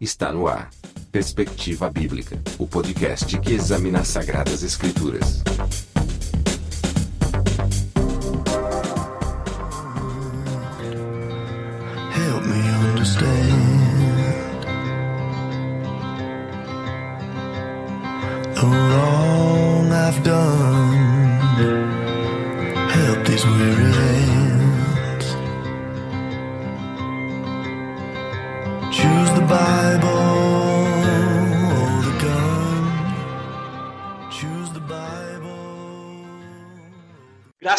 Está 0.00 0.32
no 0.32 0.48
ar. 0.48 0.70
Perspectiva 1.12 1.90
Bíblica, 1.90 2.40
o 2.58 2.66
podcast 2.66 3.38
que 3.38 3.52
examina 3.52 4.00
as 4.00 4.08
Sagradas 4.08 4.62
Escrituras. 4.62 5.42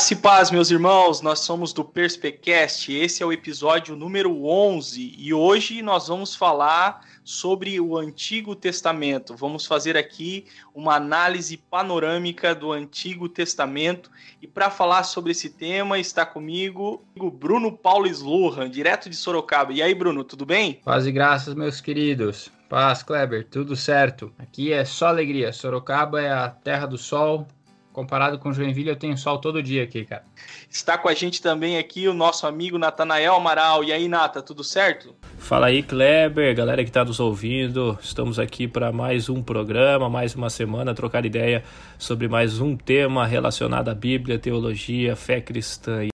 Graça 0.01 0.13
e 0.13 0.17
paz, 0.17 0.49
meus 0.49 0.71
irmãos, 0.71 1.21
nós 1.21 1.41
somos 1.41 1.73
do 1.73 1.85
Perspecast, 1.85 2.91
esse 2.91 3.21
é 3.21 3.25
o 3.25 3.31
episódio 3.31 3.95
número 3.95 4.47
11 4.47 5.13
e 5.15 5.31
hoje 5.31 5.83
nós 5.83 6.07
vamos 6.07 6.35
falar 6.35 7.05
sobre 7.23 7.79
o 7.79 7.95
Antigo 7.95 8.55
Testamento. 8.55 9.35
Vamos 9.35 9.67
fazer 9.67 9.95
aqui 9.95 10.47
uma 10.73 10.95
análise 10.95 11.55
panorâmica 11.55 12.55
do 12.55 12.71
Antigo 12.71 13.29
Testamento 13.29 14.09
e 14.41 14.47
para 14.47 14.71
falar 14.71 15.03
sobre 15.03 15.33
esse 15.33 15.51
tema 15.51 15.99
está 15.99 16.25
comigo 16.25 17.05
o 17.15 17.29
Bruno 17.29 17.71
Paulo 17.71 18.07
Slurran, 18.07 18.71
direto 18.71 19.07
de 19.07 19.15
Sorocaba. 19.15 19.71
E 19.71 19.83
aí, 19.83 19.93
Bruno, 19.93 20.23
tudo 20.23 20.47
bem? 20.47 20.81
Paz 20.83 21.05
e 21.05 21.11
graças, 21.11 21.53
meus 21.53 21.79
queridos. 21.79 22.51
Paz, 22.67 23.03
Kleber, 23.03 23.45
tudo 23.51 23.75
certo. 23.75 24.33
Aqui 24.39 24.73
é 24.73 24.83
só 24.83 25.09
alegria. 25.09 25.53
Sorocaba 25.53 26.19
é 26.19 26.31
a 26.31 26.49
terra 26.49 26.87
do 26.87 26.97
sol. 26.97 27.45
Comparado 27.91 28.39
com 28.39 28.53
Joinville, 28.53 28.89
eu 28.89 28.95
tenho 28.95 29.17
sol 29.17 29.37
todo 29.37 29.61
dia 29.61 29.83
aqui, 29.83 30.05
cara. 30.05 30.23
Está 30.69 30.97
com 30.97 31.09
a 31.09 31.13
gente 31.13 31.41
também 31.41 31.77
aqui 31.77 32.07
o 32.07 32.13
nosso 32.13 32.47
amigo 32.47 32.77
Natanael 32.77 33.35
Amaral. 33.35 33.83
E 33.83 33.91
aí, 33.91 34.07
Nata, 34.07 34.41
tudo 34.41 34.63
certo? 34.63 35.13
Fala 35.37 35.67
aí, 35.67 35.83
Kleber, 35.83 36.55
galera 36.55 36.83
que 36.83 36.89
está 36.89 37.03
nos 37.03 37.19
ouvindo. 37.19 37.99
Estamos 38.01 38.39
aqui 38.39 38.67
para 38.67 38.91
mais 38.91 39.27
um 39.27 39.43
programa, 39.43 40.09
mais 40.09 40.35
uma 40.35 40.49
semana, 40.49 40.93
trocar 40.93 41.25
ideia 41.25 41.63
sobre 41.97 42.27
mais 42.29 42.59
um 42.59 42.77
tema 42.77 43.25
relacionado 43.25 43.89
à 43.89 43.93
Bíblia, 43.93 44.39
teologia, 44.39 45.15
fé 45.15 45.41
cristã. 45.41 46.07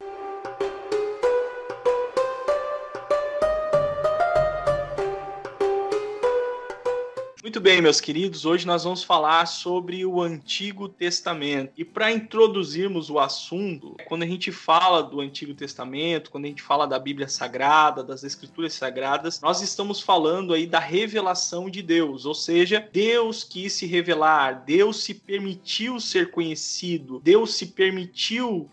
Muito 7.57 7.63
bem, 7.63 7.81
meus 7.81 7.99
queridos, 7.99 8.45
hoje 8.45 8.67
nós 8.67 8.83
vamos 8.83 9.03
falar 9.03 9.47
sobre 9.47 10.05
o 10.05 10.21
Antigo 10.21 10.87
Testamento. 10.87 11.73
E 11.75 11.83
para 11.83 12.11
introduzirmos 12.11 13.09
o 13.09 13.17
assunto, 13.17 13.95
quando 14.05 14.21
a 14.21 14.27
gente 14.27 14.51
fala 14.51 15.01
do 15.01 15.19
Antigo 15.21 15.55
Testamento, 15.55 16.29
quando 16.29 16.45
a 16.45 16.49
gente 16.49 16.61
fala 16.61 16.85
da 16.85 16.99
Bíblia 16.99 17.27
Sagrada, 17.27 18.03
das 18.03 18.23
Escrituras 18.23 18.73
Sagradas, 18.73 19.41
nós 19.41 19.59
estamos 19.63 19.99
falando 19.99 20.53
aí 20.53 20.67
da 20.67 20.77
revelação 20.77 21.67
de 21.67 21.81
Deus, 21.81 22.27
ou 22.27 22.35
seja, 22.35 22.87
Deus 22.93 23.43
quis 23.43 23.73
se 23.73 23.87
revelar, 23.87 24.63
Deus 24.63 24.97
se 24.97 25.15
permitiu 25.15 25.99
ser 25.99 26.29
conhecido, 26.29 27.19
Deus 27.23 27.55
se 27.55 27.65
permitiu 27.65 28.69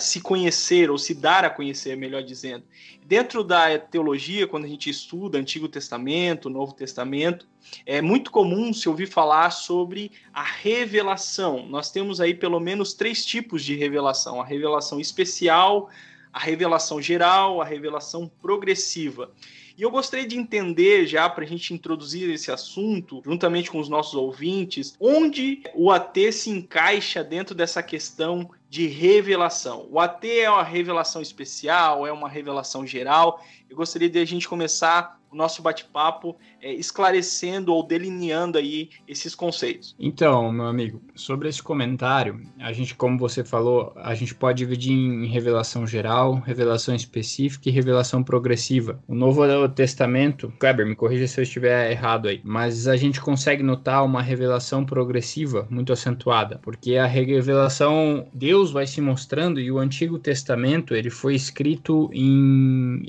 se 0.00 0.20
conhecer 0.20 0.90
ou 0.90 0.96
se 0.96 1.14
dar 1.14 1.44
a 1.44 1.50
conhecer, 1.50 1.96
melhor 1.96 2.22
dizendo. 2.22 2.64
Dentro 3.04 3.42
da 3.42 3.78
teologia, 3.78 4.46
quando 4.46 4.64
a 4.64 4.68
gente 4.68 4.88
estuda 4.88 5.38
Antigo 5.38 5.68
Testamento, 5.68 6.48
Novo 6.48 6.72
Testamento, 6.72 7.46
é 7.84 8.00
muito 8.00 8.30
comum 8.30 8.72
se 8.72 8.88
ouvir 8.88 9.06
falar 9.06 9.50
sobre 9.50 10.12
a 10.32 10.42
revelação. 10.42 11.66
Nós 11.66 11.90
temos 11.90 12.20
aí 12.20 12.34
pelo 12.34 12.60
menos 12.60 12.94
três 12.94 13.24
tipos 13.24 13.64
de 13.64 13.74
revelação: 13.74 14.40
a 14.40 14.44
revelação 14.44 15.00
especial, 15.00 15.90
a 16.32 16.38
revelação 16.38 17.02
geral, 17.02 17.60
a 17.60 17.64
revelação 17.64 18.30
progressiva. 18.40 19.32
E 19.76 19.82
eu 19.82 19.90
gostaria 19.90 20.26
de 20.26 20.38
entender, 20.38 21.04
já 21.04 21.28
para 21.28 21.44
a 21.44 21.46
gente 21.46 21.74
introduzir 21.74 22.30
esse 22.30 22.50
assunto, 22.52 23.20
juntamente 23.24 23.70
com 23.70 23.80
os 23.80 23.88
nossos 23.88 24.14
ouvintes, 24.14 24.94
onde 25.00 25.62
o 25.74 25.90
AT 25.90 26.16
se 26.32 26.48
encaixa 26.50 27.24
dentro 27.24 27.56
dessa 27.56 27.82
questão 27.82 28.48
de 28.70 28.86
revelação. 28.86 29.88
O 29.90 29.98
AT 29.98 30.24
é 30.24 30.48
uma 30.48 30.62
revelação 30.62 31.20
especial, 31.20 32.06
é 32.06 32.12
uma 32.12 32.28
revelação 32.28 32.86
geral. 32.86 33.44
Eu 33.68 33.76
gostaria 33.76 34.08
de 34.08 34.18
a 34.20 34.24
gente 34.24 34.48
começar 34.48 35.20
o 35.34 35.36
nosso 35.36 35.60
bate-papo 35.60 36.36
é, 36.62 36.72
esclarecendo 36.72 37.74
ou 37.74 37.86
delineando 37.86 38.56
aí 38.56 38.88
esses 39.06 39.34
conceitos. 39.34 39.94
Então, 39.98 40.50
meu 40.52 40.66
amigo, 40.66 41.02
sobre 41.14 41.48
esse 41.48 41.62
comentário, 41.62 42.40
a 42.60 42.72
gente, 42.72 42.94
como 42.94 43.18
você 43.18 43.42
falou, 43.42 43.92
a 43.96 44.14
gente 44.14 44.34
pode 44.34 44.58
dividir 44.58 44.92
em 44.92 45.26
revelação 45.26 45.86
geral, 45.86 46.34
revelação 46.34 46.94
específica 46.94 47.68
e 47.68 47.72
revelação 47.72 48.22
progressiva. 48.22 49.02
O 49.08 49.14
Novo 49.14 49.44
Testamento, 49.68 50.52
Kleber, 50.60 50.86
me 50.86 50.94
corrija 50.94 51.26
se 51.26 51.40
eu 51.40 51.42
estiver 51.42 51.90
errado 51.90 52.28
aí, 52.28 52.40
mas 52.44 52.86
a 52.86 52.96
gente 52.96 53.20
consegue 53.20 53.62
notar 53.62 54.04
uma 54.04 54.22
revelação 54.22 54.84
progressiva 54.84 55.66
muito 55.68 55.92
acentuada, 55.92 56.60
porque 56.62 56.96
a 56.96 57.06
revelação 57.06 58.28
Deus 58.32 58.70
vai 58.70 58.86
se 58.86 59.00
mostrando 59.00 59.58
e 59.58 59.70
o 59.72 59.78
Antigo 59.78 60.18
Testamento 60.18 60.94
ele 60.94 61.10
foi 61.10 61.34
escrito 61.34 62.08
em 62.12 63.02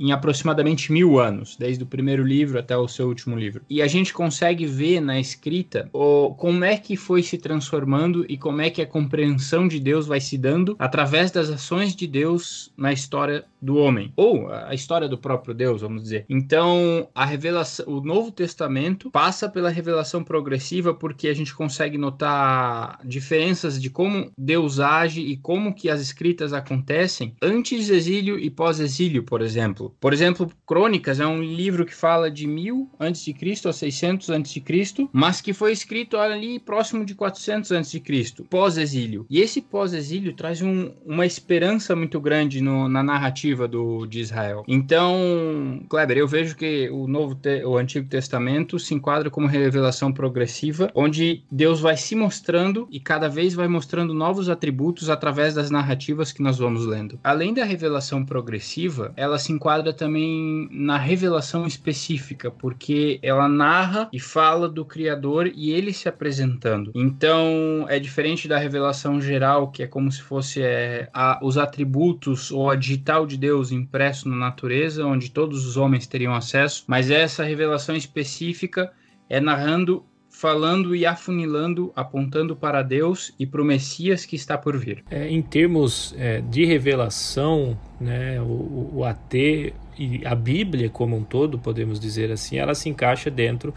em 0.00 0.12
aproximadamente 0.12 0.90
mil 0.90 1.20
anos, 1.20 1.56
desde 1.56 1.84
o 1.84 1.86
primeiro 1.86 2.24
livro 2.24 2.58
até 2.58 2.74
o 2.74 2.88
seu 2.88 3.06
último 3.06 3.38
livro. 3.38 3.62
E 3.68 3.82
a 3.82 3.86
gente 3.86 4.14
consegue 4.14 4.64
ver 4.64 4.98
na 5.00 5.20
escrita 5.20 5.90
o, 5.92 6.34
como 6.34 6.64
é 6.64 6.78
que 6.78 6.96
foi 6.96 7.22
se 7.22 7.36
transformando 7.36 8.24
e 8.26 8.38
como 8.38 8.62
é 8.62 8.70
que 8.70 8.80
a 8.80 8.86
compreensão 8.86 9.68
de 9.68 9.78
Deus 9.78 10.06
vai 10.06 10.20
se 10.20 10.38
dando 10.38 10.74
através 10.78 11.30
das 11.30 11.50
ações 11.50 11.94
de 11.94 12.06
Deus 12.06 12.72
na 12.76 12.92
história 12.92 13.44
do 13.60 13.76
homem, 13.76 14.10
ou 14.16 14.50
a 14.50 14.74
história 14.74 15.06
do 15.06 15.18
próprio 15.18 15.52
Deus, 15.52 15.82
vamos 15.82 16.02
dizer. 16.02 16.24
Então, 16.28 17.06
a 17.14 17.26
revelação, 17.26 17.84
o 17.86 18.00
Novo 18.00 18.32
Testamento 18.32 19.10
passa 19.10 19.48
pela 19.48 19.68
revelação 19.68 20.24
progressiva 20.24 20.94
porque 20.94 21.28
a 21.28 21.34
gente 21.34 21.54
consegue 21.54 21.98
notar 21.98 22.98
diferenças 23.04 23.80
de 23.80 23.90
como 23.90 24.32
Deus 24.38 24.80
age 24.80 25.20
e 25.20 25.36
como 25.36 25.74
que 25.74 25.90
as 25.90 26.00
escritas 26.00 26.54
acontecem 26.54 27.34
antes 27.42 27.90
exílio 27.90 28.38
e 28.38 28.48
pós-exílio, 28.48 29.22
por 29.24 29.42
exemplo. 29.42 29.89
Por 30.00 30.12
exemplo, 30.12 30.50
Crônicas 30.66 31.20
é 31.20 31.26
um 31.26 31.42
livro 31.42 31.84
que 31.84 31.94
fala 31.94 32.30
de 32.30 32.46
1000 32.46 32.90
a.C. 32.98 33.34
a 33.66 33.72
600 33.72 34.30
a.C., 34.30 35.08
mas 35.12 35.40
que 35.40 35.52
foi 35.52 35.72
escrito 35.72 36.16
ali 36.16 36.58
próximo 36.58 37.04
de 37.04 37.14
400 37.14 37.72
a.C., 37.72 38.02
pós-exílio. 38.48 39.26
E 39.28 39.40
esse 39.40 39.60
pós-exílio 39.60 40.32
traz 40.32 40.62
um, 40.62 40.92
uma 41.04 41.26
esperança 41.26 41.94
muito 41.96 42.20
grande 42.20 42.60
no, 42.60 42.88
na 42.88 43.02
narrativa 43.02 43.66
do, 43.66 44.06
de 44.06 44.20
Israel. 44.20 44.64
Então, 44.66 45.82
Kleber, 45.88 46.18
eu 46.18 46.28
vejo 46.28 46.56
que 46.56 46.88
o 46.90 47.06
Novo 47.06 47.34
Te, 47.34 47.64
o 47.64 47.76
Antigo 47.76 48.08
Testamento 48.08 48.78
se 48.78 48.94
enquadra 48.94 49.30
como 49.30 49.46
revelação 49.46 50.12
progressiva, 50.12 50.90
onde 50.94 51.42
Deus 51.50 51.80
vai 51.80 51.96
se 51.96 52.14
mostrando 52.14 52.86
e 52.90 53.00
cada 53.00 53.28
vez 53.28 53.54
vai 53.54 53.68
mostrando 53.68 54.12
novos 54.12 54.48
atributos 54.48 55.08
através 55.08 55.54
das 55.54 55.70
narrativas 55.70 56.32
que 56.32 56.42
nós 56.42 56.58
vamos 56.58 56.84
lendo. 56.86 57.18
Além 57.22 57.54
da 57.54 57.64
revelação 57.64 58.24
progressiva, 58.24 59.12
ela 59.16 59.38
se 59.38 59.52
enquadra 59.52 59.79
também 59.92 60.68
na 60.70 60.98
revelação 60.98 61.66
específica, 61.66 62.50
porque 62.50 63.18
ela 63.22 63.48
narra 63.48 64.08
e 64.12 64.20
fala 64.20 64.68
do 64.68 64.84
Criador 64.84 65.50
e 65.54 65.70
ele 65.70 65.92
se 65.92 66.08
apresentando. 66.08 66.92
Então 66.94 67.86
é 67.88 67.98
diferente 67.98 68.46
da 68.46 68.58
revelação 68.58 69.20
geral, 69.20 69.70
que 69.70 69.82
é 69.82 69.86
como 69.86 70.10
se 70.12 70.20
fosse 70.20 70.62
é, 70.62 71.08
a, 71.14 71.38
os 71.42 71.56
atributos 71.56 72.50
ou 72.50 72.70
a 72.70 72.76
digital 72.76 73.26
de 73.26 73.36
Deus 73.36 73.72
impresso 73.72 74.28
na 74.28 74.36
natureza, 74.36 75.06
onde 75.06 75.30
todos 75.30 75.66
os 75.66 75.76
homens 75.76 76.06
teriam 76.06 76.34
acesso, 76.34 76.84
mas 76.86 77.10
essa 77.10 77.44
revelação 77.44 77.96
específica 77.96 78.92
é 79.28 79.40
narrando 79.40 80.04
falando 80.40 80.96
e 80.96 81.04
afunilando, 81.04 81.92
apontando 81.94 82.56
para 82.56 82.80
Deus 82.80 83.30
e 83.38 83.44
para 83.44 83.60
o 83.60 83.64
Messias 83.64 84.24
que 84.24 84.34
está 84.34 84.56
por 84.56 84.74
vir. 84.78 85.04
É, 85.10 85.28
em 85.28 85.42
termos 85.42 86.14
é, 86.16 86.40
de 86.40 86.64
revelação, 86.64 87.76
né, 88.00 88.40
o, 88.40 88.90
o 88.94 89.04
AT 89.04 89.34
e 89.34 90.22
a 90.24 90.34
Bíblia 90.34 90.88
como 90.88 91.14
um 91.14 91.22
todo, 91.22 91.58
podemos 91.58 92.00
dizer 92.00 92.32
assim, 92.32 92.56
ela 92.56 92.74
se 92.74 92.88
encaixa 92.88 93.30
dentro 93.30 93.74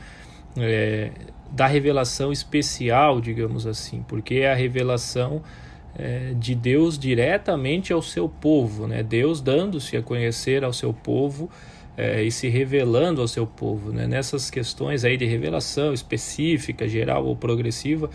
é, 0.56 1.12
da 1.52 1.68
revelação 1.68 2.32
especial, 2.32 3.20
digamos 3.20 3.68
assim, 3.68 4.02
porque 4.08 4.36
é 4.36 4.54
a 4.54 4.56
revelação 4.56 5.44
é, 5.98 6.34
de 6.34 6.56
Deus 6.56 6.98
diretamente 6.98 7.92
ao 7.92 8.02
seu 8.02 8.30
povo, 8.30 8.88
né? 8.88 9.04
Deus 9.04 9.42
dando-se 9.42 9.98
a 9.98 10.02
conhecer 10.02 10.64
ao 10.64 10.72
seu 10.72 10.94
povo 10.94 11.50
é, 11.98 12.24
e 12.24 12.32
se 12.32 12.48
revelando 12.48 13.22
ao 13.22 13.28
seu 13.28 13.46
povo. 13.46 13.92
Né? 13.92 14.08
Nessas 14.08 14.50
questões 14.50 15.04
aí 15.04 15.18
de 15.18 15.26
revelação 15.26 15.94
específica, 15.94 16.88
geral 16.88 17.26
ou 17.26 17.36
progressiva, 17.36 18.10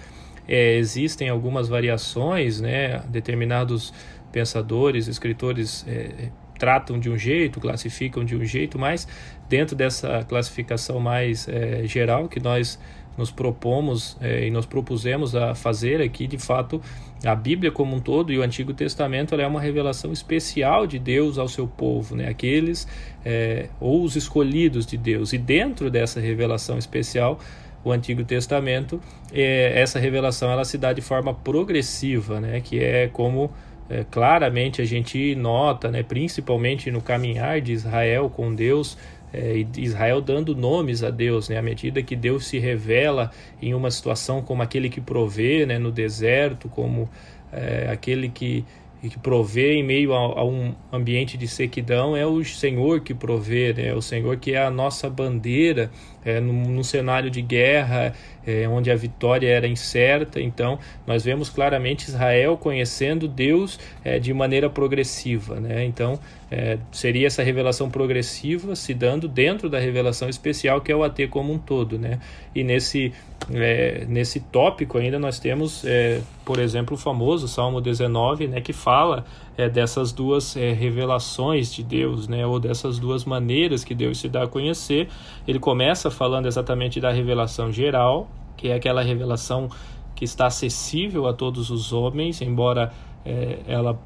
é, 0.47 0.77
existem 0.77 1.29
algumas 1.29 1.69
variações, 1.69 2.61
né? 2.61 3.01
determinados 3.09 3.93
pensadores, 4.33 5.07
escritores 5.07 5.85
é, 5.89 6.31
tratam 6.59 6.99
de 6.99 7.09
um 7.09 7.17
jeito, 7.17 7.61
classificam 7.61 8.25
de 8.25 8.37
um 8.37 8.45
jeito, 8.45 8.79
mas 8.79 9.07
dentro 9.49 9.77
dessa 9.77 10.25
classificação 10.25 10.99
mais 10.99 11.49
é, 11.49 11.87
geral 11.87 12.29
que 12.29 12.41
nós 12.41 12.79
nos 13.17 13.31
propomos 13.31 14.17
é, 14.21 14.47
e 14.47 14.51
nos 14.51 14.67
propusemos 14.67 15.35
a 15.35 15.55
fazer 15.55 16.01
aqui, 16.01 16.27
de 16.27 16.39
fato, 16.39 16.81
a 17.25 17.35
Bíblia 17.35 17.73
como 17.73 17.97
um 17.97 18.01
todo 18.01 18.33
e 18.33 18.39
o 18.39 18.43
Antigo 18.43 18.73
Testamento 18.73 19.35
é 19.35 19.47
uma 19.47 19.61
revelação 19.61 20.13
especial 20.13 20.87
de 20.87 20.99
Deus 20.99 21.37
ao 21.37 21.49
seu 21.49 21.67
povo, 21.67 22.15
né? 22.15 22.29
aqueles 22.29 22.87
é, 23.25 23.69
ou 23.81 24.05
os 24.05 24.15
escolhidos 24.15 24.87
de 24.87 24.97
Deus. 24.97 25.33
E 25.33 25.39
dentro 25.39 25.91
dessa 25.91 26.21
revelação 26.21 26.79
especial, 26.79 27.41
o 27.85 27.91
Antigo 27.91 28.23
Testamento, 28.25 29.01
é, 29.33 29.81
essa 29.81 29.99
revelação 29.99 30.51
ela 30.51 30.65
se 30.65 30.79
dá 30.79 30.93
de 30.93 31.01
forma 31.01 31.35
progressiva, 31.35 32.41
né? 32.41 32.61
que 32.61 32.79
é 32.79 33.09
como 33.09 33.51
é, 33.89 34.05
claramente 34.11 34.83
a 34.83 34.85
gente 34.85 35.35
nota, 35.35 35.91
né? 35.91 36.03
principalmente 36.03 36.91
no 36.91 37.01
caminhar 37.01 37.61
de 37.61 37.73
Israel 37.73 38.31
com 38.31 38.55
Deus, 38.55 38.99
é, 39.33 39.65
Israel 39.77 40.21
dando 40.21 40.55
nomes 40.55 41.03
a 41.03 41.11
Deus, 41.11 41.49
né? 41.49 41.59
À 41.59 41.63
medida 41.63 42.03
que 42.03 42.17
Deus 42.17 42.47
se 42.47 42.59
revela 42.59 43.31
em 43.61 43.75
uma 43.75 43.91
situação 43.91 44.41
como 44.41 44.63
aquele 44.63 44.89
que 44.89 45.01
provê, 45.01 45.67
né? 45.67 45.79
No 45.79 45.93
deserto, 45.93 46.69
como 46.69 47.09
é, 47.53 47.91
aquele 47.91 48.29
que 48.29 48.65
que 49.01 49.17
provê 49.17 49.75
em 49.75 49.83
meio 49.85 50.13
a, 50.13 50.41
a, 50.41 50.45
um 50.45 50.75
ambiente 50.93 51.39
de 51.39 51.47
sequidão 51.47 52.17
é 52.17 52.27
o 52.27 52.45
Senhor 52.45 53.01
que 53.01 53.15
provê, 53.15 53.73
né? 53.73 53.89
É 53.89 53.95
o 53.95 54.03
Senhor 54.03 54.37
que 54.39 54.55
é 54.55 54.65
a 54.65 54.71
nossa 54.71 55.09
bandeira 55.09 55.91
é, 56.29 56.41
num, 56.41 56.83
cenário 56.83 57.31
de 57.31 57.41
guerra 57.41 58.15
é, 58.47 58.69
onde 58.69 58.91
a 58.91 58.97
vitória 58.97 59.49
era 59.49 59.67
incerta. 59.67 60.41
Então, 60.41 60.79
nós 61.07 61.25
vemos 61.25 61.49
claramente 61.49 62.09
Israel 62.09 62.57
conhecendo 62.57 63.27
Deus 63.27 63.79
é, 64.05 64.19
de 64.19 64.33
maneira 64.35 64.69
progressiva. 64.69 65.59
Né? 65.59 65.85
Então, 65.85 66.19
é, 66.51 66.79
seria 66.93 67.27
essa 67.27 67.43
revelação 67.43 67.91
progressiva 67.91 68.77
se 68.77 68.93
dando 68.93 69.27
dentro 69.27 69.71
da 69.71 69.79
revelação 69.79 70.29
especial 70.29 70.81
que 70.81 70.93
é 70.93 70.97
o 70.97 71.03
AT 71.03 71.27
como 71.29 71.53
um 71.53 71.59
todo. 71.59 71.99
Né? 71.99 72.19
E 72.55 72.63
nesse, 72.63 73.13
é, 73.51 74.05
nesse 74.07 74.41
tópico 74.41 74.99
ainda 74.99 75.19
nós 75.19 75.39
temos, 75.39 75.85
é, 75.87 76.21
por 76.45 76.59
exemplo, 76.59 76.95
o 76.95 76.99
famoso 76.99 77.49
Salmo 77.49 77.81
19, 77.81 78.49
né, 78.49 78.61
que 78.61 78.73
fala 78.73 79.25
é, 79.59 79.69
dessas 79.69 80.13
duas 80.13 80.57
é, 80.57 80.73
revelações 80.73 81.75
de 81.75 81.83
Deus, 81.83 82.29
né, 82.29 82.47
ou 82.47 82.61
dessas 82.61 83.01
duas 83.01 83.25
maneiras 83.25 83.83
que 83.83 83.93
Deus 83.93 84.19
se 84.19 84.29
dá 84.29 84.45
a 84.45 84.47
conhecer. 84.47 85.09
Ele 85.47 85.59
começa 85.59 86.13
falando 86.13 86.47
exatamente 86.47 87.01
da 87.01 87.11
revelação 87.11 87.73
geral, 87.73 88.31
que 88.57 88.69
é 88.69 88.75
aquela 88.75 89.03
revelação 89.03 89.69
que 90.15 90.25
está 90.25 90.47
acessível 90.47 91.27
a 91.27 91.33
todos 91.33 91.71
os 91.71 91.93
homens, 91.93 92.41
embora 92.41 92.93
é, 93.25 93.59
ela 93.67 93.99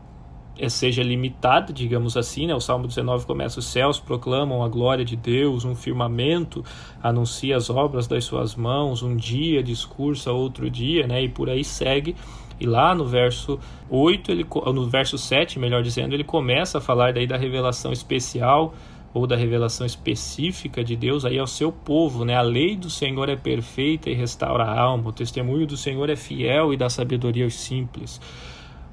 é, 0.58 0.70
seja 0.70 1.02
limitada, 1.02 1.70
digamos 1.70 2.16
assim, 2.16 2.46
né? 2.46 2.54
O 2.54 2.60
Salmo 2.60 2.87
19 2.87 3.26
começa: 3.26 3.58
Os 3.58 3.66
céus 3.66 4.00
proclamam 4.00 4.62
a 4.62 4.69
glória 4.69 5.04
de 5.04 5.16
Deus, 5.16 5.64
um 5.64 5.75
firmamento 5.75 6.64
anuncia 7.02 7.56
as 7.56 7.69
obras 7.69 8.06
das 8.06 8.25
suas 8.25 8.54
mãos, 8.54 9.02
um 9.02 9.16
dia 9.16 9.62
discursa 9.62 10.32
outro 10.32 10.70
dia, 10.70 11.06
né? 11.06 11.22
E 11.22 11.28
por 11.28 11.50
aí 11.50 11.64
segue. 11.64 12.16
E 12.62 12.67
lá 12.67 12.94
no 12.94 13.05
verso 13.05 13.59
8, 13.91 14.31
ele, 14.31 14.47
no 14.73 14.88
verso 14.88 15.19
7, 15.19 15.59
melhor 15.59 15.82
dizendo, 15.82 16.14
ele 16.14 16.23
começa 16.23 16.79
a 16.79 16.81
falar 16.81 17.12
daí 17.12 17.26
da 17.26 17.37
revelação 17.37 17.93
especial 17.93 18.73
ou 19.12 19.26
da 19.26 19.35
revelação 19.35 19.85
específica 19.85 20.85
de 20.85 20.94
Deus 20.94 21.25
aí 21.25 21.41
ao 21.41 21.47
seu 21.49 21.73
povo, 21.73 22.25
né? 22.25 22.37
A 22.37 22.41
lei 22.41 22.76
do 22.76 22.88
Senhor 22.88 23.29
é 23.29 23.35
perfeita 23.35 24.09
e 24.09 24.14
restaura 24.14 24.62
a 24.62 24.81
alma, 24.81 25.11
o 25.11 25.12
testemunho 25.12 25.67
do 25.67 25.76
Senhor 25.76 26.09
é 26.09 26.14
fiel 26.14 26.73
e 26.73 26.76
dá 26.76 26.88
sabedoria 26.88 27.43
aos 27.43 27.55
simples. 27.55 28.20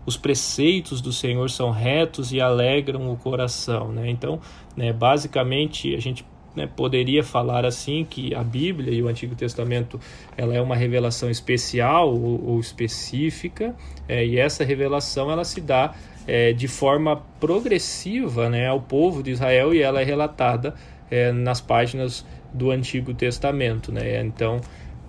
Os 0.03 0.17
preceitos 0.17 0.99
do 0.99 1.13
Senhor 1.13 1.47
são 1.51 1.69
retos 1.69 2.33
e 2.33 2.41
alegram 2.41 3.11
o 3.11 3.17
coração, 3.17 3.91
né? 3.91 4.09
Então, 4.09 4.41
né, 4.75 4.91
basicamente, 4.91 5.93
a 5.93 5.99
gente 5.99 6.25
né, 6.55 6.67
poderia 6.67 7.23
falar 7.23 7.65
assim 7.65 8.05
que 8.09 8.33
a 8.33 8.43
Bíblia 8.43 8.93
e 8.93 9.01
o 9.01 9.07
Antigo 9.07 9.35
Testamento 9.35 9.99
ela 10.35 10.55
é 10.55 10.61
uma 10.61 10.75
revelação 10.75 11.29
especial 11.29 12.13
ou, 12.13 12.43
ou 12.49 12.59
específica 12.59 13.75
é, 14.07 14.25
e 14.25 14.37
essa 14.37 14.63
revelação 14.63 15.31
ela 15.31 15.43
se 15.43 15.61
dá 15.61 15.93
é, 16.27 16.53
de 16.53 16.67
forma 16.67 17.23
progressiva 17.39 18.49
né, 18.49 18.67
ao 18.67 18.81
povo 18.81 19.23
de 19.23 19.31
Israel 19.31 19.73
e 19.73 19.81
ela 19.81 20.01
é 20.01 20.03
relatada 20.03 20.75
é, 21.09 21.31
nas 21.31 21.59
páginas 21.59 22.25
do 22.53 22.71
Antigo 22.71 23.13
Testamento. 23.13 23.91
Né? 23.91 24.21
Então, 24.21 24.61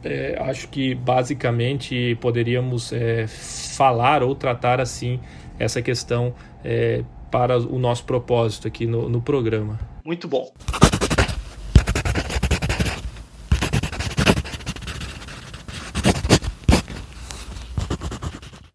é, 0.02 0.36
acho 0.40 0.68
que 0.68 0.94
basicamente 0.94 2.16
poderíamos 2.20 2.92
é, 2.92 3.26
falar 3.26 4.22
ou 4.22 4.34
tratar 4.34 4.80
assim 4.80 5.20
essa 5.58 5.82
questão 5.82 6.34
é, 6.64 7.04
para 7.30 7.58
o 7.58 7.78
nosso 7.78 8.04
propósito 8.04 8.66
aqui 8.66 8.86
no, 8.86 9.08
no 9.08 9.20
programa. 9.20 9.78
Muito 10.04 10.26
bom. 10.26 10.50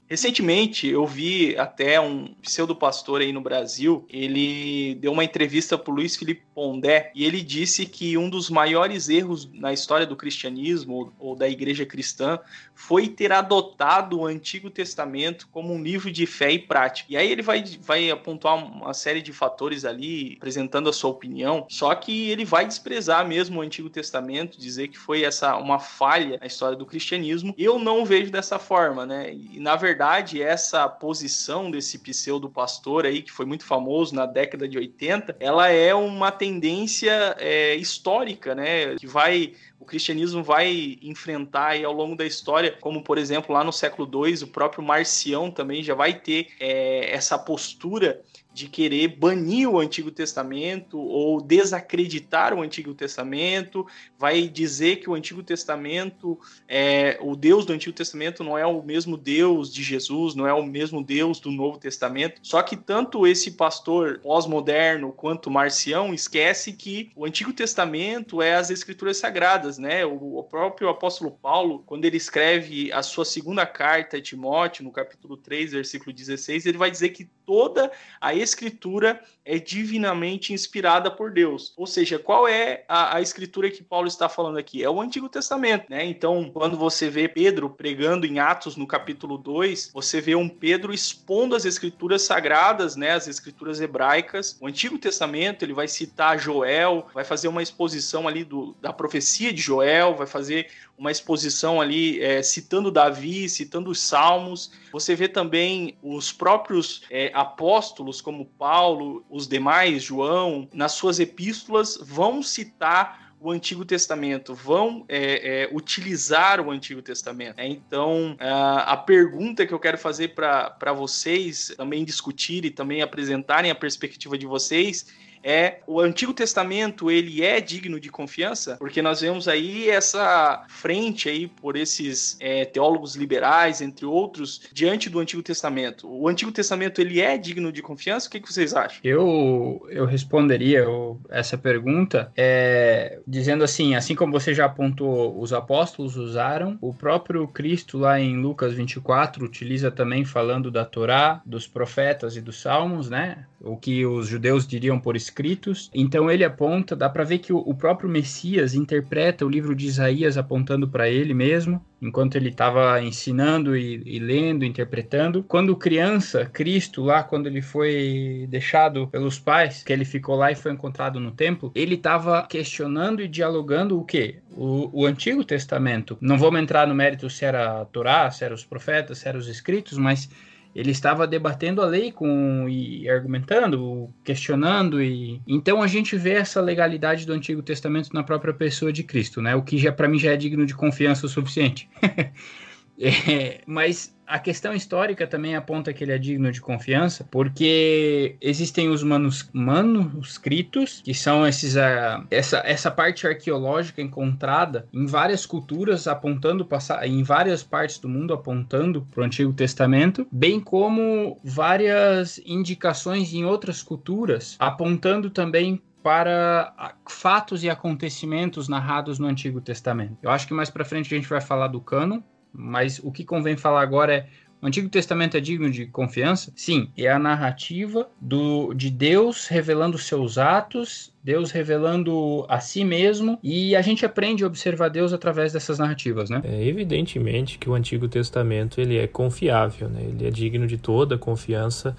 Recentemente 0.08 0.88
eu 0.88 1.06
vi 1.08 1.58
até 1.58 2.00
um 2.00 2.28
pseudo 2.44 2.76
pastor 2.76 3.22
aí 3.22 3.34
no 3.34 3.42
Brasil, 3.42 4.06
ele 4.08 4.94
deu 4.96 5.12
uma 5.12 5.24
entrevista 5.24 5.80
para 5.80 5.92
Luiz 5.92 6.16
Felipe 6.16 6.44
Pondé 6.54 7.12
e 7.16 7.26
ele 7.26 7.42
disse 7.42 7.88
que 7.88 8.16
um 8.16 8.30
dos 8.30 8.48
maiores 8.48 9.10
erros 9.10 9.50
na 9.52 9.74
história 9.74 10.06
do 10.06 10.16
cristianismo 10.16 11.12
ou 11.18 11.36
da 11.36 11.50
igreja 11.50 11.88
cristã 11.88 12.38
foi 12.76 13.08
ter 13.08 13.32
adotado 13.32 14.20
o 14.20 14.28
Antigo 14.28 14.70
Testamento 14.70 15.48
como 15.52 15.74
um 15.74 15.82
livro 15.82 16.12
de 16.12 16.28
fé 16.28 16.52
e 16.52 16.60
prática. 16.60 17.12
E 17.12 17.18
aí 17.18 17.32
ele 17.32 17.42
vai, 17.42 17.64
vai 17.82 18.12
apontar 18.12 18.54
uma 18.54 18.94
série 18.94 19.24
de 19.24 19.34
fatores 19.34 19.86
ali, 19.86 20.36
apresentando 20.38 20.88
a 20.88 20.94
sua 20.94 21.10
opinião, 21.10 21.66
só 21.68 21.96
que 21.96 22.30
ele 22.30 22.46
vai 22.46 22.68
desprezar 22.68 23.28
mesmo 23.28 23.60
o 23.60 23.64
Antigo 23.64 23.90
Testamento, 23.90 24.60
dizer 24.60 24.90
que 24.90 25.00
foi 25.00 25.24
essa 25.24 25.58
uma 25.58 25.80
falha 25.80 26.38
na 26.40 26.46
história 26.46 26.78
do 26.78 26.86
cristianismo. 26.86 27.56
Eu 27.58 27.80
não 27.80 28.06
vejo 28.06 28.32
dessa 28.32 28.60
forma, 28.60 29.04
né? 29.04 29.34
E 29.34 29.60
na 29.60 29.76
verdade 29.76 29.95
verdade, 29.96 30.42
essa 30.42 30.90
posição 30.90 31.72
desse 31.72 31.98
pseudo 32.00 32.50
pastor 32.50 33.06
aí, 33.06 33.22
que 33.22 33.32
foi 33.32 33.46
muito 33.46 33.64
famoso 33.64 34.14
na 34.14 34.26
década 34.26 34.68
de 34.68 34.78
80, 34.78 35.38
ela 35.40 35.70
é 35.70 35.96
uma 35.96 36.32
tendência 36.32 37.34
é, 37.40 37.76
histórica, 37.76 38.54
né? 38.54 38.96
Que 38.98 39.08
vai 39.08 39.54
o 39.80 39.86
cristianismo 39.86 40.44
vai 40.44 40.98
enfrentar 41.02 41.68
aí 41.68 41.86
ao 41.86 41.94
longo 41.94 42.16
da 42.16 42.26
história, 42.26 42.76
como 42.82 43.04
por 43.04 43.18
exemplo 43.18 43.54
lá 43.54 43.64
no 43.64 43.72
século 43.72 44.10
II, 44.26 44.44
o 44.44 44.48
próprio 44.48 44.84
Marcião 44.84 45.52
também 45.52 45.84
já 45.84 45.94
vai 45.94 46.14
ter 46.14 46.48
é, 46.60 47.14
essa 47.14 47.38
postura 47.38 48.22
de 48.56 48.70
querer 48.70 49.10
banir 49.10 49.70
o 49.70 49.78
Antigo 49.78 50.10
Testamento 50.10 50.98
ou 50.98 51.42
desacreditar 51.42 52.54
o 52.54 52.62
Antigo 52.62 52.94
Testamento, 52.94 53.86
vai 54.18 54.48
dizer 54.48 55.02
que 55.02 55.10
o 55.10 55.14
Antigo 55.14 55.44
Testamento, 55.44 56.40
é, 56.66 57.18
o 57.20 57.36
Deus 57.36 57.66
do 57.66 57.74
Antigo 57.74 57.94
Testamento 57.94 58.46
não 58.46 58.58
é 58.58 58.66
o 58.66 58.82
mesmo 58.82 59.18
Deus 59.18 59.74
de 59.74 59.84
Jesus, 59.84 60.36
não 60.36 60.48
é 60.48 60.54
o 60.54 60.64
mesmo 60.64 61.04
Deus 61.04 61.38
do 61.42 61.52
Novo 61.52 61.78
Testamento. 61.78 62.40
Só 62.42 62.62
que 62.62 62.78
tanto 62.78 63.28
esse 63.28 63.52
pastor 63.52 64.20
pós-moderno 64.20 65.12
quanto 65.12 65.52
Marcião 65.52 66.14
esquece 66.14 66.72
que 66.72 67.12
o 67.14 67.26
Antigo 67.26 67.52
Testamento 67.52 68.42
é 68.42 68.56
as 68.56 68.70
Escrituras 68.70 69.18
Sagradas, 69.18 69.78
né? 69.78 70.06
O, 70.06 70.46
próprio 70.50 70.88
apóstolo 70.88 71.32
Paulo, 71.32 71.84
quando 71.86 72.06
ele 72.06 72.16
escreve 72.16 72.90
a 72.94 73.04
sua 73.04 73.26
segunda 73.26 73.66
carta 73.66 74.16
a 74.16 74.22
Timóteo, 74.22 74.86
no 74.86 74.92
capítulo 74.94 75.36
3, 75.36 75.74
versículo 75.74 76.14
16, 76.14 76.66
ele 76.66 76.78
vai 76.78 76.90
dizer 76.90 77.10
que 77.10 77.26
toda 77.46 77.92
a 78.22 78.34
escritura 78.46 79.22
é 79.46 79.60
divinamente 79.60 80.52
inspirada 80.52 81.12
por 81.12 81.32
Deus. 81.32 81.72
Ou 81.78 81.86
seja, 81.86 82.18
qual 82.18 82.48
é 82.48 82.84
a, 82.88 83.18
a, 83.18 83.22
escritura 83.22 83.70
que 83.70 83.84
Paulo 83.84 84.08
está 84.08 84.28
falando 84.28 84.58
aqui? 84.58 84.84
É 84.84 84.90
o 84.90 85.00
Antigo 85.00 85.30
Testamento, 85.30 85.86
né? 85.88 86.04
Então, 86.04 86.50
quando 86.52 86.76
você 86.76 87.10
vê 87.10 87.28
Pedro 87.28 87.70
pregando 87.70 88.26
em 88.26 88.40
Atos 88.40 88.76
no 88.76 88.88
capítulo 88.88 89.38
2, 89.38 89.92
você 89.94 90.20
vê 90.20 90.36
um 90.36 90.50
Pedro 90.50 90.92
expondo 90.92 91.56
as 91.56 91.64
escrituras 91.64 92.24
sagradas, 92.24 92.96
né, 92.96 93.12
as 93.12 93.28
escrituras 93.28 93.80
hebraicas. 93.80 94.58
O 94.60 94.68
Antigo 94.68 94.98
Testamento, 94.98 95.64
ele 95.64 95.74
vai 95.74 95.88
citar 95.88 96.40
Joel, 96.40 97.08
vai 97.14 97.24
fazer 97.24 97.48
uma 97.48 97.62
exposição 97.62 98.28
ali 98.28 98.44
do, 98.44 98.76
da 98.82 98.92
profecia 98.92 99.54
de 99.54 99.62
Joel, 99.62 100.16
vai 100.16 100.28
fazer 100.28 100.68
uma 100.98 101.12
exposição 101.12 101.82
ali 101.82 102.22
é, 102.22 102.42
citando 102.42 102.90
Davi, 102.90 103.50
citando 103.50 103.90
os 103.90 104.00
Salmos. 104.00 104.72
Você 104.92 105.14
vê 105.14 105.28
também 105.28 105.98
os 106.02 106.32
próprios 106.32 107.04
é, 107.12 107.32
apóstolos, 107.34 108.22
como 108.22 108.46
Paulo, 108.46 109.26
os 109.36 109.50
demais, 109.50 110.02
João, 110.02 110.70
nas 110.74 110.94
suas 110.94 111.20
epístolas, 111.20 111.98
vão 112.02 112.42
citar 112.42 113.36
o 113.38 113.52
Antigo 113.52 113.84
Testamento, 113.84 114.56
vão 114.56 115.04
é, 115.10 115.64
é, 115.64 115.70
utilizar 115.74 116.62
o 116.66 116.72
Antigo 116.72 117.02
Testamento. 117.02 117.60
É, 117.60 117.68
então, 117.68 118.38
a, 118.40 118.94
a, 118.94 118.98
pergunta 118.98 119.68
que 119.68 119.74
eu 119.74 119.80
quero 119.80 119.98
fazer 119.98 120.30
para 120.30 120.94
vocês 120.94 121.74
também 121.76 122.06
discutir 122.06 122.64
e 122.64 122.72
também 122.72 123.02
apresentarem 123.02 123.70
a 123.70 123.76
perspectiva 123.76 124.38
de 124.38 124.46
vocês 124.46 125.14
é 125.46 125.78
o 125.86 126.02
Antigo 126.02 126.34
Testamento 126.34 127.12
ele 127.12 127.44
é 127.44 127.62
digno 127.62 128.00
de 128.00 128.10
confiança, 128.10 128.78
porque 128.78 129.00
nós 129.00 129.22
vemos 129.22 129.48
aí 129.48 129.88
essa 129.88 130.66
frente 130.68 131.30
aí 131.30 131.48
por 131.48 131.76
esses 131.78 132.36
é, 132.40 132.66
teólogos 132.66 133.16
liberais, 133.16 133.80
entre 133.80 134.08
outros, 134.08 134.62
diante 134.74 135.08
do 135.08 135.20
Antigo 135.20 135.44
Testamento. 135.44 136.10
O 136.10 136.28
Antigo 136.28 136.52
Testamento 136.52 137.00
ele 137.00 137.22
é 137.22 137.38
digno 137.38 137.72
de 137.72 137.84
confiança? 137.84 138.28
O 138.28 138.32
que, 138.32 138.40
que 138.40 138.52
vocês 138.52 138.74
acham? 138.74 139.00
Eu, 139.04 139.86
eu 139.90 140.06
responderia 140.06 140.84
essa 141.30 141.58
pergunta 141.58 142.32
é, 142.36 143.20
dizendo 143.28 143.64
assim, 143.64 143.94
assim 143.94 144.16
como 144.16 144.32
você 144.32 144.52
já 144.52 144.66
apontou, 144.66 145.40
os 145.40 145.54
apóstolos 145.54 146.18
usaram, 146.18 146.78
o 146.82 146.92
próprio 146.92 147.48
Cristo 147.48 148.00
lá 148.00 148.20
em 148.20 148.36
Lucas 148.38 148.74
24 148.74 149.46
utiliza 149.46 149.92
também 149.92 150.26
falando 150.26 150.72
da 150.72 150.84
Torá, 150.84 151.42
dos 151.46 151.68
profetas 151.68 152.36
e 152.36 152.42
dos 152.42 152.60
salmos, 152.60 153.10
né? 153.10 153.46
O 153.62 153.78
que 153.78 154.06
os 154.06 154.28
judeus 154.28 154.68
diriam 154.68 155.00
por 155.00 155.16
escritos. 155.36 155.92
Então 155.94 156.32
ele 156.32 156.46
aponta, 156.46 156.96
dá 156.96 157.10
para 157.10 157.26
ver 157.26 157.40
que 157.40 157.52
o, 157.52 157.58
o 157.58 157.76
próprio 157.76 158.10
Messias 158.10 158.74
interpreta 158.74 159.46
o 159.46 159.50
livro 159.50 159.76
de 159.76 159.86
Isaías 159.86 160.38
apontando 160.38 160.88
para 160.88 161.10
ele 161.10 161.34
mesmo, 161.34 161.84
enquanto 162.02 162.36
ele 162.36 162.50
estava 162.50 163.02
ensinando 163.02 163.76
e, 163.76 164.02
e, 164.06 164.20
lendo, 164.20 164.64
interpretando. 164.64 165.44
Quando 165.44 165.76
criança, 165.76 166.46
Cristo, 166.46 167.04
lá 167.04 167.22
quando 167.22 167.48
ele 167.48 167.62
foi 167.62 168.48
deixado 168.50 169.08
pelos 169.08 169.38
pais, 169.38 169.84
que 169.84 169.92
ele 169.92 170.06
ficou 170.06 170.36
lá 170.36 170.52
e 170.52 170.56
foi 170.56 170.72
encontrado 170.72 171.20
no 171.20 171.32
templo, 171.32 171.72
ele 171.76 171.96
estava 171.96 172.46
questionando 172.48 173.22
e 173.22 173.28
dialogando 173.28 174.00
o 174.00 174.06
quê? 174.06 174.38
O, 174.52 175.02
o, 175.02 175.06
Antigo 175.06 175.44
Testamento. 175.44 176.18
Não 176.22 176.38
vamos 176.38 176.62
entrar 176.62 176.88
no 176.88 176.96
mérito 176.96 177.30
se 177.30 177.44
era 177.44 177.82
a 177.82 177.86
Torá, 177.86 178.32
se 178.32 178.46
eram 178.46 178.56
os 178.56 178.64
profetas, 178.64 179.18
se 179.18 179.28
eram 179.28 179.40
os 179.40 179.50
escritos, 179.50 179.98
mas 179.98 180.30
ele 180.76 180.92
estava 180.92 181.26
debatendo 181.26 181.82
a 181.82 181.86
lei 181.86 182.12
com 182.12 182.68
e 182.68 183.10
argumentando, 183.10 184.14
questionando 184.24 185.02
e 185.02 185.42
então 185.48 185.82
a 185.82 185.88
gente 185.88 186.18
vê 186.18 186.34
essa 186.34 186.60
legalidade 186.60 187.26
do 187.26 187.32
Antigo 187.32 187.64
Testamento 187.64 188.14
na 188.14 188.24
própria 188.24 188.54
pessoa 188.54 188.92
de 188.92 189.02
Cristo, 189.02 189.42
né? 189.42 189.56
O 189.56 189.64
que 189.64 189.78
já 189.78 189.92
para 189.92 190.10
mim 190.10 190.20
já 190.20 190.32
é 190.32 190.38
digno 190.38 190.66
de 190.66 190.76
confiança 190.76 191.26
o 191.26 191.30
suficiente. 191.30 191.88
é, 193.00 193.62
mas 193.66 194.16
a 194.28 194.40
questão 194.40 194.74
histórica 194.74 195.28
também 195.28 195.56
aponta 195.56 195.94
que 195.94 196.04
ele 196.04 196.12
é 196.12 196.18
digno 196.18 196.52
de 196.52 196.60
confiança, 196.60 197.28
porque 197.30 198.36
existem 198.42 198.90
os 198.90 199.04
manus, 199.04 199.48
manuscritos, 199.54 201.02
que 201.04 201.14
são 201.14 201.46
esses, 201.46 201.76
uh, 201.76 202.26
essa, 202.32 202.62
essa 202.66 202.90
parte 202.90 203.28
arqueológica 203.28 204.02
encontrada 204.02 204.88
em 204.92 205.06
várias 205.06 205.46
culturas, 205.46 206.08
apontando 206.08 206.68
em 207.04 207.24
várias 207.24 207.64
partes 207.64 208.00
do 208.00 208.10
mundo, 208.10 208.34
apontando 208.34 209.02
para 209.12 209.22
o 209.22 209.26
Antigo 209.26 209.54
Testamento, 209.54 210.28
bem 210.32 210.60
como 210.60 211.40
várias 211.44 212.40
indicações 212.46 213.34
em 213.34 213.46
outras 213.46 213.84
culturas, 213.84 214.56
apontando 214.60 215.30
também 215.30 215.82
para 216.02 216.96
fatos 217.10 217.64
e 217.64 217.70
acontecimentos 217.70 218.68
narrados 218.68 219.18
no 219.18 219.26
Antigo 219.26 219.60
Testamento. 219.60 220.18
Eu 220.22 220.30
acho 220.30 220.48
que 220.48 220.54
mais 220.54 220.70
para 220.70 220.86
frente 220.86 221.12
a 221.12 221.18
gente 221.18 221.28
vai 221.28 221.42
falar 221.42 221.68
do 221.68 221.82
cânon, 221.82 222.22
mas 222.58 223.00
o 223.04 223.12
que 223.12 223.24
convém 223.24 223.58
falar 223.58 223.82
agora 223.82 224.14
é 224.14 224.28
o 224.62 224.68
Antigo 224.68 224.90
Testamento 224.90 225.38
é 225.38 225.40
digno 225.40 225.70
de 225.70 225.86
confiança? 225.86 226.52
Sim, 226.56 226.90
é 226.98 227.08
a 227.08 227.20
narrativa 227.20 228.10
do, 228.20 228.74
de 228.74 228.90
Deus 228.90 229.46
revelando 229.46 229.96
seus 229.96 230.40
atos, 230.40 231.14
Deus 231.24 231.52
revelando 231.52 232.46
a 232.50 232.60
si 232.60 232.84
mesmo, 232.84 233.38
e 233.44 233.76
a 233.76 233.82
gente 233.84 234.06
aprende 234.06 234.44
a 234.44 234.48
observar 234.48 234.90
Deus 234.90 235.14
através 235.14 235.54
dessas 235.54 235.78
narrativas, 235.78 236.32
né? 236.32 236.42
É 236.44 236.66
evidentemente 236.66 237.60
que 237.60 237.70
o 237.70 237.76
Antigo 237.76 238.08
Testamento 238.08 238.82
ele 238.82 238.98
é 238.98 239.06
confiável, 239.06 239.88
né? 239.88 240.02
Ele 240.02 240.26
é 240.26 240.32
digno 240.32 240.66
de 240.66 240.78
toda 240.78 241.16
confiança 241.16 241.96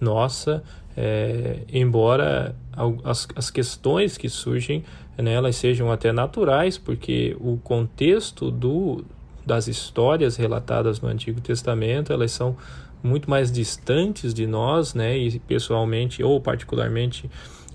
nossa, 0.00 0.62
é, 0.96 1.58
embora 1.70 2.56
as, 3.04 3.28
as 3.36 3.50
questões 3.50 4.16
que 4.16 4.30
surgem 4.30 4.84
né, 5.22 5.32
elas 5.32 5.56
sejam 5.56 5.90
até 5.90 6.12
naturais, 6.12 6.76
porque 6.76 7.36
o 7.40 7.56
contexto 7.58 8.50
do, 8.50 9.04
das 9.46 9.68
histórias 9.68 10.36
relatadas 10.36 11.00
no 11.00 11.08
Antigo 11.08 11.40
Testamento, 11.40 12.12
elas 12.12 12.32
são 12.32 12.56
muito 13.02 13.30
mais 13.30 13.52
distantes 13.52 14.34
de 14.34 14.46
nós, 14.46 14.92
né? 14.92 15.16
E 15.16 15.38
pessoalmente 15.38 16.22
ou 16.22 16.40
particularmente 16.40 17.30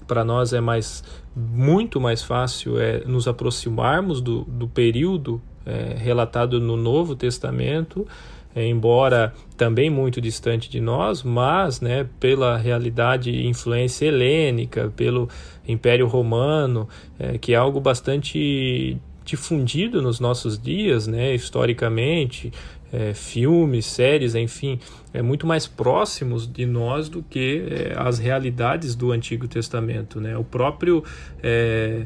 para 0.05 0.25
nós 0.25 0.51
é 0.51 0.59
mais 0.59 1.03
muito 1.33 2.01
mais 2.01 2.21
fácil 2.21 2.77
é 2.77 3.05
nos 3.05 3.27
aproximarmos 3.27 4.19
do, 4.19 4.41
do 4.41 4.67
período 4.67 5.41
é, 5.65 5.95
relatado 5.97 6.59
no 6.59 6.75
Novo 6.75 7.15
Testamento, 7.15 8.05
é, 8.53 8.67
embora 8.67 9.33
também 9.55 9.89
muito 9.89 10.19
distante 10.19 10.69
de 10.69 10.81
nós, 10.81 11.23
mas 11.23 11.79
né, 11.79 12.07
pela 12.19 12.57
realidade 12.57 13.29
e 13.31 13.47
influência 13.47 14.07
helênica, 14.07 14.91
pelo 14.95 15.29
Império 15.65 16.07
Romano, 16.07 16.89
é, 17.17 17.37
que 17.37 17.53
é 17.53 17.55
algo 17.55 17.79
bastante 17.79 18.97
difundido 19.23 20.01
nos 20.01 20.19
nossos 20.19 20.57
dias, 20.59 21.07
né, 21.07 21.33
historicamente, 21.33 22.51
é, 22.91 23.13
filmes, 23.13 23.85
séries, 23.85 24.35
enfim, 24.35 24.79
é 25.13 25.21
muito 25.21 25.47
mais 25.47 25.65
próximos 25.65 26.45
de 26.45 26.65
nós 26.65 27.07
do 27.07 27.23
que 27.23 27.63
é, 27.69 27.93
as 27.97 28.19
realidades 28.19 28.95
do 28.95 29.11
Antigo 29.11 29.47
Testamento, 29.47 30.19
né? 30.19 30.37
O 30.37 30.43
próprio 30.43 31.03
é, 31.41 32.05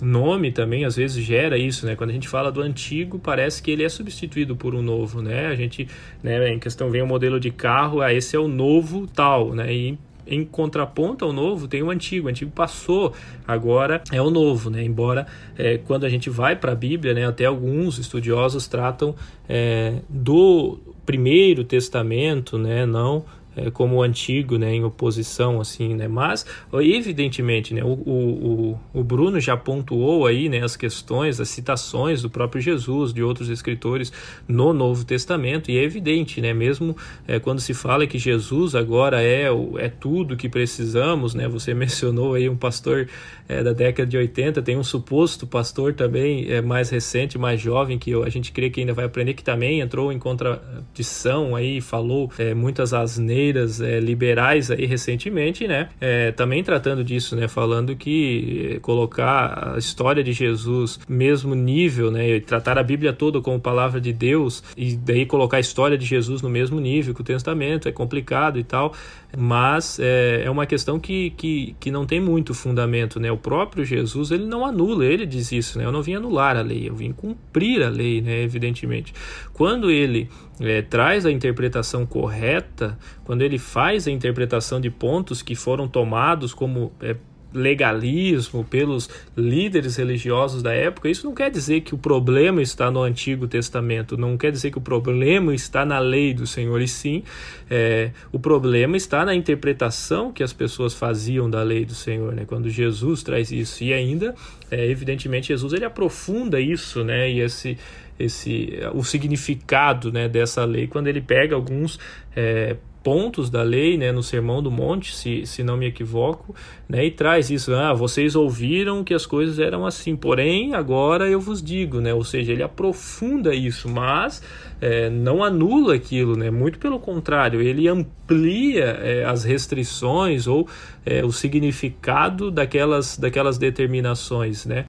nome 0.00 0.52
também 0.52 0.84
às 0.84 0.94
vezes 0.96 1.24
gera 1.24 1.58
isso, 1.58 1.84
né? 1.84 1.96
Quando 1.96 2.10
a 2.10 2.12
gente 2.12 2.28
fala 2.28 2.52
do 2.52 2.60
antigo, 2.60 3.18
parece 3.18 3.60
que 3.60 3.70
ele 3.70 3.82
é 3.82 3.88
substituído 3.88 4.54
por 4.54 4.74
um 4.74 4.82
novo, 4.82 5.20
né? 5.20 5.46
A 5.46 5.56
gente, 5.56 5.88
né, 6.22 6.48
em 6.52 6.60
questão 6.60 6.90
vem 6.90 7.02
o 7.02 7.04
um 7.04 7.08
modelo 7.08 7.40
de 7.40 7.50
carro, 7.50 8.00
ah, 8.00 8.12
esse 8.12 8.36
é 8.36 8.38
o 8.38 8.46
novo 8.46 9.08
tal, 9.08 9.52
né? 9.52 9.74
E 9.74 9.98
em 10.26 10.44
contraponto 10.44 11.24
ao 11.24 11.32
novo 11.32 11.68
tem 11.68 11.82
o 11.82 11.90
antigo. 11.90 12.26
O 12.26 12.30
antigo 12.30 12.50
passou, 12.50 13.12
agora 13.46 14.02
é 14.10 14.20
o 14.20 14.30
novo, 14.30 14.70
né? 14.70 14.82
Embora 14.84 15.26
é, 15.56 15.78
quando 15.78 16.04
a 16.04 16.08
gente 16.08 16.30
vai 16.30 16.56
para 16.56 16.72
a 16.72 16.74
Bíblia, 16.74 17.14
né, 17.14 17.26
até 17.26 17.44
alguns 17.44 17.98
estudiosos 17.98 18.66
tratam 18.66 19.14
é, 19.48 20.00
do 20.08 20.78
primeiro 21.04 21.64
testamento, 21.64 22.56
né, 22.58 22.86
não 22.86 23.24
é, 23.56 23.70
como 23.70 23.96
o 23.96 24.02
antigo, 24.02 24.58
né, 24.58 24.74
em 24.74 24.84
oposição, 24.84 25.60
assim, 25.60 25.94
né, 25.94 26.08
mas 26.08 26.46
evidentemente, 26.72 27.74
né, 27.74 27.82
o, 27.82 27.92
o, 27.92 28.80
o 28.92 29.04
Bruno 29.04 29.40
já 29.40 29.56
pontuou 29.56 30.26
aí, 30.26 30.48
né, 30.48 30.62
as 30.62 30.76
questões, 30.76 31.40
as 31.40 31.48
citações 31.48 32.22
do 32.22 32.30
próprio 32.30 32.60
Jesus, 32.60 33.12
de 33.12 33.22
outros 33.22 33.48
escritores 33.48 34.12
no 34.46 34.72
Novo 34.72 35.04
Testamento, 35.04 35.70
e 35.70 35.78
é 35.78 35.82
evidente, 35.82 36.40
né, 36.40 36.52
mesmo 36.52 36.96
é, 37.26 37.38
quando 37.38 37.60
se 37.60 37.74
fala 37.74 38.06
que 38.06 38.18
Jesus 38.18 38.74
agora 38.74 39.22
é, 39.22 39.48
é 39.78 39.88
tudo 39.88 40.36
que 40.36 40.48
precisamos, 40.48 41.34
né, 41.34 41.48
você 41.48 41.72
mencionou 41.74 42.34
aí 42.34 42.48
um 42.48 42.56
pastor 42.56 43.08
é, 43.48 43.62
da 43.62 43.72
década 43.72 44.08
de 44.08 44.16
80, 44.16 44.62
tem 44.62 44.76
um 44.76 44.82
suposto 44.82 45.46
pastor 45.46 45.94
também 45.94 46.50
é, 46.50 46.60
mais 46.60 46.90
recente, 46.90 47.38
mais 47.38 47.60
jovem, 47.60 47.98
que 47.98 48.14
a 48.14 48.28
gente 48.28 48.52
crê 48.52 48.70
que 48.70 48.80
ainda 48.80 48.92
vai 48.92 49.04
aprender, 49.04 49.34
que 49.34 49.44
também 49.44 49.80
entrou 49.80 50.12
em 50.12 50.18
contradição 50.18 51.54
aí, 51.54 51.80
falou 51.80 52.30
é, 52.38 52.54
muitas 52.54 52.94
asneiras, 52.94 53.43
é, 53.80 54.00
liberais 54.00 54.70
aí 54.70 54.86
recentemente, 54.86 55.66
né? 55.66 55.88
É, 56.00 56.32
também 56.32 56.62
tratando 56.62 57.02
disso, 57.02 57.36
né? 57.36 57.48
Falando 57.48 57.96
que 57.96 58.78
colocar 58.82 59.74
a 59.74 59.78
história 59.78 60.22
de 60.22 60.32
Jesus 60.32 61.00
mesmo 61.08 61.54
nível, 61.54 62.10
né? 62.10 62.36
E 62.36 62.40
tratar 62.40 62.78
a 62.78 62.82
Bíblia 62.82 63.12
toda 63.12 63.40
como 63.40 63.60
palavra 63.60 64.00
de 64.00 64.12
Deus 64.12 64.62
e 64.76 64.96
daí 64.96 65.26
colocar 65.26 65.58
a 65.58 65.60
história 65.60 65.98
de 65.98 66.06
Jesus 66.06 66.42
no 66.42 66.48
mesmo 66.48 66.80
nível 66.80 67.14
que 67.14 67.20
o 67.20 67.24
Testamento 67.24 67.88
é 67.88 67.92
complicado 67.92 68.58
e 68.58 68.64
tal 68.64 68.94
mas 69.36 69.98
é, 69.98 70.42
é 70.44 70.50
uma 70.50 70.66
questão 70.66 70.98
que, 70.98 71.30
que, 71.30 71.76
que 71.80 71.90
não 71.90 72.06
tem 72.06 72.20
muito 72.20 72.54
fundamento, 72.54 73.18
né? 73.18 73.30
O 73.30 73.36
próprio 73.36 73.84
Jesus, 73.84 74.30
ele 74.30 74.44
não 74.44 74.64
anula, 74.64 75.04
ele 75.04 75.26
diz 75.26 75.52
isso, 75.52 75.78
né? 75.78 75.84
Eu 75.84 75.92
não 75.92 76.02
vim 76.02 76.14
anular 76.14 76.56
a 76.56 76.62
lei, 76.62 76.88
eu 76.88 76.94
vim 76.94 77.12
cumprir 77.12 77.82
a 77.82 77.88
lei, 77.88 78.20
né? 78.20 78.42
Evidentemente. 78.42 79.12
Quando 79.52 79.90
ele 79.90 80.28
é, 80.60 80.82
traz 80.82 81.26
a 81.26 81.30
interpretação 81.30 82.06
correta, 82.06 82.98
quando 83.24 83.42
ele 83.42 83.58
faz 83.58 84.06
a 84.06 84.10
interpretação 84.10 84.80
de 84.80 84.90
pontos 84.90 85.42
que 85.42 85.54
foram 85.54 85.88
tomados 85.88 86.54
como 86.54 86.92
é, 87.00 87.16
legalismo, 87.54 88.64
pelos 88.64 89.08
líderes 89.36 89.96
religiosos 89.96 90.62
da 90.62 90.72
época, 90.72 91.08
isso 91.08 91.24
não 91.24 91.34
quer 91.34 91.50
dizer 91.50 91.82
que 91.82 91.94
o 91.94 91.98
problema 91.98 92.60
está 92.60 92.90
no 92.90 93.02
Antigo 93.02 93.46
Testamento, 93.46 94.16
não 94.16 94.36
quer 94.36 94.50
dizer 94.50 94.70
que 94.70 94.78
o 94.78 94.80
problema 94.80 95.54
está 95.54 95.84
na 95.84 95.98
lei 95.98 96.34
do 96.34 96.46
Senhor, 96.46 96.80
e 96.82 96.88
sim 96.88 97.22
é, 97.70 98.10
o 98.32 98.38
problema 98.38 98.96
está 98.96 99.24
na 99.24 99.34
interpretação 99.34 100.32
que 100.32 100.42
as 100.42 100.52
pessoas 100.52 100.92
faziam 100.92 101.48
da 101.48 101.62
lei 101.62 101.84
do 101.84 101.94
Senhor, 101.94 102.34
né? 102.34 102.44
quando 102.46 102.68
Jesus 102.68 103.22
traz 103.22 103.50
isso. 103.52 103.84
E 103.84 103.92
ainda, 103.92 104.34
é, 104.70 104.86
evidentemente, 104.86 105.48
Jesus 105.48 105.72
ele 105.72 105.84
aprofunda 105.84 106.60
isso, 106.60 107.04
né? 107.04 107.30
e 107.30 107.40
esse 107.40 107.78
esse 108.16 108.78
o 108.92 109.02
significado 109.02 110.12
né, 110.12 110.28
dessa 110.28 110.64
lei 110.64 110.86
quando 110.86 111.08
ele 111.08 111.20
pega 111.20 111.56
alguns 111.56 111.98
é, 112.36 112.76
pontos 113.04 113.50
da 113.50 113.62
lei, 113.62 113.98
né, 113.98 114.10
no 114.10 114.22
Sermão 114.22 114.62
do 114.62 114.70
Monte, 114.70 115.14
se, 115.14 115.44
se 115.44 115.62
não 115.62 115.76
me 115.76 115.86
equivoco, 115.86 116.54
né, 116.88 117.04
e 117.04 117.10
traz 117.10 117.50
isso, 117.50 117.74
ah, 117.74 117.92
vocês 117.92 118.34
ouviram 118.34 119.04
que 119.04 119.12
as 119.12 119.26
coisas 119.26 119.58
eram 119.58 119.86
assim, 119.86 120.16
porém 120.16 120.74
agora 120.74 121.28
eu 121.28 121.38
vos 121.38 121.62
digo, 121.62 122.00
né, 122.00 122.14
ou 122.14 122.24
seja, 122.24 122.52
ele 122.52 122.62
aprofunda 122.62 123.54
isso, 123.54 123.90
mas 123.90 124.42
é, 124.80 125.10
não 125.10 125.44
anula 125.44 125.94
aquilo, 125.94 126.34
né, 126.34 126.50
muito 126.50 126.78
pelo 126.78 126.98
contrário, 126.98 127.60
ele 127.60 127.86
amplia 127.86 128.84
é, 128.84 129.24
as 129.26 129.44
restrições 129.44 130.46
ou 130.46 130.66
é, 131.04 131.22
o 131.22 131.30
significado 131.30 132.50
daquelas, 132.50 133.18
daquelas 133.18 133.58
determinações, 133.58 134.64
né. 134.64 134.86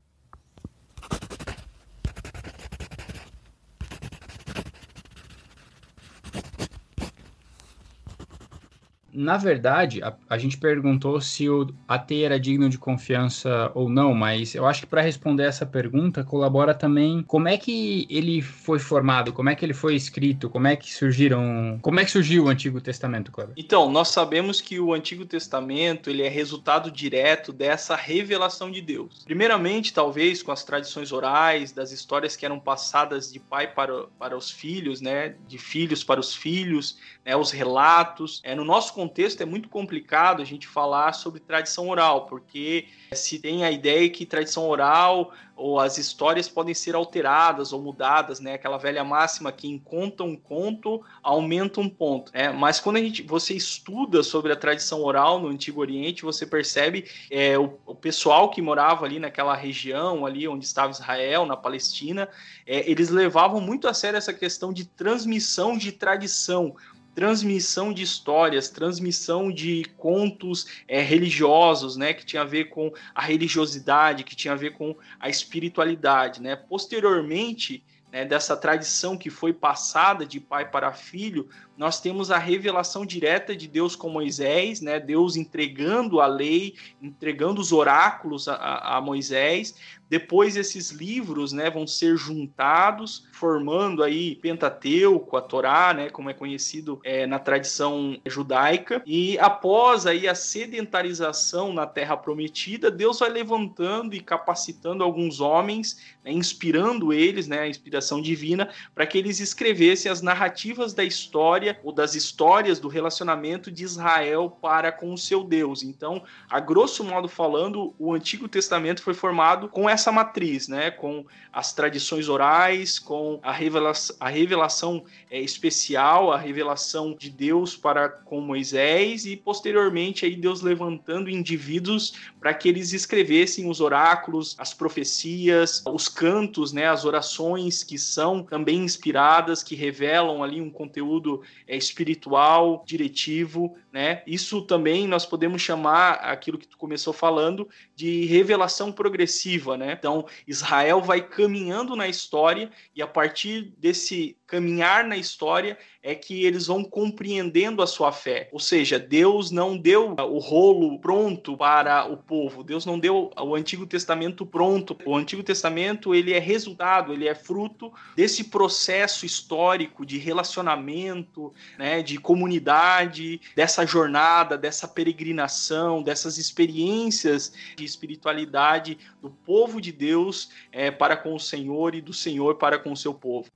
Na 9.16 9.38
verdade, 9.38 10.04
a, 10.04 10.14
a, 10.30 10.38
gente 10.38 10.58
perguntou 10.58 11.20
se 11.22 11.50
o 11.50 11.68
AT 11.88 12.12
era 12.12 12.40
digno 12.40 12.70
de 12.70 12.78
confiança 12.78 13.72
ou 13.74 13.90
não, 13.90 14.14
mas 14.14 14.54
eu 14.54 14.66
acho 14.66 14.82
que 14.82 14.88
para 14.88 15.02
responder 15.02 15.44
essa 15.44 15.66
pergunta 15.66 16.24
colabora 16.24 16.74
também 16.74 17.24
como 17.24 17.48
é 17.48 17.58
que 17.58 18.06
ele 18.10 18.42
foi 18.42 18.80
formado, 18.80 19.32
como 19.34 19.50
é 19.50 19.56
que 19.56 19.66
ele 19.66 19.74
foi 19.74 19.96
escrito, 19.96 20.50
como 20.50 20.68
é 20.68 20.76
que 20.76 20.94
surgiram, 20.94 21.80
como 21.82 22.00
é 22.00 22.06
que 22.06 22.12
surgiu 22.12 22.46
o 22.46 22.50
Antigo 22.50 22.82
Testamento, 22.82 23.32
Cleber? 23.32 23.54
Então, 23.58 23.90
nós 23.90 24.10
sabemos 24.10 24.62
que 24.62 24.80
o 24.80 24.94
Antigo 24.94 25.26
Testamento 25.26 26.10
ele 26.10 26.22
é 26.22 26.30
resultado 26.30 26.92
direto 26.92 27.54
dessa 27.54 27.96
revelação 27.96 28.70
de 28.70 28.82
Deus. 28.82 29.24
Primeiramente, 29.26 29.94
talvez 29.94 30.44
com 30.44 30.52
as 30.52 30.64
tradições 30.64 31.12
orais, 31.12 31.72
das 31.72 31.92
histórias 31.92 32.36
que 32.36 32.46
eram 32.46 32.60
passadas 32.60 33.32
de 33.32 33.40
pai 33.40 33.74
para, 33.74 34.06
para 34.20 34.38
os 34.38 34.52
filhos, 34.52 35.02
né, 35.02 35.36
de 35.48 35.58
filhos 35.58 36.04
para 36.04 36.20
os 36.20 36.34
filhos, 36.34 36.98
né, 37.26 37.36
os 37.36 37.52
relatos. 37.52 38.42
É, 38.44 38.56
no 38.56 38.66
nosso 38.66 38.94
contexto 39.06 39.42
é 39.42 39.46
muito 39.46 39.70
complicado 39.70 40.42
a 40.42 40.46
gente 40.46 40.68
falar 40.68 41.14
sobre 41.14 41.40
tradição 41.40 41.90
oral, 41.90 42.26
porque 42.26 42.88
se 43.14 43.38
tem 43.38 43.64
a 43.64 43.70
ideia 43.70 44.10
que 44.10 44.26
tradição 44.26 44.68
oral 44.68 45.32
ou 45.56 45.80
as 45.80 45.98
histórias 45.98 46.50
podem 46.50 46.74
ser 46.74 46.96
alteradas 46.96 47.72
ou 47.72 47.82
mudadas, 47.82 48.40
né? 48.40 48.56
Aquela 48.56 48.78
velha 48.78 49.04
máxima 49.04 49.52
que 49.52 49.70
em 49.70 49.78
conta 49.78 50.24
um 50.24 50.36
conto 50.36 51.02
aumenta 51.24 51.80
um 51.80 51.88
ponto, 51.88 52.32
né? 52.34 52.52
Mas 52.52 52.80
quando 52.80 52.98
a 52.98 53.00
gente, 53.00 53.22
você 53.22 53.54
estuda 53.54 54.22
sobre 54.22 54.52
a 54.52 54.56
tradição 54.56 55.02
oral 55.04 55.40
no 55.40 55.48
Antigo 55.48 55.80
Oriente, 55.80 56.24
você 56.24 56.46
percebe 56.46 57.06
é, 57.32 57.58
o, 57.58 57.78
o 57.86 57.96
pessoal 57.96 58.50
que 58.50 58.62
morava 58.62 59.06
ali 59.06 59.18
naquela 59.18 59.56
região, 59.56 60.26
ali 60.26 60.48
onde 60.48 60.66
estava 60.66 60.92
Israel, 60.92 61.46
na 61.46 61.56
Palestina, 61.56 62.28
é, 62.66 62.90
eles 62.90 63.10
levavam 63.10 63.62
muito 63.62 63.88
a 63.88 63.94
sério 63.94 64.18
essa 64.18 64.34
questão 64.34 64.74
de 64.74 64.84
transmissão 64.84 65.78
de 65.78 65.92
tradição 65.92 66.76
transmissão 67.16 67.94
de 67.94 68.04
histórias, 68.04 68.70
transmissão 68.70 69.50
de 69.50 69.86
contos 69.98 70.68
é, 70.88 71.02
religiosos, 71.02 71.96
né, 71.96 72.14
que 72.14 72.26
tinha 72.26 72.42
a 72.42 72.46
ver 72.46 72.66
com 72.66 72.94
a 73.16 73.22
religiosidade, 73.22 74.26
que 74.26 74.36
tinha 74.36 74.54
a 74.54 74.58
ver 74.58 74.74
com 74.74 74.96
a 75.18 75.30
espiritualidade, 75.30 76.42
né. 76.42 76.58
Posteriormente, 76.58 77.82
né, 78.12 78.26
dessa 78.26 78.56
tradição 78.56 79.18
que 79.18 79.30
foi 79.30 79.54
passada 79.54 80.26
de 80.26 80.40
pai 80.40 80.70
para 80.70 80.92
filho, 80.92 81.50
nós 81.78 82.00
temos 82.00 82.32
a 82.32 82.38
revelação 82.38 83.06
direta 83.06 83.56
de 83.56 83.68
Deus 83.68 83.96
com 83.96 84.10
Moisés, 84.10 84.80
né? 84.80 85.00
Deus 85.00 85.36
entregando 85.36 86.22
a 86.22 86.28
lei, 86.28 86.76
entregando 87.02 87.60
os 87.60 87.72
oráculos 87.74 88.48
a, 88.48 88.98
a, 88.98 89.02
Moisés. 89.02 89.76
Depois 90.08 90.56
esses 90.56 90.92
livros, 90.92 91.52
né, 91.52 91.70
vão 91.70 91.88
ser 91.88 92.16
juntados, 92.16 93.28
formando 93.34 94.04
aí 94.04 94.36
Pentateuco, 94.36 95.36
a 95.36 95.42
Torá, 95.42 95.96
né, 95.96 96.10
como 96.12 96.30
é 96.30 96.34
conhecido 96.34 97.00
é, 97.04 97.26
na 97.26 97.40
tradição 97.40 98.16
judaica. 98.26 99.02
E 99.04 99.38
após 99.40 100.06
aí 100.06 100.28
a 100.28 100.36
sedentarização 100.36 101.74
na 101.74 101.88
Terra 101.88 102.16
Prometida, 102.16 102.92
Deus 102.92 103.20
vai 103.20 103.30
levantando 103.30 104.14
e 104.14 104.20
capacitando 104.20 105.04
alguns 105.04 105.42
homens, 105.42 106.00
né, 106.24 106.32
inspirando 106.32 107.12
eles, 107.12 107.48
né, 107.48 107.62
a 107.62 107.68
inspiração 107.68 108.22
divina, 108.22 108.70
para 108.94 109.08
que 109.08 109.18
eles 109.18 109.40
escrevessem 109.40 110.12
as 110.12 110.22
narrativas 110.22 110.94
da 110.94 111.04
história 111.04 111.65
história 111.66 111.80
ou 111.84 111.92
das 111.92 112.16
histórias 112.16 112.80
do 112.80 112.88
relacionamento 112.88 113.72
de 113.72 113.84
Israel 113.84 114.50
para 114.62 114.92
com 114.92 115.14
o 115.14 115.18
seu 115.18 115.44
Deus. 115.44 115.84
Então, 115.84 116.24
a 116.50 116.60
grosso 116.60 117.04
modo 117.04 117.28
falando, 117.28 117.94
o 117.98 118.14
Antigo 118.14 118.48
Testamento 118.48 119.02
foi 119.02 119.14
formado 119.14 119.68
com 119.68 119.90
essa 119.90 120.12
matriz, 120.12 120.68
né? 120.68 120.92
Com 120.92 121.26
as 121.52 121.74
tradições 121.74 122.28
orais, 122.28 123.00
com 123.00 123.40
a 123.42 123.52
revelação, 123.52 124.16
a 124.20 124.30
revelação 124.30 125.06
é, 125.32 125.40
especial, 125.40 126.32
a 126.32 126.38
revelação 126.38 127.16
de 127.18 127.30
Deus 127.30 127.76
para 127.76 128.10
com 128.10 128.42
Moisés 128.42 129.26
e 129.26 129.36
posteriormente 129.38 130.26
aí 130.26 130.36
Deus 130.36 130.62
levantando 130.62 131.30
indivíduos 131.30 132.14
para 132.40 132.54
que 132.54 132.68
eles 132.68 132.94
escrevessem 132.94 133.70
os 133.70 133.80
oráculos, 133.80 134.56
as 134.60 134.74
profecias, 134.74 135.82
os 135.86 136.08
cantos, 136.08 136.74
né? 136.74 136.88
As 136.88 137.06
orações 137.06 137.84
que 137.84 137.98
são 137.98 138.44
também 138.44 138.80
inspiradas, 138.80 139.64
que 139.64 139.76
revelam 139.76 140.44
ali 140.44 140.62
um 140.62 140.70
conteúdo 140.70 141.42
é, 141.68 141.76
espiritual, 141.76 142.84
diretivo, 142.86 143.76
né? 143.96 144.22
Isso 144.28 144.62
também 144.62 145.08
nós 145.08 145.26
podemos 145.26 145.62
chamar 145.62 146.16
aquilo 146.16 146.58
que 146.58 146.68
tu 146.68 146.78
começou 146.78 147.14
falando 147.14 147.70
de 147.96 148.26
revelação 148.26 148.92
progressiva, 148.92 149.78
né? 149.78 149.96
Então, 149.98 150.26
Israel 150.46 151.02
vai 151.02 151.22
caminhando 151.22 151.96
na 151.96 152.06
história 152.06 152.70
e 152.94 153.02
a 153.02 153.08
partir 153.08 153.74
desse 153.78 154.36
caminhar 154.46 155.06
na 155.06 155.18
história 155.18 155.78
é 156.04 156.14
que 156.14 156.46
eles 156.46 156.68
vão 156.68 156.84
compreendendo 156.84 157.82
a 157.82 157.88
sua 157.88 158.12
fé. 158.12 158.48
Ou 158.52 158.60
seja, 158.60 159.00
Deus 159.00 159.50
não 159.50 159.76
deu 159.76 160.14
o 160.14 160.38
rolo 160.38 161.00
pronto 161.00 161.58
para 161.58 162.06
o 162.06 162.18
povo. 162.18 162.64
Deus 162.64 162.86
não 162.86 163.00
deu 163.00 163.32
o 163.36 163.56
Antigo 163.56 163.88
Testamento 163.88 164.46
pronto. 164.46 164.96
O 165.04 165.16
Antigo 165.16 165.42
Testamento, 165.42 166.14
ele 166.14 166.32
é 166.34 166.40
resultado, 166.40 167.12
ele 167.12 167.28
é 167.28 167.34
fruto 167.34 167.92
desse 168.16 168.46
processo 168.46 169.26
histórico 169.26 170.06
de 170.06 170.18
relacionamento, 170.18 171.52
né, 171.78 172.04
de 172.04 172.18
comunidade, 172.20 173.42
dessa 173.56 173.85
jornada, 173.86 174.58
dessa 174.58 174.88
peregrinação, 174.88 176.02
dessas 176.02 176.38
experiências 176.38 177.54
de 177.76 177.84
espiritualidade 177.84 178.98
do 179.22 179.30
povo 179.30 179.82
de 179.82 179.92
Deus 179.92 180.50
é, 180.72 180.92
para 180.92 181.18
com 181.18 181.36
o 181.36 181.40
Senhor 181.40 181.96
e 181.96 182.02
do 182.02 182.14
Senhor 182.14 182.56
para 182.56 182.80
com 182.80 182.92
o 182.92 182.98
seu 182.98 183.14
povo. 183.14 183.50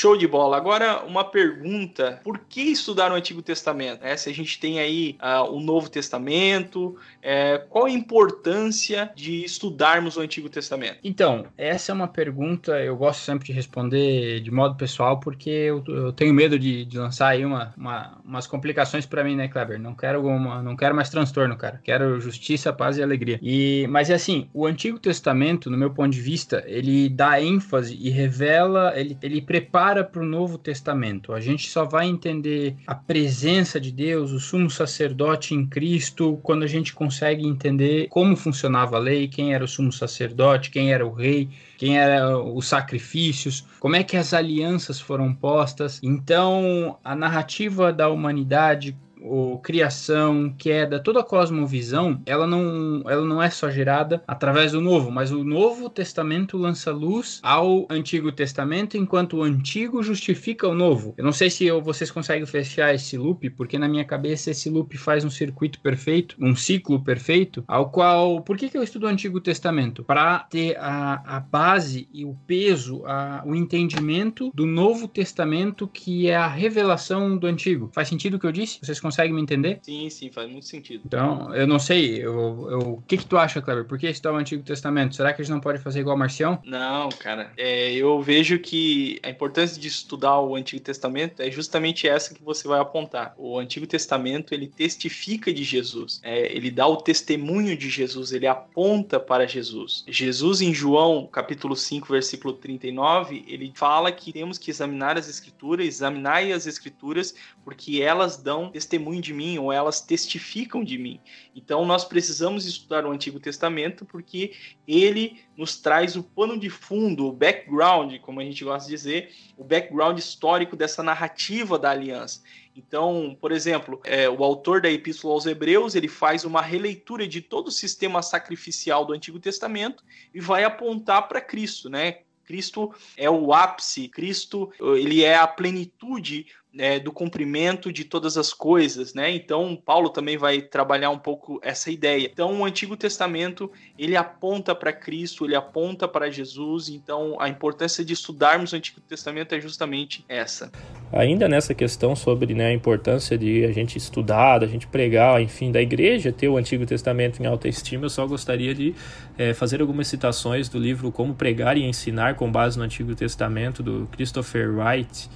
Show 0.00 0.16
de 0.16 0.26
bola. 0.26 0.56
Agora, 0.56 1.04
uma 1.04 1.22
pergunta: 1.22 2.20
por 2.24 2.38
que 2.48 2.62
estudar 2.62 3.12
o 3.12 3.14
Antigo 3.14 3.42
Testamento? 3.42 4.02
É, 4.02 4.16
se 4.16 4.30
a 4.30 4.34
gente 4.34 4.58
tem 4.58 4.80
aí 4.80 5.18
uh, 5.20 5.52
o 5.52 5.60
Novo 5.60 5.90
Testamento, 5.90 6.96
é, 7.20 7.58
qual 7.68 7.84
a 7.84 7.90
importância 7.90 9.10
de 9.14 9.44
estudarmos 9.44 10.16
o 10.16 10.22
Antigo 10.22 10.48
Testamento? 10.48 10.96
Então, 11.04 11.44
essa 11.54 11.92
é 11.92 11.94
uma 11.94 12.08
pergunta 12.08 12.82
eu 12.82 12.96
gosto 12.96 13.20
sempre 13.20 13.48
de 13.48 13.52
responder 13.52 14.40
de 14.40 14.50
modo 14.50 14.74
pessoal, 14.74 15.20
porque 15.20 15.50
eu, 15.50 15.84
eu 15.86 16.12
tenho 16.14 16.32
medo 16.32 16.58
de, 16.58 16.86
de, 16.86 16.96
lançar 16.96 17.28
aí 17.28 17.44
uma, 17.44 17.74
uma 17.76 18.18
umas 18.24 18.46
complicações 18.46 19.04
para 19.04 19.22
mim, 19.22 19.36
né, 19.36 19.48
Kleber? 19.48 19.78
Não 19.78 19.94
quero 19.94 20.24
uma, 20.26 20.62
não 20.62 20.76
quero 20.76 20.94
mais 20.94 21.10
transtorno, 21.10 21.56
cara. 21.58 21.78
Quero 21.84 22.18
justiça, 22.20 22.72
paz 22.72 22.96
e 22.96 23.02
alegria. 23.02 23.38
E, 23.42 23.86
mas 23.90 24.08
é 24.08 24.14
assim, 24.14 24.48
o 24.54 24.64
Antigo 24.64 24.98
Testamento, 24.98 25.68
no 25.68 25.76
meu 25.76 25.90
ponto 25.90 26.10
de 26.10 26.20
vista, 26.22 26.64
ele 26.66 27.10
dá 27.10 27.42
ênfase 27.42 27.98
e 28.00 28.08
revela, 28.08 28.98
ele, 28.98 29.18
ele 29.20 29.42
prepara 29.42 29.89
prepara 29.90 30.04
para 30.04 30.22
o 30.22 30.24
Novo 30.24 30.56
Testamento. 30.56 31.32
A 31.32 31.40
gente 31.40 31.68
só 31.68 31.84
vai 31.84 32.06
entender 32.06 32.76
a 32.86 32.94
presença 32.94 33.80
de 33.80 33.90
Deus, 33.90 34.30
o 34.30 34.38
sumo 34.38 34.70
sacerdote 34.70 35.54
em 35.54 35.66
Cristo, 35.66 36.38
quando 36.42 36.62
a 36.62 36.66
gente 36.66 36.92
consegue 36.94 37.46
entender 37.46 38.08
como 38.08 38.36
funcionava 38.36 38.96
a 38.96 39.00
lei, 39.00 39.26
quem 39.26 39.52
era 39.52 39.64
o 39.64 39.68
sumo 39.68 39.92
sacerdote, 39.92 40.70
quem 40.70 40.92
era 40.92 41.04
o 41.04 41.12
rei, 41.12 41.48
quem 41.76 41.98
eram 41.98 42.54
os 42.54 42.68
sacrifícios, 42.68 43.66
como 43.80 43.96
é 43.96 44.04
que 44.04 44.16
as 44.16 44.32
alianças 44.32 45.00
foram 45.00 45.34
postas. 45.34 46.00
Então, 46.02 46.98
a 47.02 47.16
narrativa 47.16 47.92
da 47.92 48.08
humanidade 48.08 48.96
o 49.22 49.58
criação, 49.58 50.54
queda, 50.56 50.98
toda 50.98 51.20
a 51.20 51.24
cosmovisão, 51.24 52.20
ela 52.26 52.46
não, 52.46 53.02
ela 53.06 53.24
não 53.24 53.42
é 53.42 53.50
só 53.50 53.70
gerada 53.70 54.22
através 54.26 54.72
do 54.72 54.80
Novo, 54.80 55.10
mas 55.10 55.30
o 55.30 55.44
Novo 55.44 55.88
Testamento 55.88 56.56
lança 56.56 56.90
luz 56.90 57.40
ao 57.42 57.86
Antigo 57.90 58.32
Testamento, 58.32 58.96
enquanto 58.96 59.36
o 59.36 59.42
Antigo 59.42 60.02
justifica 60.02 60.68
o 60.68 60.74
Novo. 60.74 61.14
Eu 61.16 61.24
não 61.24 61.32
sei 61.32 61.50
se 61.50 61.64
eu, 61.66 61.80
vocês 61.80 62.10
conseguem 62.10 62.46
fechar 62.46 62.94
esse 62.94 63.16
loop, 63.16 63.50
porque 63.50 63.78
na 63.78 63.88
minha 63.88 64.04
cabeça 64.04 64.50
esse 64.50 64.68
loop 64.68 64.96
faz 64.96 65.24
um 65.24 65.30
circuito 65.30 65.80
perfeito, 65.80 66.36
um 66.40 66.56
ciclo 66.56 67.02
perfeito, 67.02 67.64
ao 67.68 67.90
qual, 67.90 68.42
por 68.42 68.56
que, 68.56 68.68
que 68.68 68.76
eu 68.76 68.82
estudo 68.82 69.06
o 69.06 69.08
Antigo 69.08 69.40
Testamento? 69.40 70.02
Para 70.02 70.40
ter 70.40 70.76
a, 70.78 71.36
a 71.36 71.40
base 71.40 72.08
e 72.12 72.24
o 72.24 72.34
peso, 72.46 73.04
a, 73.06 73.42
o 73.46 73.54
entendimento 73.54 74.50
do 74.54 74.66
Novo 74.66 75.06
Testamento, 75.06 75.86
que 75.86 76.28
é 76.28 76.36
a 76.36 76.46
revelação 76.46 77.36
do 77.36 77.46
Antigo. 77.46 77.90
Faz 77.92 78.08
sentido 78.08 78.34
o 78.34 78.38
que 78.38 78.46
eu 78.46 78.52
disse? 78.52 78.78
Vocês 78.82 78.98
conseguem 78.98 79.09
consegue 79.10 79.32
me 79.32 79.42
entender? 79.42 79.80
Sim, 79.82 80.08
sim, 80.08 80.30
faz 80.30 80.48
muito 80.48 80.66
sentido. 80.66 81.02
Então, 81.04 81.54
eu 81.54 81.66
não 81.66 81.78
sei, 81.78 82.16
eu, 82.16 82.68
eu, 82.70 82.78
o 82.94 83.02
que 83.06 83.16
que 83.16 83.26
tu 83.26 83.36
acha, 83.36 83.60
Kleber? 83.60 83.84
Por 83.84 83.98
que 83.98 84.08
estudar 84.08 84.32
o 84.32 84.36
Antigo 84.36 84.62
Testamento? 84.62 85.16
Será 85.16 85.32
que 85.32 85.42
a 85.42 85.44
gente 85.44 85.52
não 85.52 85.60
pode 85.60 85.78
fazer 85.80 86.00
igual 86.00 86.16
Marcião? 86.16 86.60
Não, 86.64 87.08
cara. 87.10 87.52
É, 87.56 87.92
eu 87.92 88.22
vejo 88.22 88.58
que 88.58 89.18
a 89.22 89.30
importância 89.30 89.80
de 89.80 89.88
estudar 89.88 90.40
o 90.40 90.54
Antigo 90.54 90.82
Testamento 90.82 91.42
é 91.42 91.50
justamente 91.50 92.08
essa 92.08 92.32
que 92.32 92.42
você 92.42 92.68
vai 92.68 92.78
apontar. 92.78 93.34
O 93.36 93.58
Antigo 93.58 93.86
Testamento, 93.86 94.54
ele 94.54 94.68
testifica 94.68 95.52
de 95.52 95.64
Jesus. 95.64 96.20
É, 96.22 96.54
ele 96.54 96.70
dá 96.70 96.86
o 96.86 96.96
testemunho 96.96 97.76
de 97.76 97.90
Jesus, 97.90 98.32
ele 98.32 98.46
aponta 98.46 99.18
para 99.18 99.46
Jesus. 99.46 100.04
Jesus, 100.06 100.60
em 100.60 100.72
João, 100.72 101.26
capítulo 101.26 101.74
5, 101.74 102.06
versículo 102.08 102.54
39, 102.54 103.44
ele 103.48 103.72
fala 103.74 104.12
que 104.12 104.32
temos 104.32 104.56
que 104.56 104.70
examinar 104.70 105.18
as 105.18 105.28
Escrituras, 105.28 105.86
examinar 105.86 106.44
as 106.44 106.66
Escrituras, 106.66 107.34
porque 107.64 108.00
elas 108.00 108.36
dão 108.36 108.70
testemunho 108.70 108.99
de 109.20 109.32
mim, 109.32 109.58
ou 109.58 109.72
elas 109.72 110.00
testificam 110.00 110.84
de 110.84 110.98
mim. 110.98 111.20
Então, 111.54 111.84
nós 111.84 112.04
precisamos 112.04 112.66
estudar 112.66 113.06
o 113.06 113.10
Antigo 113.10 113.40
Testamento, 113.40 114.04
porque 114.04 114.52
ele 114.86 115.40
nos 115.56 115.76
traz 115.76 116.16
o 116.16 116.22
pano 116.22 116.58
de 116.58 116.68
fundo, 116.68 117.26
o 117.26 117.32
background, 117.32 118.18
como 118.20 118.40
a 118.40 118.44
gente 118.44 118.64
gosta 118.64 118.88
de 118.88 118.94
dizer, 118.94 119.32
o 119.56 119.64
background 119.64 120.18
histórico 120.18 120.76
dessa 120.76 121.02
narrativa 121.02 121.78
da 121.78 121.90
aliança. 121.90 122.42
Então, 122.74 123.36
por 123.40 123.52
exemplo, 123.52 124.00
é, 124.04 124.28
o 124.28 124.42
autor 124.44 124.80
da 124.80 124.90
Epístola 124.90 125.34
aos 125.34 125.46
Hebreus 125.46 125.94
ele 125.94 126.08
faz 126.08 126.44
uma 126.44 126.62
releitura 126.62 127.26
de 127.26 127.40
todo 127.40 127.68
o 127.68 127.72
sistema 127.72 128.22
sacrificial 128.22 129.04
do 129.04 129.12
Antigo 129.12 129.38
Testamento 129.38 130.04
e 130.32 130.40
vai 130.40 130.64
apontar 130.64 131.28
para 131.28 131.40
Cristo, 131.40 131.88
né? 131.88 132.20
Cristo 132.44 132.92
é 133.16 133.30
o 133.30 133.52
ápice, 133.52 134.08
Cristo 134.08 134.72
ele 134.80 135.22
é 135.22 135.36
a 135.36 135.46
plenitude 135.46 136.46
é, 136.78 137.00
do 137.00 137.10
cumprimento 137.10 137.92
de 137.92 138.04
todas 138.04 138.36
as 138.36 138.52
coisas, 138.52 139.12
né? 139.12 139.30
Então 139.30 139.76
Paulo 139.76 140.10
também 140.10 140.36
vai 140.36 140.60
trabalhar 140.60 141.10
um 141.10 141.18
pouco 141.18 141.60
essa 141.62 141.90
ideia. 141.90 142.28
Então 142.32 142.60
o 142.60 142.64
Antigo 142.64 142.96
Testamento 142.96 143.70
ele 143.98 144.16
aponta 144.16 144.74
para 144.74 144.92
Cristo, 144.92 145.44
ele 145.44 145.56
aponta 145.56 146.06
para 146.06 146.30
Jesus. 146.30 146.88
Então 146.88 147.36
a 147.40 147.48
importância 147.48 148.04
de 148.04 148.12
estudarmos 148.12 148.72
o 148.72 148.76
Antigo 148.76 149.00
Testamento 149.00 149.54
é 149.54 149.60
justamente 149.60 150.24
essa. 150.28 150.70
Ainda 151.12 151.48
nessa 151.48 151.74
questão 151.74 152.14
sobre 152.14 152.54
né, 152.54 152.66
a 152.66 152.72
importância 152.72 153.36
de 153.36 153.64
a 153.64 153.72
gente 153.72 153.98
estudar, 153.98 154.58
da 154.58 154.66
gente 154.66 154.86
pregar, 154.86 155.42
enfim, 155.42 155.72
da 155.72 155.82
igreja 155.82 156.30
ter 156.30 156.48
o 156.48 156.56
Antigo 156.56 156.86
Testamento 156.86 157.42
em 157.42 157.46
alta 157.46 157.68
estima, 157.68 158.04
eu 158.04 158.10
só 158.10 158.26
gostaria 158.26 158.72
de 158.72 158.94
é, 159.36 159.52
fazer 159.52 159.80
algumas 159.80 160.06
citações 160.06 160.68
do 160.68 160.78
livro 160.78 161.10
Como 161.10 161.34
Pregar 161.34 161.76
e 161.76 161.82
Ensinar 161.82 162.36
com 162.36 162.50
base 162.50 162.78
no 162.78 162.84
Antigo 162.84 163.14
Testamento 163.16 163.82
do 163.82 164.08
Christopher 164.12 164.70
Wright 164.70 165.28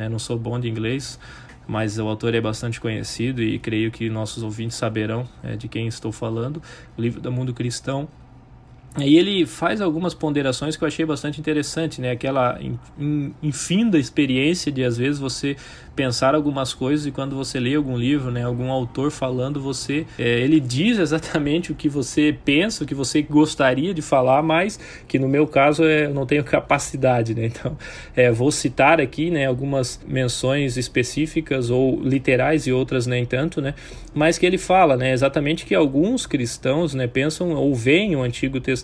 né? 0.00 0.08
Não 0.08 0.18
sou 0.18 0.38
bom 0.38 0.58
de 0.58 0.66
inglês, 0.68 1.20
mas 1.68 1.98
o 1.98 2.08
autor 2.08 2.34
é 2.34 2.40
bastante 2.40 2.80
conhecido 2.80 3.42
e 3.42 3.58
creio 3.58 3.90
que 3.90 4.08
nossos 4.08 4.42
ouvintes 4.42 4.76
saberão 4.78 5.28
é, 5.42 5.56
de 5.56 5.68
quem 5.68 5.86
estou 5.86 6.10
falando. 6.10 6.62
O 6.96 7.02
livro 7.02 7.20
do 7.20 7.30
Mundo 7.30 7.52
Cristão 7.52 8.08
e 8.98 9.16
ele 9.16 9.46
faz 9.46 9.80
algumas 9.80 10.14
ponderações 10.14 10.76
que 10.76 10.82
eu 10.82 10.88
achei 10.88 11.04
bastante 11.04 11.38
interessante, 11.38 12.00
né? 12.00 12.10
Aquela 12.10 12.58
infinda 13.40 13.96
experiência 13.96 14.72
de 14.72 14.82
às 14.82 14.96
vezes 14.96 15.20
você 15.20 15.56
pensar 15.94 16.34
algumas 16.34 16.74
coisas 16.74 17.06
e 17.06 17.10
quando 17.10 17.36
você 17.36 17.60
lê 17.60 17.74
algum 17.74 17.96
livro, 17.96 18.30
né, 18.30 18.44
algum 18.44 18.70
autor 18.70 19.10
falando, 19.10 19.60
você 19.60 20.06
é, 20.18 20.40
ele 20.40 20.58
diz 20.58 20.98
exatamente 20.98 21.72
o 21.72 21.74
que 21.74 21.88
você 21.88 22.34
pensa, 22.44 22.84
o 22.84 22.86
que 22.86 22.94
você 22.94 23.20
gostaria 23.20 23.92
de 23.92 24.00
falar, 24.00 24.42
mas 24.42 24.80
que 25.06 25.18
no 25.18 25.28
meu 25.28 25.46
caso 25.46 25.84
é, 25.84 26.06
eu 26.06 26.14
não 26.14 26.26
tenho 26.26 26.42
capacidade, 26.44 27.34
né? 27.34 27.46
Então, 27.46 27.76
é, 28.16 28.30
vou 28.30 28.50
citar 28.50 29.00
aqui, 29.00 29.30
né, 29.30 29.46
algumas 29.46 30.00
menções 30.06 30.76
específicas 30.76 31.70
ou 31.70 32.00
literais 32.02 32.66
e 32.66 32.72
outras 32.72 33.06
nem 33.06 33.24
tanto, 33.24 33.60
né? 33.60 33.74
Mas 34.12 34.36
que 34.36 34.46
ele 34.46 34.58
fala, 34.58 34.96
né, 34.96 35.12
exatamente 35.12 35.64
que 35.64 35.74
alguns 35.74 36.26
cristãos, 36.26 36.94
né, 36.94 37.06
pensam 37.06 37.50
ou 37.50 37.74
veem 37.74 38.16
o 38.16 38.22
Antigo 38.22 38.58
Testamento 38.58 38.79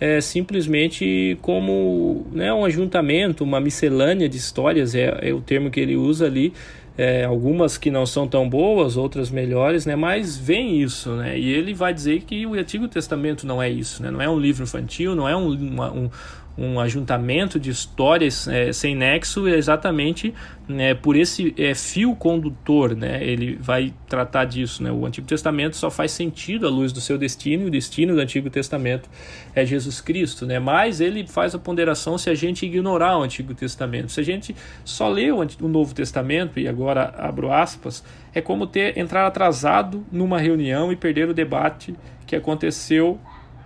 é, 0.00 0.20
simplesmente 0.20 1.36
como, 1.42 2.26
né, 2.32 2.52
um 2.52 2.64
ajuntamento, 2.64 3.44
uma 3.44 3.60
miscelânea 3.60 4.28
de 4.28 4.36
histórias, 4.36 4.94
é, 4.94 5.18
é 5.20 5.32
o 5.32 5.40
termo 5.40 5.70
que 5.70 5.80
ele 5.80 5.96
usa 5.96 6.12
usa 6.12 6.26
ali 6.26 6.52
é, 6.96 7.24
algumas 7.24 7.78
que 7.78 7.90
não 7.90 8.04
são 8.04 8.28
tão 8.28 8.48
boas, 8.48 8.98
outras 8.98 9.30
melhores, 9.30 9.86
né? 9.86 9.96
Mas 9.96 10.36
vem 10.36 10.82
isso, 10.82 11.10
né? 11.12 11.38
E 11.38 11.50
ele 11.50 11.72
vai 11.72 11.94
dizer 11.94 12.22
que 12.22 12.46
o 12.46 12.52
Antigo 12.52 12.86
Testamento 12.86 13.46
não 13.46 13.62
é 13.62 13.70
isso, 13.70 14.02
né? 14.02 14.10
Não 14.10 14.20
é 14.20 14.28
um 14.28 14.38
livro 14.38 14.62
infantil, 14.62 15.14
não 15.14 15.26
é 15.26 15.34
um, 15.34 15.48
uma, 15.52 15.90
um, 15.90 16.10
um 16.56 16.78
ajuntamento 16.78 17.58
de 17.58 17.70
histórias 17.70 18.46
é, 18.46 18.72
sem 18.72 18.94
nexo, 18.94 19.48
é 19.48 19.56
exatamente 19.56 20.34
né, 20.68 20.94
por 20.94 21.16
esse 21.16 21.54
é, 21.58 21.74
fio 21.74 22.14
condutor, 22.14 22.94
né? 22.94 23.22
Ele 23.24 23.56
vai 23.60 23.92
tratar 24.08 24.44
disso, 24.44 24.82
né? 24.82 24.92
O 24.92 25.06
Antigo 25.06 25.26
Testamento 25.26 25.76
só 25.76 25.90
faz 25.90 26.12
sentido 26.12 26.66
à 26.66 26.70
luz 26.70 26.92
do 26.92 27.00
seu 27.00 27.16
destino, 27.16 27.64
e 27.64 27.66
o 27.66 27.70
destino 27.70 28.14
do 28.14 28.20
Antigo 28.20 28.50
Testamento 28.50 29.08
é 29.54 29.64
Jesus 29.64 30.00
Cristo, 30.00 30.46
né? 30.46 30.58
Mas 30.58 31.00
ele 31.00 31.26
faz 31.26 31.54
a 31.54 31.58
ponderação 31.58 32.18
se 32.18 32.28
a 32.28 32.34
gente 32.34 32.66
ignorar 32.66 33.18
o 33.18 33.22
Antigo 33.22 33.54
Testamento. 33.54 34.12
Se 34.12 34.20
a 34.20 34.24
gente 34.24 34.54
só 34.84 35.08
lê 35.08 35.30
o, 35.30 35.38
o 35.38 35.68
Novo 35.68 35.94
Testamento, 35.94 36.60
e 36.60 36.68
agora 36.68 37.14
abro 37.18 37.50
aspas, 37.52 38.04
é 38.34 38.40
como 38.40 38.66
ter 38.66 38.96
entrar 38.98 39.26
atrasado 39.26 40.04
numa 40.12 40.38
reunião 40.38 40.92
e 40.92 40.96
perder 40.96 41.28
o 41.28 41.34
debate 41.34 41.94
que 42.26 42.36
aconteceu 42.36 43.18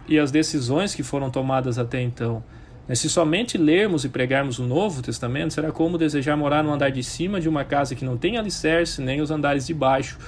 e 0.08 0.18
as 0.18 0.30
decisões 0.30 0.94
que 0.94 1.02
foram 1.02 1.30
tomadas 1.30 1.78
até 1.78 2.00
então. 2.00 2.42
Né, 2.88 2.94
se 2.94 3.08
somente 3.08 3.58
lermos 3.58 4.04
e 4.04 4.08
pregarmos 4.08 4.58
o 4.58 4.62
Novo 4.64 5.02
Testamento, 5.02 5.52
será 5.52 5.72
como 5.72 5.98
desejar 5.98 6.36
morar 6.36 6.62
no 6.62 6.72
andar 6.72 6.90
de 6.90 7.02
cima 7.02 7.40
de 7.40 7.48
uma 7.48 7.64
casa 7.64 7.94
que 7.94 8.04
não 8.04 8.16
tem 8.16 8.36
alicerce, 8.36 9.02
nem 9.02 9.20
os 9.20 9.30
andares 9.30 9.66
de 9.66 9.74
baixo, 9.74 10.18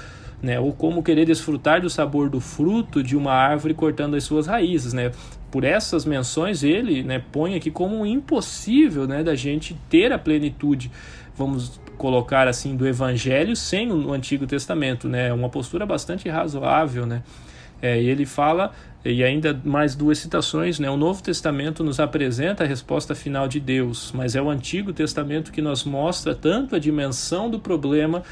né? 0.42 0.58
ou 0.58 0.72
como 0.72 1.02
querer 1.02 1.24
desfrutar 1.24 1.80
do 1.80 1.90
sabor 1.90 2.28
do 2.28 2.40
fruto 2.40 3.02
de 3.02 3.16
uma 3.16 3.32
árvore 3.32 3.74
cortando 3.74 4.14
as 4.14 4.24
suas 4.24 4.46
raízes. 4.46 4.92
Né? 4.92 5.12
Por 5.50 5.64
essas 5.64 6.04
menções, 6.04 6.62
ele 6.62 7.02
né, 7.02 7.22
põe 7.32 7.54
aqui 7.54 7.70
como 7.70 8.04
impossível 8.04 9.06
né, 9.06 9.22
da 9.22 9.34
gente 9.34 9.76
ter 9.88 10.12
a 10.12 10.18
plenitude, 10.18 10.90
vamos 11.36 11.80
colocar 11.96 12.46
assim, 12.46 12.76
do 12.76 12.86
Evangelho 12.86 13.56
sem 13.56 13.90
o 13.90 14.12
Antigo 14.12 14.46
Testamento. 14.46 15.08
Né? 15.08 15.32
Uma 15.32 15.48
postura 15.48 15.86
bastante 15.86 16.28
razoável. 16.28 17.06
Né? 17.06 17.22
É, 17.80 18.00
e 18.00 18.08
ele 18.08 18.26
fala 18.26 18.72
e 19.04 19.22
ainda 19.22 19.58
mais 19.64 19.94
duas 19.94 20.18
citações, 20.18 20.78
né? 20.78 20.90
O 20.90 20.96
Novo 20.96 21.22
Testamento 21.22 21.84
nos 21.84 22.00
apresenta 22.00 22.64
a 22.64 22.66
resposta 22.66 23.14
final 23.14 23.46
de 23.46 23.60
Deus, 23.60 24.12
mas 24.12 24.34
é 24.34 24.42
o 24.42 24.50
Antigo 24.50 24.92
Testamento 24.92 25.52
que 25.52 25.62
nos 25.62 25.84
mostra 25.84 26.34
tanto 26.34 26.74
a 26.74 26.78
dimensão 26.78 27.48
do 27.48 27.58
problema 27.58 28.22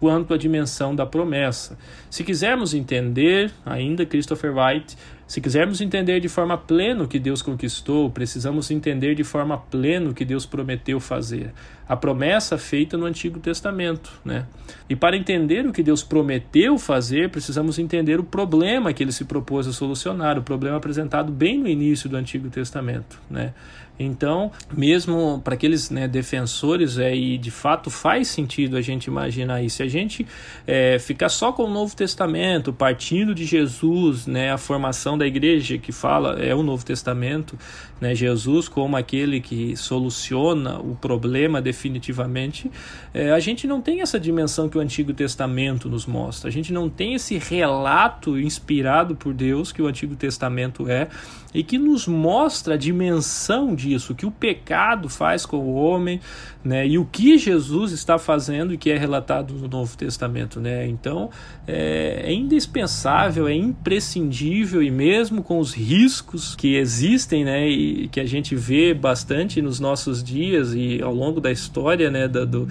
quanto 0.00 0.34
a 0.34 0.36
dimensão 0.36 0.96
da 0.96 1.06
promessa. 1.06 1.78
Se 2.10 2.24
quisermos 2.24 2.74
entender, 2.74 3.52
ainda 3.64 4.06
Christopher 4.06 4.52
White, 4.56 4.96
se 5.26 5.40
quisermos 5.40 5.80
entender 5.80 6.20
de 6.20 6.28
forma 6.28 6.58
plena 6.58 7.04
o 7.04 7.08
que 7.08 7.18
Deus 7.18 7.40
conquistou, 7.40 8.10
precisamos 8.10 8.70
entender 8.70 9.14
de 9.14 9.24
forma 9.24 9.56
plena 9.56 10.10
o 10.10 10.14
que 10.14 10.24
Deus 10.24 10.44
prometeu 10.44 11.00
fazer. 11.00 11.52
A 11.88 11.96
promessa 11.96 12.58
feita 12.58 12.96
no 12.96 13.06
Antigo 13.06 13.38
Testamento, 13.40 14.12
né? 14.24 14.46
E 14.88 14.96
para 14.96 15.16
entender 15.16 15.66
o 15.66 15.72
que 15.72 15.82
Deus 15.82 16.02
prometeu 16.02 16.78
fazer, 16.78 17.30
precisamos 17.30 17.78
entender 17.78 18.20
o 18.20 18.24
problema 18.24 18.92
que 18.92 19.02
ele 19.02 19.12
se 19.12 19.24
propôs 19.24 19.66
a 19.66 19.72
solucionar, 19.72 20.38
o 20.38 20.42
problema 20.42 20.76
apresentado 20.76 21.32
bem 21.32 21.58
no 21.58 21.68
início 21.68 22.08
do 22.08 22.16
Antigo 22.16 22.48
Testamento, 22.48 23.20
né? 23.30 23.52
Então, 23.98 24.50
mesmo 24.72 25.40
para 25.44 25.54
aqueles 25.54 25.90
né, 25.90 26.08
defensores, 26.08 26.98
é, 26.98 27.14
e 27.14 27.36
de 27.36 27.50
fato 27.50 27.90
faz 27.90 28.28
sentido 28.28 28.76
a 28.76 28.80
gente 28.80 29.06
imaginar 29.06 29.62
isso. 29.62 29.76
Se 29.76 29.82
a 29.82 29.88
gente 29.88 30.26
é, 30.66 30.98
ficar 30.98 31.28
só 31.28 31.52
com 31.52 31.64
o 31.64 31.70
Novo 31.70 31.94
Testamento, 31.94 32.72
partindo 32.72 33.34
de 33.34 33.44
Jesus, 33.44 34.26
né, 34.26 34.52
a 34.52 34.58
formação 34.58 35.11
da 35.16 35.26
igreja 35.26 35.78
que 35.78 35.92
fala 35.92 36.40
é 36.42 36.54
o 36.54 36.62
Novo 36.62 36.84
Testamento, 36.84 37.58
né, 38.00 38.14
Jesus 38.14 38.68
como 38.68 38.96
aquele 38.96 39.40
que 39.40 39.76
soluciona 39.76 40.78
o 40.78 40.96
problema 40.96 41.60
definitivamente, 41.60 42.70
é, 43.14 43.30
a 43.30 43.38
gente 43.38 43.66
não 43.66 43.80
tem 43.80 44.00
essa 44.00 44.18
dimensão 44.18 44.68
que 44.68 44.76
o 44.76 44.80
Antigo 44.80 45.12
Testamento 45.12 45.88
nos 45.88 46.06
mostra. 46.06 46.48
A 46.48 46.52
gente 46.52 46.72
não 46.72 46.88
tem 46.88 47.14
esse 47.14 47.38
relato 47.38 48.38
inspirado 48.38 49.14
por 49.14 49.32
Deus 49.32 49.70
que 49.70 49.80
o 49.80 49.86
Antigo 49.86 50.16
Testamento 50.16 50.88
é 50.88 51.08
e 51.54 51.62
que 51.62 51.78
nos 51.78 52.06
mostra 52.06 52.74
a 52.74 52.76
dimensão 52.76 53.74
disso, 53.74 54.14
que 54.14 54.24
o 54.24 54.30
pecado 54.30 55.08
faz 55.08 55.44
com 55.44 55.58
o 55.58 55.74
homem, 55.74 56.18
né, 56.64 56.86
e 56.86 56.98
o 56.98 57.04
que 57.04 57.36
Jesus 57.36 57.92
está 57.92 58.18
fazendo 58.18 58.72
e 58.72 58.78
que 58.78 58.90
é 58.90 58.96
relatado 58.96 59.52
no 59.54 59.68
Novo 59.68 59.96
Testamento, 59.96 60.60
né? 60.60 60.86
Então 60.86 61.28
é, 61.66 62.22
é 62.24 62.32
indispensável, 62.32 63.48
é 63.48 63.54
imprescindível 63.54 64.82
e 64.82 64.90
mesmo 65.02 65.42
com 65.42 65.58
os 65.58 65.74
riscos 65.74 66.54
que 66.54 66.76
existem, 66.76 67.44
né, 67.44 67.68
e 67.68 68.06
que 68.06 68.20
a 68.20 68.24
gente 68.24 68.54
vê 68.54 68.94
bastante 68.94 69.60
nos 69.60 69.80
nossos 69.80 70.22
dias 70.22 70.74
e 70.74 71.02
ao 71.02 71.12
longo 71.12 71.40
da 71.40 71.50
história, 71.50 72.08
né, 72.08 72.28
da, 72.28 72.44
do, 72.44 72.68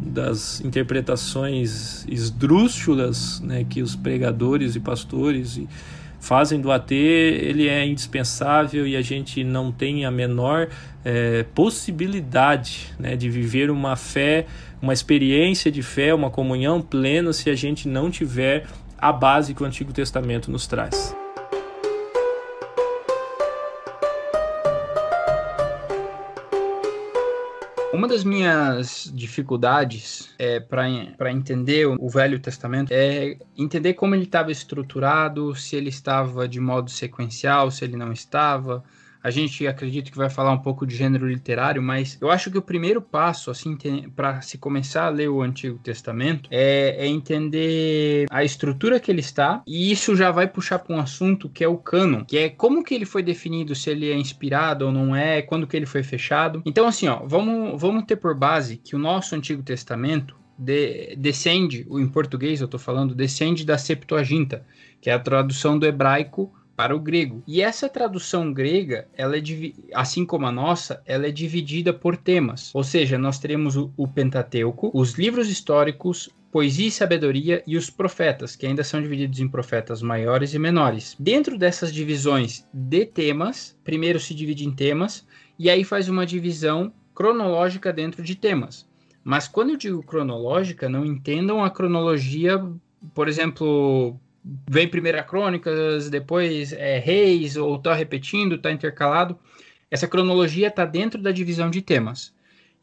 das 0.00 0.62
interpretações 0.62 2.06
esdrúxulas, 2.08 3.38
né, 3.40 3.66
que 3.68 3.82
os 3.82 3.94
pregadores 3.94 4.74
e 4.74 4.80
pastores 4.80 5.58
e 5.58 5.68
fazem 6.18 6.58
do 6.58 6.72
AT 6.72 6.90
ele 6.90 7.68
é 7.68 7.84
indispensável 7.86 8.86
e 8.86 8.96
a 8.96 9.02
gente 9.02 9.44
não 9.44 9.70
tem 9.70 10.06
a 10.06 10.10
menor 10.10 10.68
é, 11.04 11.42
possibilidade 11.54 12.94
né, 12.98 13.14
de 13.14 13.28
viver 13.28 13.70
uma 13.70 13.94
fé, 13.94 14.46
uma 14.80 14.94
experiência 14.94 15.70
de 15.70 15.82
fé, 15.82 16.14
uma 16.14 16.30
comunhão 16.30 16.80
plena 16.80 17.30
se 17.34 17.50
a 17.50 17.54
gente 17.54 17.86
não 17.86 18.10
tiver 18.10 18.64
a 18.96 19.12
base 19.12 19.52
que 19.52 19.62
o 19.62 19.66
Antigo 19.66 19.92
Testamento 19.92 20.50
nos 20.50 20.66
traz. 20.66 21.14
Uma 27.94 28.08
das 28.08 28.24
minhas 28.24 29.08
dificuldades 29.14 30.34
é, 30.36 30.58
para 30.58 31.30
entender 31.30 31.86
o 31.86 32.08
Velho 32.08 32.40
Testamento 32.40 32.90
é 32.90 33.38
entender 33.56 33.94
como 33.94 34.16
ele 34.16 34.24
estava 34.24 34.50
estruturado, 34.50 35.54
se 35.54 35.76
ele 35.76 35.90
estava 35.90 36.48
de 36.48 36.58
modo 36.58 36.90
sequencial, 36.90 37.70
se 37.70 37.84
ele 37.84 37.96
não 37.96 38.12
estava, 38.12 38.82
a 39.24 39.30
gente 39.30 39.66
acredita 39.66 40.10
que 40.10 40.18
vai 40.18 40.28
falar 40.28 40.52
um 40.52 40.58
pouco 40.58 40.86
de 40.86 40.94
gênero 40.94 41.26
literário, 41.26 41.82
mas 41.82 42.18
eu 42.20 42.30
acho 42.30 42.50
que 42.50 42.58
o 42.58 42.62
primeiro 42.62 43.00
passo, 43.00 43.50
assim, 43.50 43.74
para 44.14 44.42
se 44.42 44.58
começar 44.58 45.06
a 45.06 45.08
ler 45.08 45.30
o 45.30 45.40
Antigo 45.40 45.78
Testamento 45.78 46.46
é, 46.52 46.94
é, 46.98 47.06
entender 47.06 48.26
a 48.30 48.44
estrutura 48.44 49.00
que 49.00 49.10
ele 49.10 49.20
está, 49.20 49.62
e 49.66 49.90
isso 49.90 50.14
já 50.14 50.30
vai 50.30 50.46
puxar 50.46 50.78
para 50.78 50.94
um 50.94 51.00
assunto 51.00 51.48
que 51.48 51.64
é 51.64 51.68
o 51.68 51.78
cânon, 51.78 52.22
que 52.22 52.36
é 52.36 52.50
como 52.50 52.84
que 52.84 52.94
ele 52.94 53.06
foi 53.06 53.22
definido, 53.22 53.74
se 53.74 53.88
ele 53.88 54.10
é 54.10 54.14
inspirado 54.14 54.84
ou 54.84 54.92
não 54.92 55.16
é, 55.16 55.40
quando 55.40 55.66
que 55.66 55.74
ele 55.74 55.86
foi 55.86 56.02
fechado. 56.02 56.62
Então, 56.66 56.86
assim, 56.86 57.08
ó, 57.08 57.22
vamos, 57.24 57.80
vamos 57.80 58.04
ter 58.04 58.16
por 58.16 58.34
base 58.34 58.76
que 58.76 58.94
o 58.94 58.98
nosso 58.98 59.34
Antigo 59.34 59.62
Testamento 59.62 60.36
de, 60.58 61.16
descende, 61.16 61.86
em 61.90 62.06
português 62.06 62.60
eu 62.60 62.66
estou 62.66 62.78
falando, 62.78 63.14
descende 63.14 63.64
da 63.64 63.78
Septuaginta, 63.78 64.66
que 65.00 65.08
é 65.08 65.14
a 65.14 65.18
tradução 65.18 65.78
do 65.78 65.86
hebraico 65.86 66.52
para 66.76 66.94
o 66.94 67.00
grego. 67.00 67.42
E 67.46 67.62
essa 67.62 67.88
tradução 67.88 68.52
grega, 68.52 69.06
ela 69.16 69.36
é 69.36 69.42
assim 69.94 70.24
como 70.24 70.46
a 70.46 70.52
nossa, 70.52 71.02
ela 71.06 71.26
é 71.26 71.30
dividida 71.30 71.92
por 71.92 72.16
temas. 72.16 72.74
Ou 72.74 72.82
seja, 72.82 73.18
nós 73.18 73.38
teremos 73.38 73.76
o, 73.76 73.92
o 73.96 74.08
Pentateuco, 74.08 74.90
os 74.92 75.12
livros 75.12 75.48
históricos, 75.48 76.28
poesia 76.50 76.86
e 76.86 76.90
sabedoria 76.90 77.62
e 77.66 77.76
os 77.76 77.90
profetas, 77.90 78.54
que 78.54 78.66
ainda 78.66 78.84
são 78.84 79.02
divididos 79.02 79.40
em 79.40 79.48
profetas 79.48 80.02
maiores 80.02 80.54
e 80.54 80.58
menores. 80.58 81.16
Dentro 81.18 81.58
dessas 81.58 81.92
divisões 81.92 82.64
de 82.72 83.04
temas, 83.06 83.76
primeiro 83.82 84.20
se 84.20 84.34
divide 84.34 84.64
em 84.64 84.72
temas 84.72 85.26
e 85.58 85.68
aí 85.68 85.82
faz 85.84 86.08
uma 86.08 86.24
divisão 86.24 86.92
cronológica 87.14 87.92
dentro 87.92 88.22
de 88.22 88.34
temas. 88.34 88.88
Mas 89.22 89.48
quando 89.48 89.70
eu 89.70 89.76
digo 89.76 90.02
cronológica, 90.02 90.88
não 90.88 91.04
entendam 91.04 91.64
a 91.64 91.70
cronologia, 91.70 92.62
por 93.14 93.26
exemplo, 93.26 94.20
vem 94.68 94.88
Primeira 94.88 95.22
Crônicas, 95.22 96.10
depois 96.10 96.72
é, 96.72 96.98
Reis, 96.98 97.56
ou 97.56 97.78
tá 97.78 97.94
repetindo, 97.94 98.58
tá 98.58 98.70
intercalado. 98.70 99.38
Essa 99.90 100.06
cronologia 100.06 100.68
está 100.68 100.84
dentro 100.84 101.22
da 101.22 101.32
divisão 101.32 101.70
de 101.70 101.80
temas. 101.80 102.34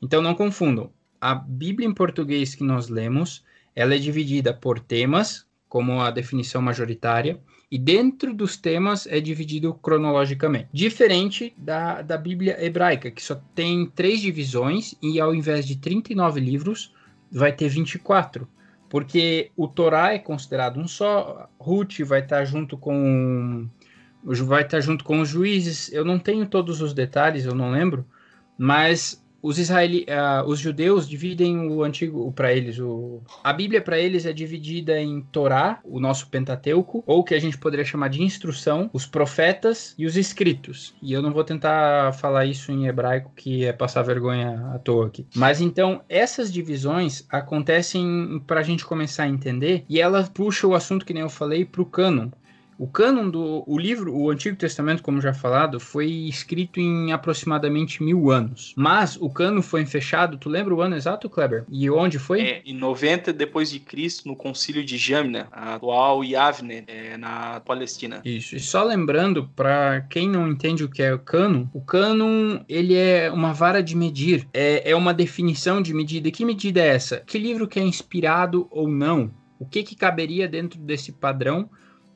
Então 0.01 0.21
não 0.21 0.33
confundam. 0.33 0.91
A 1.19 1.35
Bíblia 1.35 1.87
em 1.87 1.93
português 1.93 2.55
que 2.55 2.63
nós 2.63 2.89
lemos, 2.89 3.43
ela 3.75 3.93
é 3.93 3.97
dividida 3.99 4.53
por 4.53 4.79
temas, 4.79 5.45
como 5.69 6.01
a 6.01 6.09
definição 6.09 6.61
majoritária, 6.61 7.39
e 7.71 7.77
dentro 7.77 8.33
dos 8.33 8.57
temas 8.57 9.07
é 9.07 9.21
dividido 9.21 9.73
cronologicamente. 9.75 10.67
Diferente 10.73 11.53
da, 11.55 12.01
da 12.01 12.17
Bíblia 12.17 12.57
hebraica, 12.63 13.11
que 13.11 13.21
só 13.21 13.35
tem 13.55 13.85
três 13.85 14.19
divisões 14.19 14.95
e 15.01 15.21
ao 15.21 15.33
invés 15.33 15.65
de 15.65 15.77
39 15.77 16.39
livros, 16.41 16.93
vai 17.31 17.53
ter 17.53 17.69
24 17.69 18.47
porque 18.91 19.53
o 19.55 19.69
Torá 19.69 20.13
é 20.13 20.19
considerado 20.19 20.77
um 20.77 20.85
só, 20.85 21.49
Ruth 21.57 22.01
vai 22.01 22.19
estar 22.19 22.43
junto 22.43 22.77
com 22.77 23.65
vai 24.21 24.63
estar 24.63 24.81
junto 24.81 25.05
com 25.05 25.21
os 25.21 25.29
juízes. 25.29 25.89
Eu 25.93 26.03
não 26.03 26.19
tenho 26.19 26.45
todos 26.45 26.81
os 26.81 26.93
detalhes, 26.93 27.45
eu 27.45 27.55
não 27.55 27.71
lembro, 27.71 28.05
mas 28.57 29.20
os 29.41 29.57
israeli, 29.57 30.05
uh, 30.09 30.47
os 30.47 30.59
judeus 30.59 31.07
dividem 31.07 31.69
o 31.69 31.83
antigo 31.83 32.31
para 32.33 32.53
eles 32.53 32.79
o 32.79 33.21
a 33.43 33.53
Bíblia 33.53 33.81
para 33.81 33.99
eles 33.99 34.25
é 34.25 34.33
dividida 34.33 34.99
em 34.99 35.21
Torá, 35.21 35.79
o 35.83 35.99
nosso 35.99 36.27
Pentateuco, 36.27 37.03
ou 37.05 37.23
que 37.23 37.33
a 37.33 37.39
gente 37.39 37.57
poderia 37.57 37.85
chamar 37.85 38.09
de 38.09 38.21
instrução, 38.21 38.89
os 38.93 39.05
profetas 39.05 39.95
e 39.97 40.05
os 40.05 40.15
escritos. 40.15 40.93
E 41.01 41.13
eu 41.13 41.21
não 41.21 41.31
vou 41.31 41.43
tentar 41.43 42.13
falar 42.13 42.45
isso 42.45 42.71
em 42.71 42.87
hebraico 42.87 43.31
que 43.35 43.65
é 43.65 43.73
passar 43.73 44.03
vergonha 44.03 44.71
à 44.73 44.79
toa 44.79 45.07
aqui. 45.07 45.25
Mas 45.35 45.61
então 45.61 46.01
essas 46.07 46.51
divisões 46.51 47.25
acontecem 47.29 48.41
para 48.45 48.59
a 48.59 48.63
gente 48.63 48.85
começar 48.85 49.23
a 49.23 49.29
entender 49.29 49.83
e 49.89 49.99
ela 49.99 50.23
puxa 50.23 50.67
o 50.67 50.75
assunto 50.75 51.05
que 51.05 51.13
nem 51.13 51.23
eu 51.23 51.29
falei 51.29 51.65
para 51.65 51.81
o 51.81 51.85
cânon. 51.85 52.29
O 52.81 52.87
cânon 52.87 53.29
do 53.29 53.63
o 53.67 53.77
livro, 53.77 54.11
o 54.11 54.31
Antigo 54.31 54.57
Testamento, 54.57 55.03
como 55.03 55.21
já 55.21 55.31
falado, 55.31 55.79
foi 55.79 56.07
escrito 56.07 56.79
em 56.79 57.11
aproximadamente 57.11 58.01
mil 58.01 58.31
anos. 58.31 58.73
Mas 58.75 59.15
o 59.21 59.29
cânon 59.29 59.61
foi 59.61 59.85
fechado, 59.85 60.35
tu 60.35 60.49
lembra 60.49 60.73
o 60.73 60.81
ano 60.81 60.95
exato, 60.95 61.29
Kleber? 61.29 61.63
E 61.69 61.87
onde 61.91 62.17
foi? 62.17 62.41
É, 62.41 62.61
em 62.65 62.73
90 62.73 63.31
depois 63.33 63.69
de 63.69 63.79
Cristo, 63.79 64.27
no 64.27 64.35
concílio 64.35 64.83
de 64.83 64.97
Jamna, 64.97 65.47
atual 65.51 66.23
Yavne, 66.23 66.83
é, 66.87 67.17
na 67.17 67.59
Palestina. 67.59 68.19
Isso. 68.25 68.55
E 68.55 68.59
só 68.59 68.83
lembrando, 68.83 69.47
para 69.55 70.01
quem 70.09 70.27
não 70.27 70.47
entende 70.47 70.83
o 70.83 70.89
que 70.89 71.03
é 71.03 71.13
o 71.13 71.19
cânon, 71.19 71.67
o 71.75 71.81
cânon, 71.81 72.61
ele 72.67 72.95
é 72.95 73.29
uma 73.29 73.53
vara 73.53 73.83
de 73.83 73.95
medir. 73.95 74.47
É, 74.51 74.89
é 74.89 74.95
uma 74.95 75.13
definição 75.13 75.83
de 75.83 75.93
medida. 75.93 76.31
Que 76.31 76.43
medida 76.43 76.81
é 76.81 76.87
essa? 76.87 77.17
Que 77.17 77.37
livro 77.37 77.67
que 77.67 77.79
é 77.79 77.83
inspirado 77.83 78.67
ou 78.71 78.87
não? 78.87 79.29
O 79.59 79.67
que, 79.67 79.83
que 79.83 79.95
caberia 79.95 80.47
dentro 80.47 80.79
desse 80.79 81.11
padrão 81.11 81.69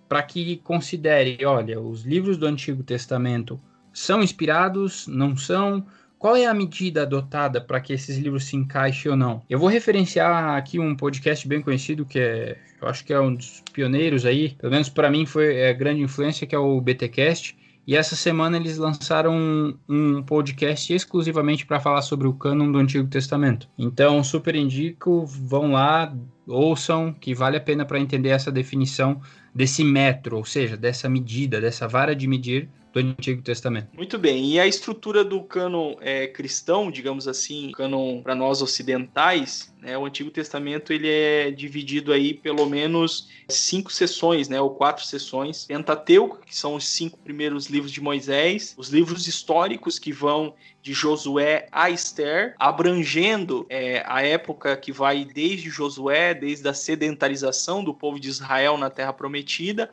para 0.08 0.22
que 0.24 0.58
considere, 0.58 1.44
olha, 1.46 1.80
os 1.80 2.04
livros 2.04 2.38
do 2.38 2.46
Antigo 2.46 2.84
Testamento 2.84 3.60
são 3.94 4.22
inspirados, 4.22 5.08
não 5.08 5.36
são? 5.36 5.86
Qual 6.18 6.36
é 6.36 6.46
a 6.46 6.54
medida 6.54 7.04
adotada 7.04 7.62
para 7.62 7.80
que 7.80 7.94
esses 7.94 8.18
livros 8.18 8.46
se 8.46 8.56
encaixem 8.56 9.12
ou 9.12 9.18
não? 9.18 9.42
Eu 9.50 9.60
vou 9.60 9.70
referenciar 9.70 10.56
aqui 10.56 10.80
um 10.80 10.96
podcast 10.96 11.48
bem 11.48 11.62
conhecido 11.62 12.06
que 12.06 12.20
é, 12.20 12.58
eu 12.82 12.88
acho 12.88 13.06
que 13.06 13.14
é 13.14 13.20
um 13.20 13.36
dos 13.36 13.62
pioneiros 13.74 14.26
aí, 14.26 14.56
pelo 14.60 14.72
menos 14.72 14.90
para 14.90 15.10
mim 15.10 15.26
foi 15.26 15.56
é, 15.58 15.74
grande 15.74 16.02
influência, 16.02 16.48
que 16.48 16.56
é 16.56 16.60
o 16.60 16.80
BTcast. 16.82 17.56
E 17.88 17.96
essa 17.96 18.16
semana 18.16 18.58
eles 18.58 18.78
lançaram 18.78 19.36
um, 19.36 19.78
um 19.88 20.24
podcast 20.24 20.92
exclusivamente 20.92 21.66
para 21.66 21.80
falar 21.80 22.02
sobre 22.02 22.28
o 22.28 22.34
cânon 22.34 22.72
do 22.72 22.80
Antigo 22.80 23.08
Testamento. 23.08 23.70
Então, 23.78 24.24
super 24.24 24.56
indico, 24.56 25.24
vão 25.28 25.74
lá, 25.74 26.12
ouçam, 26.48 27.14
que 27.14 27.36
vale 27.36 27.58
a 27.58 27.62
pena 27.62 27.86
para 27.86 28.00
entender 28.00 28.30
essa 28.30 28.52
definição 28.52 29.22
desse 29.56 29.84
metro, 29.84 30.38
ou 30.38 30.46
seja, 30.46 30.76
dessa 30.78 31.08
medida, 31.10 31.62
dessa 31.62 31.88
vara 31.88 32.16
de 32.16 32.28
medir 32.28 32.70
do 33.04 33.10
Antigo 33.10 33.42
Testamento. 33.42 33.90
Muito 33.94 34.18
bem, 34.18 34.52
e 34.52 34.60
a 34.60 34.66
estrutura 34.66 35.24
do 35.24 35.44
cânon 35.44 35.96
é, 36.00 36.28
cristão, 36.28 36.90
digamos 36.90 37.28
assim, 37.28 37.72
cânon 37.72 38.22
para 38.22 38.36
nós 38.36 38.62
ocidentais, 38.62 39.74
né, 39.82 39.98
o 39.98 40.06
Antigo 40.06 40.32
Testamento 40.32 40.94
ele 40.94 41.10
é 41.10 41.52
dividido 41.52 42.14
aí 42.14 42.34
pelo 42.34 42.66
menos 42.66 43.30
cinco 43.50 43.92
sessões, 43.92 44.48
né, 44.48 44.60
ou 44.62 44.72
quatro 44.72 45.04
sessões. 45.04 45.66
Pentateuco, 45.66 46.40
que 46.46 46.56
são 46.56 46.76
os 46.76 46.88
cinco 46.88 47.18
primeiros 47.20 47.68
livros 47.68 47.92
de 47.92 48.02
Moisés, 48.02 48.74
os 48.78 48.90
livros 48.90 49.28
históricos 49.28 50.00
que 50.00 50.12
vão 50.12 50.54
de 50.82 50.94
Josué 50.94 51.68
a 51.72 51.90
Esther, 51.90 52.56
abrangendo 52.60 53.66
é, 53.70 54.04
a 54.08 54.22
época 54.22 54.78
que 54.78 54.92
vai 54.92 55.26
desde 55.26 55.70
Josué, 55.70 56.34
desde 56.34 56.68
a 56.68 56.74
sedentarização 56.74 57.84
do 57.84 57.94
povo 57.94 58.20
de 58.20 58.30
Israel 58.30 58.78
na 58.78 58.90
Terra 58.90 59.12
Prometida, 59.12 59.90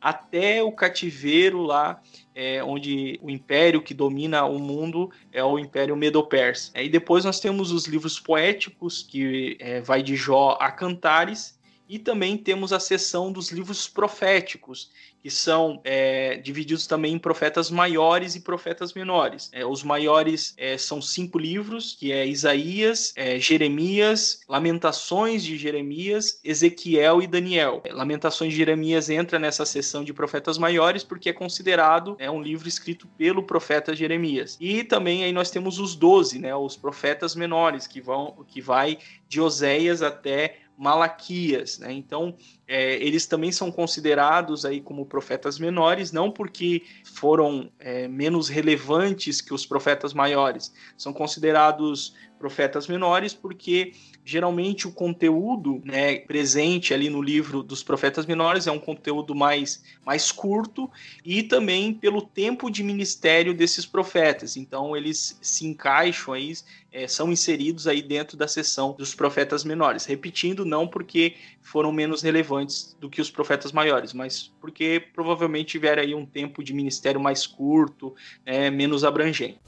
até 0.00 0.62
o 0.62 0.70
cativeiro 0.70 1.62
lá 1.62 1.98
é, 2.34 2.62
onde 2.62 3.18
o 3.22 3.30
império 3.30 3.82
que 3.82 3.94
domina 3.94 4.44
o 4.44 4.58
mundo 4.58 5.10
é 5.32 5.42
o 5.44 5.58
Império 5.58 5.96
Medo-Persa. 5.96 6.72
E 6.80 6.88
depois 6.88 7.24
nós 7.24 7.38
temos 7.38 7.70
os 7.70 7.86
livros 7.86 8.18
poéticos, 8.18 9.02
que 9.02 9.56
é, 9.60 9.80
vai 9.80 10.02
de 10.02 10.16
Jó 10.16 10.58
a 10.60 10.70
Cantares, 10.70 11.58
e 11.88 11.98
também 11.98 12.36
temos 12.36 12.72
a 12.72 12.80
seção 12.80 13.30
dos 13.30 13.52
livros 13.52 13.86
proféticos, 13.86 14.90
que 15.24 15.30
são 15.30 15.80
é, 15.84 16.36
divididos 16.36 16.86
também 16.86 17.14
em 17.14 17.18
profetas 17.18 17.70
maiores 17.70 18.34
e 18.34 18.40
profetas 18.40 18.92
menores. 18.92 19.48
É, 19.54 19.64
os 19.64 19.82
maiores 19.82 20.52
é, 20.58 20.76
são 20.76 21.00
cinco 21.00 21.38
livros, 21.38 21.96
que 21.98 22.12
é 22.12 22.26
Isaías, 22.26 23.14
é, 23.16 23.38
Jeremias, 23.38 24.42
Lamentações 24.46 25.42
de 25.42 25.56
Jeremias, 25.56 26.38
Ezequiel 26.44 27.22
e 27.22 27.26
Daniel. 27.26 27.80
É, 27.84 27.92
Lamentações 27.94 28.50
de 28.50 28.58
Jeremias 28.58 29.08
entra 29.08 29.38
nessa 29.38 29.64
seção 29.64 30.04
de 30.04 30.12
profetas 30.12 30.58
maiores 30.58 31.02
porque 31.02 31.30
é 31.30 31.32
considerado 31.32 32.16
é, 32.18 32.30
um 32.30 32.42
livro 32.42 32.68
escrito 32.68 33.08
pelo 33.16 33.42
profeta 33.42 33.96
Jeremias. 33.96 34.58
E 34.60 34.84
também 34.84 35.24
aí 35.24 35.32
nós 35.32 35.50
temos 35.50 35.78
os 35.78 35.96
doze, 35.96 36.38
né, 36.38 36.54
os 36.54 36.76
profetas 36.76 37.34
menores, 37.34 37.86
que 37.86 37.98
vão 37.98 38.44
que 38.46 38.60
vai 38.60 38.98
de 39.26 39.40
Oséias 39.40 40.02
até 40.02 40.58
Malaquias. 40.76 41.78
Né? 41.78 41.92
Então, 41.92 42.36
é, 42.66 42.94
eles 42.94 43.26
também 43.26 43.52
são 43.52 43.70
considerados 43.70 44.64
aí 44.64 44.80
como 44.80 45.04
profetas 45.04 45.58
menores, 45.58 46.12
não 46.12 46.30
porque 46.30 46.82
foram 47.04 47.70
é, 47.78 48.08
menos 48.08 48.48
relevantes 48.48 49.40
que 49.40 49.52
os 49.52 49.66
profetas 49.66 50.14
maiores, 50.14 50.72
são 50.96 51.12
considerados 51.12 52.14
profetas 52.38 52.86
menores 52.86 53.32
porque 53.32 53.92
geralmente 54.22 54.86
o 54.86 54.92
conteúdo 54.92 55.80
né, 55.84 56.18
presente 56.18 56.92
ali 56.92 57.08
no 57.08 57.22
livro 57.22 57.62
dos 57.62 57.82
profetas 57.82 58.26
menores 58.26 58.66
é 58.66 58.70
um 58.70 58.78
conteúdo 58.78 59.34
mais, 59.34 59.82
mais 60.04 60.30
curto 60.30 60.90
e 61.24 61.42
também 61.42 61.94
pelo 61.94 62.20
tempo 62.20 62.70
de 62.70 62.82
ministério 62.82 63.54
desses 63.54 63.86
profetas. 63.86 64.56
Então 64.56 64.96
eles 64.96 65.38
se 65.40 65.66
encaixam 65.66 66.34
aí, 66.34 66.52
é, 66.92 67.08
são 67.08 67.32
inseridos 67.32 67.86
aí 67.86 68.02
dentro 68.02 68.36
da 68.36 68.46
seção 68.46 68.92
dos 68.92 69.14
profetas 69.14 69.64
menores. 69.64 70.04
Repetindo, 70.04 70.64
não 70.64 70.86
porque 70.86 71.36
foram 71.62 71.92
menos 71.92 72.20
relevantes 72.20 72.53
do 73.00 73.08
que 73.10 73.20
os 73.20 73.30
profetas 73.30 73.72
maiores, 73.72 74.12
mas 74.12 74.52
porque 74.60 75.02
provavelmente 75.14 75.68
tiveram 75.68 76.02
aí 76.02 76.14
um 76.14 76.26
tempo 76.26 76.62
de 76.62 76.72
ministério 76.72 77.20
mais 77.20 77.46
curto, 77.46 78.14
é, 78.44 78.70
menos 78.70 79.04
abrangente. 79.04 79.58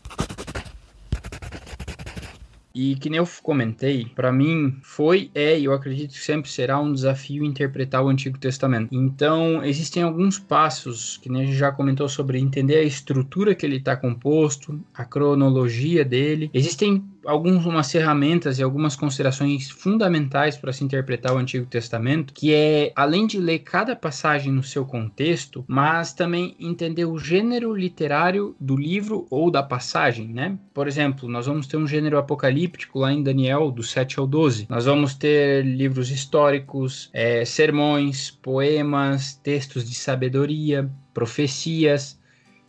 E 2.79 2.95
que 2.97 3.09
nem 3.09 3.17
eu 3.17 3.27
comentei, 3.43 4.05
para 4.15 4.31
mim 4.31 4.77
foi, 4.83 5.31
é 5.35 5.59
e 5.59 5.65
eu 5.65 5.73
acredito 5.73 6.13
que 6.13 6.23
sempre 6.23 6.51
será 6.51 6.79
um 6.79 6.93
desafio 6.93 7.43
interpretar 7.43 8.05
o 8.05 8.09
Antigo 8.09 8.37
Testamento. 8.37 8.95
Então, 8.95 9.65
existem 9.65 10.03
alguns 10.03 10.39
passos, 10.39 11.17
que 11.17 11.31
nem 11.31 11.41
a 11.41 11.47
gente 11.47 11.57
já 11.57 11.73
comentou 11.73 12.07
sobre 12.07 12.39
entender 12.39 12.77
a 12.77 12.83
estrutura 12.83 13.55
que 13.55 13.65
ele 13.65 13.77
está 13.77 13.97
composto, 13.97 14.79
a 14.93 15.07
cronologia 15.07 16.05
dele. 16.05 16.51
Existem 16.53 17.03
algumas 17.27 17.91
ferramentas 17.91 18.59
e 18.59 18.63
algumas 18.63 18.97
considerações 18.97 19.71
fundamentais 19.71 20.57
para 20.57 20.73
se 20.73 20.85
interpretar 20.85 21.35
o 21.35 21.39
Antigo 21.39 21.67
Testamento, 21.67 22.33
que 22.33 22.55
é 22.55 22.93
além 22.95 23.27
de 23.27 23.39
ler 23.39 23.61
cada 23.61 23.95
passagem 23.97 24.53
no 24.53 24.63
seu 24.63 24.85
contexto, 24.85 25.65
mas 25.67 26.13
também 26.13 26.57
entender 26.59 27.05
o 27.05 27.19
gênero 27.19 27.75
literário 27.75 28.55
do 28.61 28.77
livro 28.77 29.27
ou 29.31 29.51
da 29.51 29.63
passagem, 29.63 30.29
né? 30.29 30.59
Por 30.73 30.87
exemplo, 30.87 31.29
nós 31.29 31.47
vamos 31.47 31.67
ter 31.67 31.77
um 31.77 31.87
gênero 31.87 32.19
apocalíptico 32.19 32.99
lá 32.99 33.13
em 33.13 33.23
Daniel, 33.23 33.71
do 33.71 33.83
7 33.83 34.19
ao 34.19 34.27
12. 34.27 34.67
Nós 34.69 34.85
vamos 34.85 35.15
ter 35.15 35.65
livros 35.65 36.11
históricos, 36.11 37.11
é, 37.13 37.45
sermões, 37.45 38.31
poemas, 38.31 39.35
textos 39.35 39.89
de 39.89 39.95
sabedoria, 39.95 40.91
profecias. 41.13 42.19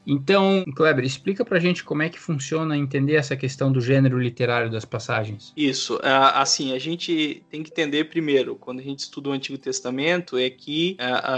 Então, 0.10 0.64
Kleber, 0.74 1.04
explica 1.04 1.44
pra 1.44 1.60
gente 1.60 1.84
como 1.84 2.02
é 2.02 2.08
que 2.08 2.18
funciona 2.18 2.78
entender 2.78 3.16
essa 3.16 3.36
questão 3.36 3.72
do 3.72 3.82
gênero 3.82 4.18
literário 4.18 4.72
das 4.72 4.86
passagens. 4.86 5.52
Isso, 5.56 6.00
assim, 6.02 6.74
a 6.74 6.80
gente 6.80 7.44
tem 7.52 7.62
que 7.62 7.70
entender 7.70 8.06
primeiro, 8.06 8.56
quando 8.56 8.80
a 8.80 8.84
gente 8.84 9.00
estuda 9.00 9.30
o 9.30 9.34
Antigo 9.34 9.58
Testamento, 9.58 10.38
é 10.38 10.50
que 10.50 10.96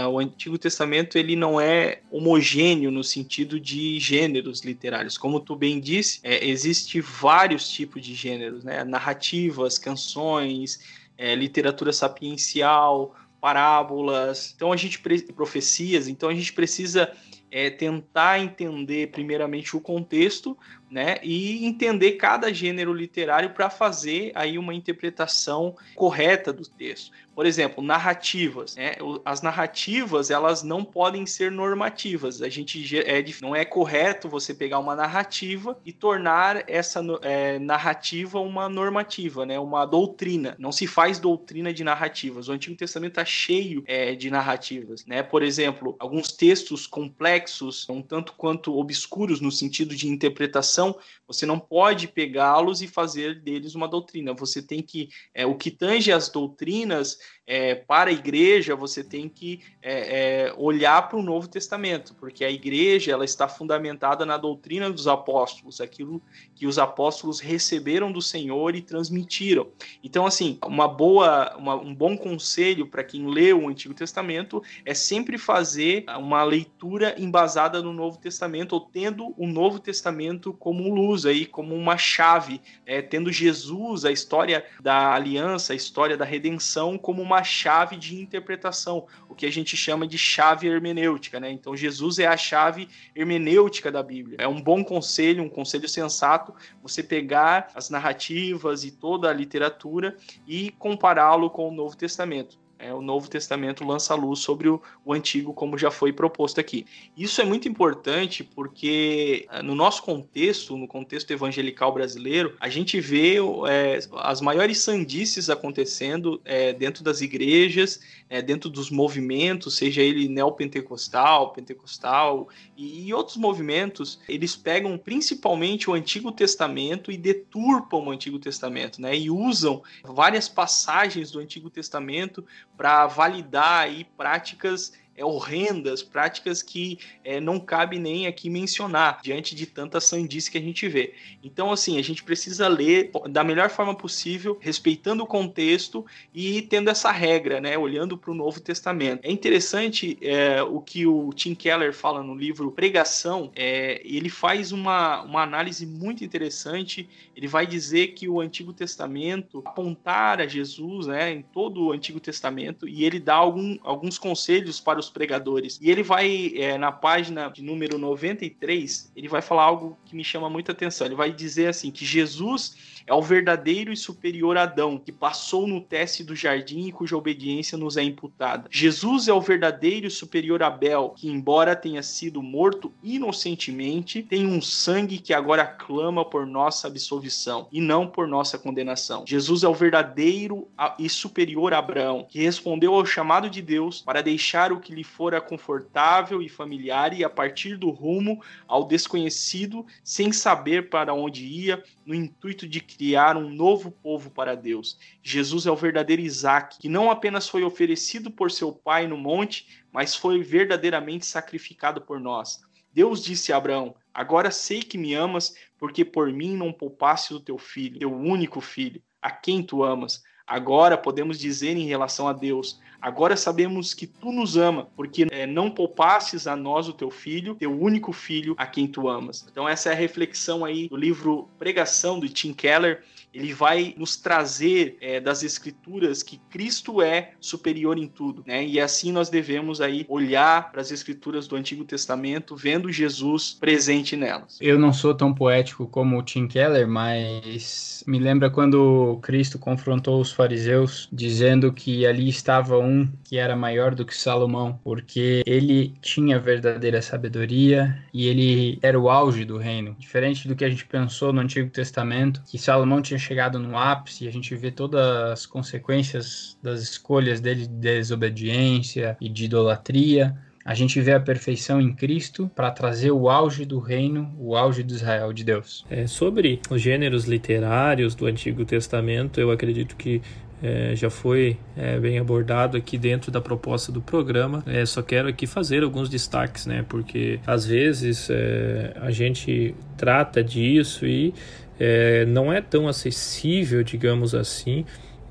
o 0.08 0.20
Antigo 0.20 0.56
Testamento 0.56 1.18
ele 1.18 1.34
não 1.34 1.60
é 1.60 1.98
homogêneo 2.10 2.92
no 2.92 3.02
sentido 3.02 3.58
de 3.58 3.98
gêneros 3.98 4.60
literários. 4.60 5.18
Como 5.18 5.40
tu 5.40 5.56
bem 5.56 5.80
disse, 5.80 6.20
é, 6.22 6.46
existe 6.46 7.00
vários 7.00 7.68
tipos 7.68 8.02
de 8.02 8.14
gêneros, 8.14 8.62
né? 8.62 8.84
Narrativas, 8.84 9.78
canções, 9.78 10.78
é, 11.18 11.34
literatura 11.34 11.92
sapiencial, 11.92 13.16
parábolas. 13.40 14.52
Então 14.54 14.72
a 14.72 14.76
gente 14.76 15.00
profecias. 15.34 16.06
Então 16.06 16.28
a 16.28 16.34
gente 16.34 16.52
precisa 16.52 17.10
é 17.50 17.68
tentar 17.68 18.38
entender 18.38 19.08
primeiramente 19.08 19.76
o 19.76 19.80
contexto, 19.80 20.56
né, 20.90 21.18
e 21.22 21.64
entender 21.64 22.12
cada 22.12 22.52
gênero 22.52 22.92
literário 22.92 23.50
para 23.50 23.70
fazer 23.70 24.32
aí 24.34 24.58
uma 24.58 24.74
interpretação 24.74 25.76
correta 25.94 26.52
do 26.52 26.66
texto. 26.66 27.12
Por 27.34 27.46
exemplo, 27.46 27.82
narrativas. 27.82 28.76
Né? 28.76 28.96
As 29.24 29.40
narrativas 29.40 30.30
elas 30.30 30.62
não 30.62 30.84
podem 30.84 31.24
ser 31.24 31.50
normativas. 31.50 32.42
A 32.42 32.48
gente 32.48 32.98
é, 32.98 33.24
não 33.40 33.56
é 33.56 33.64
correto 33.64 34.28
você 34.28 34.52
pegar 34.52 34.78
uma 34.78 34.94
narrativa 34.94 35.78
e 35.84 35.92
tornar 35.92 36.64
essa 36.68 37.00
é, 37.22 37.58
narrativa 37.58 38.40
uma 38.40 38.68
normativa, 38.68 39.46
né? 39.46 39.58
uma 39.58 39.86
doutrina. 39.86 40.54
Não 40.58 40.72
se 40.72 40.86
faz 40.86 41.18
doutrina 41.18 41.72
de 41.72 41.84
narrativas. 41.84 42.48
O 42.48 42.52
Antigo 42.52 42.76
Testamento 42.76 43.12
está 43.12 43.24
cheio 43.24 43.84
é, 43.86 44.14
de 44.14 44.30
narrativas. 44.30 45.06
Né? 45.06 45.22
Por 45.22 45.42
exemplo, 45.42 45.96
alguns 45.98 46.32
textos 46.32 46.86
complexos, 46.86 47.88
um 47.88 48.02
tanto 48.02 48.34
quanto 48.34 48.76
obscuros 48.76 49.40
no 49.40 49.52
sentido 49.52 49.94
de 49.94 50.08
interpretação, 50.08 50.79
você 51.26 51.44
não 51.46 51.58
pode 51.58 52.08
pegá-los 52.08 52.82
e 52.82 52.88
fazer 52.88 53.40
deles 53.40 53.74
uma 53.74 53.88
doutrina. 53.88 54.34
Você 54.34 54.62
tem 54.62 54.82
que, 54.82 55.08
é, 55.34 55.44
o 55.44 55.56
que 55.56 55.70
tange 55.70 56.12
as 56.12 56.28
doutrinas, 56.28 57.18
é, 57.50 57.74
para 57.74 58.10
a 58.10 58.12
igreja, 58.12 58.76
você 58.76 59.02
tem 59.02 59.28
que 59.28 59.58
é, 59.82 60.44
é, 60.46 60.54
olhar 60.56 61.08
para 61.08 61.18
o 61.18 61.22
Novo 61.22 61.48
Testamento, 61.48 62.14
porque 62.14 62.44
a 62.44 62.50
igreja 62.50 63.10
ela 63.10 63.24
está 63.24 63.48
fundamentada 63.48 64.24
na 64.24 64.36
doutrina 64.36 64.88
dos 64.88 65.08
apóstolos, 65.08 65.80
aquilo 65.80 66.22
que 66.54 66.64
os 66.64 66.78
apóstolos 66.78 67.40
receberam 67.40 68.12
do 68.12 68.22
Senhor 68.22 68.76
e 68.76 68.80
transmitiram. 68.80 69.66
Então, 70.04 70.26
assim, 70.26 70.60
uma 70.64 70.86
boa, 70.86 71.56
uma, 71.56 71.74
um 71.74 71.92
bom 71.92 72.16
conselho 72.16 72.86
para 72.86 73.02
quem 73.02 73.26
lê 73.26 73.52
o 73.52 73.68
Antigo 73.68 73.94
Testamento 73.94 74.62
é 74.84 74.94
sempre 74.94 75.36
fazer 75.36 76.04
uma 76.20 76.44
leitura 76.44 77.16
embasada 77.18 77.82
no 77.82 77.92
Novo 77.92 78.16
Testamento, 78.16 78.74
ou 78.74 78.80
tendo 78.82 79.34
o 79.36 79.48
Novo 79.48 79.80
Testamento 79.80 80.52
como 80.52 80.94
luz 80.94 81.26
aí, 81.26 81.46
como 81.46 81.74
uma 81.74 81.98
chave, 81.98 82.60
é, 82.86 83.02
tendo 83.02 83.32
Jesus, 83.32 84.04
a 84.04 84.12
história 84.12 84.64
da 84.80 85.12
aliança, 85.12 85.72
a 85.72 85.76
história 85.76 86.16
da 86.16 86.24
redenção, 86.24 86.96
como 86.96 87.20
uma 87.20 87.39
chave 87.42 87.96
de 87.96 88.20
interpretação, 88.20 89.06
o 89.28 89.34
que 89.34 89.46
a 89.46 89.52
gente 89.52 89.76
chama 89.76 90.06
de 90.06 90.18
chave 90.18 90.68
hermenêutica, 90.68 91.40
né? 91.40 91.50
Então 91.50 91.76
Jesus 91.76 92.18
é 92.18 92.26
a 92.26 92.36
chave 92.36 92.88
hermenêutica 93.14 93.90
da 93.90 94.02
Bíblia. 94.02 94.36
É 94.40 94.48
um 94.48 94.60
bom 94.60 94.84
conselho, 94.84 95.42
um 95.42 95.48
conselho 95.48 95.88
sensato, 95.88 96.54
você 96.82 97.02
pegar 97.02 97.68
as 97.74 97.90
narrativas 97.90 98.84
e 98.84 98.90
toda 98.90 99.28
a 99.28 99.32
literatura 99.32 100.16
e 100.46 100.70
compará-lo 100.72 101.50
com 101.50 101.68
o 101.68 101.72
Novo 101.72 101.96
Testamento. 101.96 102.58
É, 102.80 102.94
o 102.94 103.02
Novo 103.02 103.28
Testamento 103.28 103.84
lança 103.84 104.14
luz 104.14 104.40
sobre 104.40 104.68
o, 104.68 104.80
o, 105.04 105.12
Antigo, 105.12 105.52
como 105.52 105.76
já 105.76 105.90
foi 105.90 106.12
proposto 106.12 106.58
aqui. 106.58 106.86
Isso 107.16 107.40
é 107.40 107.44
muito 107.44 107.68
importante 107.68 108.42
porque, 108.42 109.46
é, 109.50 109.62
no 109.62 109.74
nosso 109.74 110.02
contexto, 110.02 110.76
no 110.76 110.88
contexto 110.88 111.30
evangelical 111.30 111.92
brasileiro, 111.92 112.56
a 112.58 112.70
gente 112.70 112.98
vê 112.98 113.36
é, 113.68 113.98
as 114.14 114.40
maiores 114.40 114.78
sandices 114.78 115.50
acontecendo 115.50 116.40
é, 116.44 116.72
dentro 116.72 117.04
das 117.04 117.20
igrejas, 117.20 118.00
é, 118.30 118.40
dentro 118.40 118.70
dos 118.70 118.90
movimentos, 118.90 119.76
seja 119.76 120.00
ele 120.00 120.28
neopentecostal, 120.28 121.52
pentecostal 121.52 122.48
e, 122.76 123.08
e 123.08 123.12
outros 123.12 123.36
movimentos, 123.36 124.20
eles 124.28 124.56
pegam 124.56 124.96
principalmente 124.96 125.90
o 125.90 125.92
Antigo 125.92 126.32
Testamento 126.32 127.12
e 127.12 127.16
deturpam 127.18 128.06
o 128.06 128.10
Antigo 128.10 128.38
Testamento, 128.38 129.02
né? 129.02 129.14
E 129.16 129.30
usam 129.30 129.82
várias 130.02 130.48
passagens 130.48 131.30
do 131.30 131.40
Antigo 131.40 131.68
Testamento 131.68 132.44
para 132.80 133.06
validar 133.06 133.80
aí 133.80 134.04
práticas 134.04 134.94
é, 135.16 135.24
horrendas, 135.24 136.02
práticas 136.02 136.62
que 136.62 136.98
é, 137.24 137.40
não 137.40 137.60
cabe 137.60 137.98
nem 137.98 138.26
aqui 138.26 138.48
mencionar 138.48 139.20
diante 139.22 139.54
de 139.54 139.66
tanta 139.66 140.00
sandice 140.00 140.50
que 140.50 140.58
a 140.58 140.60
gente 140.60 140.88
vê. 140.88 141.14
Então, 141.42 141.70
assim, 141.70 141.98
a 141.98 142.02
gente 142.02 142.24
precisa 142.24 142.68
ler 142.68 143.10
da 143.28 143.44
melhor 143.44 143.70
forma 143.70 143.94
possível, 143.94 144.58
respeitando 144.60 145.22
o 145.22 145.26
contexto 145.26 146.04
e 146.34 146.62
tendo 146.62 146.90
essa 146.90 147.10
regra, 147.10 147.60
né, 147.60 147.76
olhando 147.76 148.16
para 148.16 148.30
o 148.30 148.34
Novo 148.34 148.60
Testamento. 148.60 149.24
É 149.24 149.30
interessante 149.30 150.18
é, 150.22 150.62
o 150.62 150.80
que 150.80 151.06
o 151.06 151.32
Tim 151.34 151.54
Keller 151.54 151.92
fala 151.92 152.22
no 152.22 152.34
livro 152.34 152.70
Pregação, 152.70 153.50
é, 153.54 154.00
ele 154.04 154.28
faz 154.28 154.72
uma, 154.72 155.22
uma 155.22 155.42
análise 155.42 155.86
muito 155.86 156.24
interessante. 156.24 157.08
Ele 157.36 157.46
vai 157.46 157.66
dizer 157.66 158.08
que 158.08 158.28
o 158.28 158.40
Antigo 158.40 158.72
Testamento 158.72 159.62
apontar 159.64 160.40
a 160.40 160.46
Jesus, 160.46 161.06
né, 161.06 161.32
em 161.32 161.42
todo 161.42 161.86
o 161.86 161.92
Antigo 161.92 162.20
Testamento, 162.20 162.88
e 162.88 163.04
ele 163.04 163.18
dá 163.18 163.34
algum, 163.34 163.76
alguns 163.82 164.18
conselhos 164.18 164.80
para 164.80 164.98
os 164.98 165.09
pregadores. 165.10 165.78
E 165.82 165.90
ele 165.90 166.02
vai, 166.02 166.52
é, 166.56 166.78
na 166.78 166.90
página 166.90 167.48
de 167.48 167.62
número 167.62 167.98
93, 167.98 169.12
ele 169.14 169.28
vai 169.28 169.42
falar 169.42 169.64
algo 169.64 169.98
que 170.04 170.16
me 170.16 170.24
chama 170.24 170.48
muita 170.48 170.72
atenção. 170.72 171.06
Ele 171.06 171.14
vai 171.14 171.32
dizer 171.32 171.68
assim: 171.68 171.90
que 171.90 172.04
Jesus 172.04 172.99
é 173.06 173.14
o 173.14 173.22
verdadeiro 173.22 173.92
e 173.92 173.96
superior 173.96 174.56
Adão, 174.56 174.98
que 174.98 175.12
passou 175.12 175.66
no 175.66 175.80
teste 175.80 176.24
do 176.24 176.34
jardim 176.34 176.86
e 176.86 176.92
cuja 176.92 177.16
obediência 177.16 177.76
nos 177.76 177.96
é 177.96 178.02
imputada. 178.02 178.68
Jesus 178.70 179.28
é 179.28 179.32
o 179.32 179.40
verdadeiro 179.40 180.06
e 180.06 180.10
superior 180.10 180.62
Abel, 180.62 181.14
que, 181.16 181.28
embora 181.28 181.76
tenha 181.76 182.02
sido 182.02 182.42
morto 182.42 182.92
inocentemente, 183.02 184.22
tem 184.22 184.46
um 184.46 184.60
sangue 184.60 185.18
que 185.18 185.32
agora 185.32 185.66
clama 185.66 186.24
por 186.24 186.46
nossa 186.46 186.88
absolvição 186.88 187.68
e 187.72 187.80
não 187.80 188.06
por 188.06 188.26
nossa 188.26 188.58
condenação. 188.58 189.24
Jesus 189.26 189.62
é 189.62 189.68
o 189.68 189.74
verdadeiro 189.74 190.68
e 190.98 191.08
superior 191.08 191.74
Abraão, 191.74 192.26
que 192.28 192.40
respondeu 192.40 192.94
ao 192.94 193.06
chamado 193.06 193.48
de 193.48 193.62
Deus 193.62 194.00
para 194.02 194.22
deixar 194.22 194.72
o 194.72 194.80
que 194.80 194.94
lhe 194.94 195.04
fora 195.04 195.40
confortável 195.40 196.42
e 196.42 196.48
familiar 196.48 197.12
e 197.12 197.24
a 197.24 197.30
partir 197.30 197.76
do 197.76 197.90
rumo 197.90 198.42
ao 198.66 198.84
desconhecido, 198.84 199.86
sem 200.04 200.32
saber 200.32 200.88
para 200.88 201.14
onde 201.14 201.44
ia, 201.44 201.82
no 202.10 202.16
intuito 202.16 202.66
de 202.66 202.80
criar 202.80 203.36
um 203.36 203.48
novo 203.48 203.92
povo 203.92 204.32
para 204.32 204.56
Deus. 204.56 204.98
Jesus 205.22 205.64
é 205.64 205.70
o 205.70 205.76
verdadeiro 205.76 206.20
Isaac, 206.20 206.76
que 206.80 206.88
não 206.88 207.08
apenas 207.08 207.48
foi 207.48 207.62
oferecido 207.62 208.32
por 208.32 208.50
seu 208.50 208.72
pai 208.72 209.06
no 209.06 209.16
monte, 209.16 209.84
mas 209.92 210.16
foi 210.16 210.42
verdadeiramente 210.42 211.24
sacrificado 211.24 212.00
por 212.00 212.18
nós. 212.18 212.62
Deus 212.92 213.22
disse 213.22 213.52
a 213.52 213.56
Abraão: 213.56 213.94
Agora 214.12 214.50
sei 214.50 214.82
que 214.82 214.98
me 214.98 215.14
amas, 215.14 215.54
porque 215.78 216.04
por 216.04 216.32
mim 216.32 216.56
não 216.56 216.72
poupaste 216.72 217.32
o 217.32 217.38
teu 217.38 217.56
filho, 217.56 218.00
teu 218.00 218.12
único 218.12 218.60
filho, 218.60 219.00
a 219.22 219.30
quem 219.30 219.62
tu 219.62 219.84
amas. 219.84 220.20
Agora 220.44 220.98
podemos 220.98 221.38
dizer 221.38 221.76
em 221.76 221.86
relação 221.86 222.26
a 222.26 222.32
Deus: 222.32 222.80
Agora 223.00 223.36
sabemos 223.36 223.94
que 223.94 224.06
tu 224.06 224.32
nos 224.32 224.56
ama, 224.56 224.88
porque 224.96 225.26
é, 225.30 225.46
não 225.46 225.70
poupastes 225.70 226.46
a 226.46 226.54
nós 226.54 226.88
o 226.88 226.92
teu 226.92 227.10
filho, 227.10 227.54
teu 227.54 227.78
único 227.78 228.12
filho, 228.12 228.54
a 228.58 228.66
quem 228.66 228.86
tu 228.86 229.08
amas. 229.08 229.46
Então 229.50 229.68
essa 229.68 229.90
é 229.90 229.92
a 229.92 229.96
reflexão 229.96 230.64
aí 230.64 230.88
do 230.88 230.96
livro 230.96 231.48
Pregação 231.58 232.18
do 232.18 232.28
Tim 232.28 232.52
Keller. 232.52 233.02
Ele 233.32 233.52
vai 233.52 233.94
nos 233.96 234.16
trazer 234.16 234.96
é, 235.00 235.20
das 235.20 235.44
escrituras 235.44 236.20
que 236.20 236.38
Cristo 236.50 237.00
é 237.00 237.32
superior 237.40 237.96
em 237.96 238.08
tudo, 238.08 238.42
né? 238.44 238.64
E 238.66 238.80
assim 238.80 239.12
nós 239.12 239.30
devemos 239.30 239.80
aí 239.80 240.04
olhar 240.08 240.72
para 240.72 240.80
as 240.80 240.90
escrituras 240.90 241.46
do 241.46 241.54
Antigo 241.54 241.84
Testamento, 241.84 242.56
vendo 242.56 242.90
Jesus 242.90 243.56
presente 243.58 244.16
nelas. 244.16 244.58
Eu 244.60 244.78
não 244.78 244.92
sou 244.92 245.14
tão 245.14 245.32
poético 245.32 245.86
como 245.86 246.18
o 246.18 246.22
Tim 246.24 246.48
Keller, 246.48 246.88
mas 246.88 248.02
me 248.04 248.18
lembra 248.18 248.50
quando 248.50 249.18
Cristo 249.22 249.60
confrontou 249.60 250.20
os 250.20 250.32
fariseus, 250.32 251.08
dizendo 251.12 251.72
que 251.72 252.04
ali 252.04 252.28
estava 252.28 252.78
um 252.78 252.89
um 252.90 253.08
que 253.24 253.38
era 253.38 253.54
maior 253.54 253.94
do 253.94 254.04
que 254.04 254.16
Salomão, 254.16 254.78
porque 254.82 255.42
ele 255.46 255.94
tinha 256.02 256.38
verdadeira 256.38 257.00
sabedoria 257.00 257.96
e 258.12 258.26
ele 258.26 258.78
era 258.82 258.98
o 258.98 259.08
auge 259.08 259.44
do 259.44 259.56
reino. 259.56 259.96
Diferente 259.98 260.48
do 260.48 260.56
que 260.56 260.64
a 260.64 260.70
gente 260.70 260.84
pensou 260.86 261.32
no 261.32 261.40
Antigo 261.40 261.70
Testamento, 261.70 262.42
que 262.50 262.58
Salomão 262.58 263.00
tinha 263.00 263.18
chegado 263.18 263.58
no 263.58 263.76
ápice, 263.76 264.26
a 264.26 264.32
gente 264.32 264.54
vê 264.56 264.70
todas 264.70 265.00
as 265.32 265.46
consequências 265.46 266.58
das 266.62 266.82
escolhas 266.82 267.40
dele 267.40 267.66
de 267.66 267.68
desobediência 267.68 269.16
e 269.20 269.28
de 269.28 269.44
idolatria. 269.44 270.36
A 270.64 270.74
gente 270.74 271.00
vê 271.00 271.12
a 271.12 271.20
perfeição 271.20 271.80
em 271.80 271.94
Cristo 271.94 272.50
para 272.54 272.70
trazer 272.70 273.10
o 273.10 273.30
auge 273.30 273.64
do 273.64 273.78
reino, 273.78 274.34
o 274.38 274.54
auge 274.54 274.82
de 274.82 274.92
Israel, 274.92 275.32
de 275.32 275.42
Deus. 275.42 275.86
É, 275.88 276.06
sobre 276.06 276.60
os 276.68 276.82
gêneros 276.82 277.24
literários 277.24 278.14
do 278.14 278.26
Antigo 278.26 278.64
Testamento, 278.64 279.40
eu 279.40 279.50
acredito 279.50 279.96
que 279.96 280.20
é, 280.62 280.94
já 280.94 281.08
foi 281.08 281.56
é, 281.76 281.98
bem 281.98 282.18
abordado 282.18 282.76
aqui 282.76 282.98
dentro 282.98 283.30
da 283.30 283.40
proposta 283.40 283.90
do 283.90 284.00
programa. 284.00 284.62
É, 284.66 284.84
só 284.84 285.02
quero 285.02 285.28
aqui 285.28 285.46
fazer 285.46 285.82
alguns 285.82 286.08
destaques, 286.08 286.66
né? 286.66 286.84
Porque 286.88 287.40
às 287.46 287.64
vezes 287.66 288.28
é, 288.30 288.92
a 289.00 289.10
gente 289.10 289.74
trata 289.96 290.44
disso 290.44 291.06
e 291.06 291.32
é, 291.78 292.26
não 292.26 292.52
é 292.52 292.60
tão 292.60 292.86
acessível, 292.86 293.82
digamos 293.82 294.34
assim, 294.34 294.84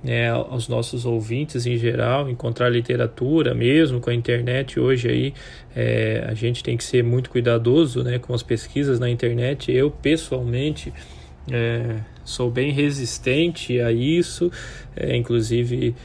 né, 0.03 0.29
aos 0.29 0.67
nossos 0.67 1.05
ouvintes 1.05 1.65
em 1.65 1.77
geral, 1.77 2.29
encontrar 2.29 2.69
literatura 2.69 3.53
mesmo 3.53 3.99
com 3.99 4.09
a 4.09 4.13
internet 4.13 4.79
hoje 4.79 5.09
aí 5.09 5.33
é, 5.75 6.25
a 6.25 6.33
gente 6.33 6.63
tem 6.63 6.77
que 6.77 6.83
ser 6.85 7.03
muito 7.03 7.29
cuidadoso 7.29 8.01
né, 8.01 8.17
com 8.17 8.33
as 8.33 8.41
pesquisas 8.41 8.99
na 8.99 9.09
internet. 9.09 9.71
Eu 9.71 9.91
pessoalmente 9.91 10.93
sou 12.29 12.49
bem 12.49 12.71
resistente 12.71 13.79
a 13.79 13.91
isso, 13.91 14.51
é, 14.95 15.15
inclusive 15.15 15.95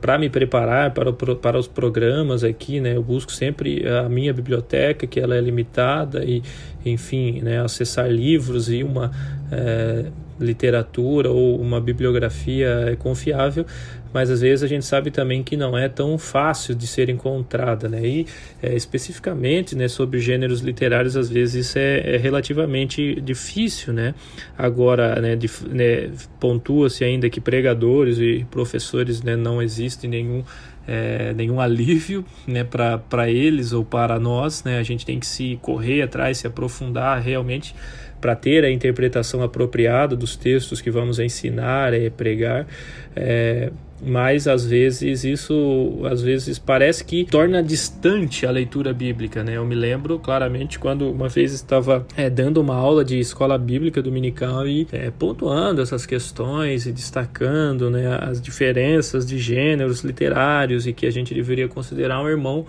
para 0.00 0.18
me 0.18 0.28
preparar 0.28 0.92
para, 0.92 1.10
o, 1.10 1.36
para 1.36 1.56
os 1.56 1.68
programas 1.68 2.42
aqui, 2.42 2.80
né, 2.80 2.96
eu 2.96 3.02
busco 3.02 3.30
sempre 3.30 3.86
a 3.86 4.08
minha 4.08 4.32
biblioteca, 4.32 5.06
que 5.06 5.20
ela 5.20 5.36
é 5.36 5.40
limitada, 5.40 6.24
e 6.24 6.42
enfim, 6.84 7.40
né, 7.42 7.60
acessar 7.60 8.10
livros 8.10 8.68
e 8.68 8.82
uma 8.82 9.12
é, 9.52 10.06
literatura 10.40 11.30
ou 11.30 11.60
uma 11.60 11.80
bibliografia 11.80 12.96
confiável, 12.98 13.66
mas 14.12 14.30
às 14.30 14.40
vezes 14.40 14.62
a 14.62 14.66
gente 14.66 14.84
sabe 14.84 15.10
também 15.10 15.42
que 15.42 15.56
não 15.56 15.76
é 15.76 15.88
tão 15.88 16.16
fácil 16.16 16.74
de 16.74 16.86
ser 16.86 17.08
encontrada, 17.10 17.88
né? 17.88 18.06
E 18.06 18.26
é, 18.62 18.74
especificamente, 18.74 19.76
né, 19.76 19.88
sobre 19.88 20.18
gêneros 20.20 20.60
literários, 20.60 21.16
às 21.16 21.28
vezes 21.28 21.66
isso 21.66 21.78
é, 21.78 22.14
é 22.14 22.16
relativamente 22.16 23.20
difícil, 23.20 23.92
né? 23.92 24.14
Agora, 24.56 25.20
né, 25.20 25.38
né 25.70 26.10
pontua-se 26.40 27.04
ainda 27.04 27.28
que 27.28 27.40
pregadores 27.40 28.18
e 28.18 28.46
professores, 28.50 29.22
né, 29.22 29.36
não 29.36 29.60
existe 29.60 30.08
nenhum 30.08 30.42
é, 30.88 31.34
nenhum 31.34 31.60
alívio 31.60 32.24
né, 32.46 32.64
para 32.64 33.28
eles 33.28 33.74
ou 33.74 33.84
para 33.84 34.18
nós. 34.18 34.64
Né? 34.64 34.78
A 34.78 34.82
gente 34.82 35.04
tem 35.04 35.20
que 35.20 35.26
se 35.26 35.58
correr 35.60 36.00
atrás, 36.00 36.38
se 36.38 36.46
aprofundar 36.46 37.20
realmente 37.20 37.74
para 38.20 38.34
ter 38.34 38.64
a 38.64 38.70
interpretação 38.70 39.42
apropriada 39.42 40.16
dos 40.16 40.36
textos 40.36 40.80
que 40.80 40.90
vamos 40.90 41.18
ensinar 41.18 41.94
e 41.94 42.10
pregar. 42.10 42.66
É, 43.14 43.70
mas 44.00 44.46
às 44.46 44.64
vezes 44.64 45.24
isso 45.24 46.00
às 46.04 46.22
vezes 46.22 46.58
parece 46.58 47.04
que 47.04 47.24
torna 47.24 47.62
distante 47.62 48.46
a 48.46 48.50
leitura 48.50 48.92
bíblica, 48.92 49.42
né? 49.42 49.56
Eu 49.56 49.64
me 49.64 49.74
lembro 49.74 50.18
claramente 50.18 50.78
quando 50.78 51.10
uma 51.10 51.28
vez 51.28 51.52
estava 51.52 52.06
é, 52.16 52.30
dando 52.30 52.60
uma 52.60 52.76
aula 52.76 53.04
de 53.04 53.18
escola 53.18 53.58
bíblica 53.58 54.00
dominical 54.00 54.66
e 54.68 54.86
é, 54.92 55.10
pontuando 55.10 55.82
essas 55.82 56.06
questões 56.06 56.86
e 56.86 56.92
destacando 56.92 57.90
né, 57.90 58.18
as 58.22 58.40
diferenças 58.40 59.26
de 59.26 59.38
gêneros 59.38 60.02
literários 60.02 60.86
e 60.86 60.92
que 60.92 61.06
a 61.06 61.10
gente 61.10 61.34
deveria 61.34 61.66
considerar 61.66 62.22
um 62.22 62.28
irmão 62.28 62.66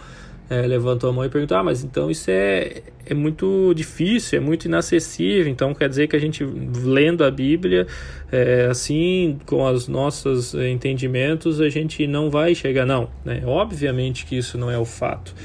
é, 0.50 0.62
levantou 0.66 1.10
a 1.12 1.14
mão 1.14 1.24
e 1.24 1.30
perguntou: 1.30 1.56
Ah, 1.56 1.64
mas 1.64 1.84
então 1.84 2.10
isso 2.10 2.30
é, 2.32 2.82
é 3.06 3.14
muito 3.14 3.72
difícil, 3.76 4.40
é 4.40 4.42
muito 4.42 4.66
inacessível. 4.66 5.48
Então 5.48 5.74
quer 5.76 5.88
dizer 5.88 6.08
que 6.08 6.16
a 6.16 6.20
gente, 6.20 6.44
lendo 6.44 7.24
a 7.24 7.30
Bíblia, 7.30 7.86
é, 8.32 8.68
assim, 8.70 9.38
com 9.46 9.64
os 9.64 9.88
nossos 9.88 10.56
entendimentos, 10.56 11.62
a 11.62 11.70
gente 11.70 12.06
não 12.08 12.32
vai 12.32 12.56
chegar. 12.56 12.86
Não, 12.86 13.10
né? 13.24 13.44
obviamente 13.46 14.26
que 14.26 14.36
isso 14.38 14.58
não 14.58 14.72
é 14.72 14.78
o 14.78 14.86
fato. 14.86 15.36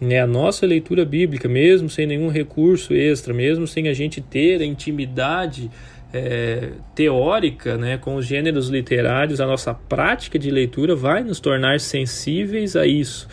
Né? 0.00 0.20
A 0.20 0.26
nossa 0.26 0.64
leitura 0.64 1.04
bíblica, 1.04 1.48
mesmo 1.48 1.90
sem 1.90 2.06
nenhum 2.06 2.28
recurso 2.28 2.94
extra, 2.94 3.34
mesmo 3.34 3.66
sem 3.66 3.88
a 3.88 3.92
gente 3.92 4.20
ter 4.22 4.62
a 4.62 4.64
intimidade. 4.64 5.70
É, 6.14 6.70
teórica 6.94 7.76
né, 7.76 7.98
com 7.98 8.14
os 8.14 8.24
gêneros 8.24 8.68
literários, 8.68 9.38
a 9.40 9.44
nossa 9.44 9.74
prática 9.74 10.38
de 10.38 10.50
leitura 10.50 10.94
vai 10.94 11.22
nos 11.22 11.40
tornar 11.40 11.78
sensíveis 11.80 12.74
a 12.74 12.86
isso 12.86 13.28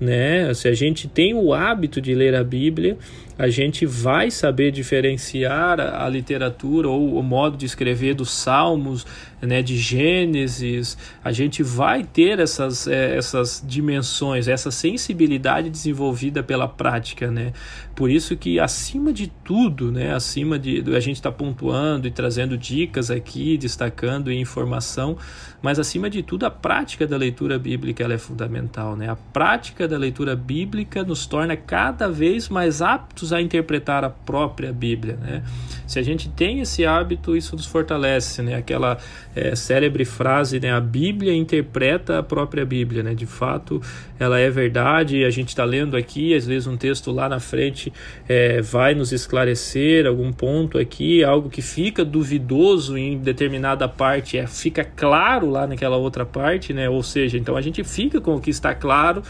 né? 0.00 0.52
Se 0.54 0.68
a 0.68 0.74
gente 0.74 1.08
tem 1.08 1.34
o 1.34 1.52
hábito 1.52 2.00
de 2.00 2.14
ler 2.14 2.34
a 2.34 2.44
Bíblia, 2.44 2.96
a 3.36 3.48
gente 3.48 3.84
vai 3.84 4.30
saber 4.30 4.70
diferenciar 4.70 5.80
a, 5.80 6.08
literatura 6.08 6.88
ou 6.88 7.18
o 7.18 7.22
modo 7.22 7.56
de 7.56 7.66
escrever 7.66 8.14
dos 8.14 8.30
Salmos, 8.30 9.04
né, 9.42 9.60
de 9.60 9.76
Gênesis, 9.76 10.96
a 11.22 11.32
gente 11.32 11.62
vai 11.62 12.04
ter 12.04 12.38
essas, 12.38 12.86
é, 12.86 13.16
essas 13.16 13.62
dimensões, 13.66 14.48
essa 14.48 14.70
sensibilidade 14.70 15.68
desenvolvida 15.68 16.42
pela 16.42 16.66
prática, 16.66 17.30
né? 17.30 17.52
Por 17.94 18.10
isso 18.10 18.36
que 18.36 18.58
acima 18.58 19.12
de 19.12 19.28
tudo, 19.44 19.92
né, 19.92 20.14
acima 20.14 20.58
de 20.58 20.82
a 20.94 21.00
gente 21.00 21.16
está 21.16 21.30
pontuando 21.30 22.06
e 22.08 22.10
trazendo 22.10 22.56
dicas 22.56 23.10
aqui, 23.10 23.58
destacando 23.58 24.32
informação, 24.32 25.16
mas 25.60 25.78
acima 25.78 26.08
de 26.08 26.22
tudo 26.22 26.46
a 26.46 26.50
prática 26.50 27.06
da 27.06 27.16
leitura 27.16 27.58
bíblica 27.58 28.02
ela 28.04 28.14
é 28.14 28.18
fundamental, 28.18 28.96
né? 28.96 29.08
A 29.08 29.16
prática 29.16 29.86
da 29.86 29.96
leitura 29.98 30.34
bíblica 30.34 31.02
nos 31.02 31.26
torna 31.26 31.56
cada 31.56 32.08
vez 32.08 32.48
mais 32.48 32.80
aptos 32.80 33.23
a 33.32 33.40
interpretar 33.40 34.04
a 34.04 34.10
própria 34.10 34.72
Bíblia. 34.72 35.16
Né? 35.20 35.42
Se 35.86 35.98
a 35.98 36.02
gente 36.02 36.28
tem 36.28 36.60
esse 36.60 36.84
hábito, 36.84 37.36
isso 37.36 37.56
nos 37.56 37.66
fortalece. 37.66 38.42
Né? 38.42 38.54
Aquela 38.54 38.98
é, 39.34 39.54
célebre 39.54 40.04
frase, 40.04 40.60
né? 40.60 40.72
a 40.72 40.80
Bíblia 40.80 41.34
interpreta 41.34 42.18
a 42.18 42.22
própria 42.22 42.64
Bíblia. 42.64 43.02
Né? 43.02 43.14
De 43.14 43.26
fato, 43.26 43.80
ela 44.18 44.38
é 44.38 44.50
verdade. 44.50 45.24
A 45.24 45.30
gente 45.30 45.48
está 45.48 45.64
lendo 45.64 45.96
aqui, 45.96 46.34
às 46.34 46.46
vezes 46.46 46.66
um 46.66 46.76
texto 46.76 47.10
lá 47.10 47.28
na 47.28 47.40
frente 47.40 47.92
é, 48.28 48.60
vai 48.60 48.94
nos 48.94 49.12
esclarecer 49.12 50.06
algum 50.06 50.32
ponto 50.32 50.78
aqui, 50.78 51.22
algo 51.22 51.48
que 51.50 51.62
fica 51.62 52.04
duvidoso 52.04 52.96
em 52.96 53.18
determinada 53.18 53.88
parte, 53.88 54.38
é, 54.38 54.46
fica 54.46 54.84
claro 54.84 55.50
lá 55.50 55.66
naquela 55.66 55.96
outra 55.96 56.24
parte, 56.24 56.72
né? 56.72 56.88
ou 56.88 57.02
seja, 57.02 57.36
então 57.38 57.56
a 57.56 57.60
gente 57.60 57.82
fica 57.84 58.20
com 58.20 58.36
o 58.36 58.40
que 58.40 58.50
está 58.50 58.74
claro. 58.74 59.22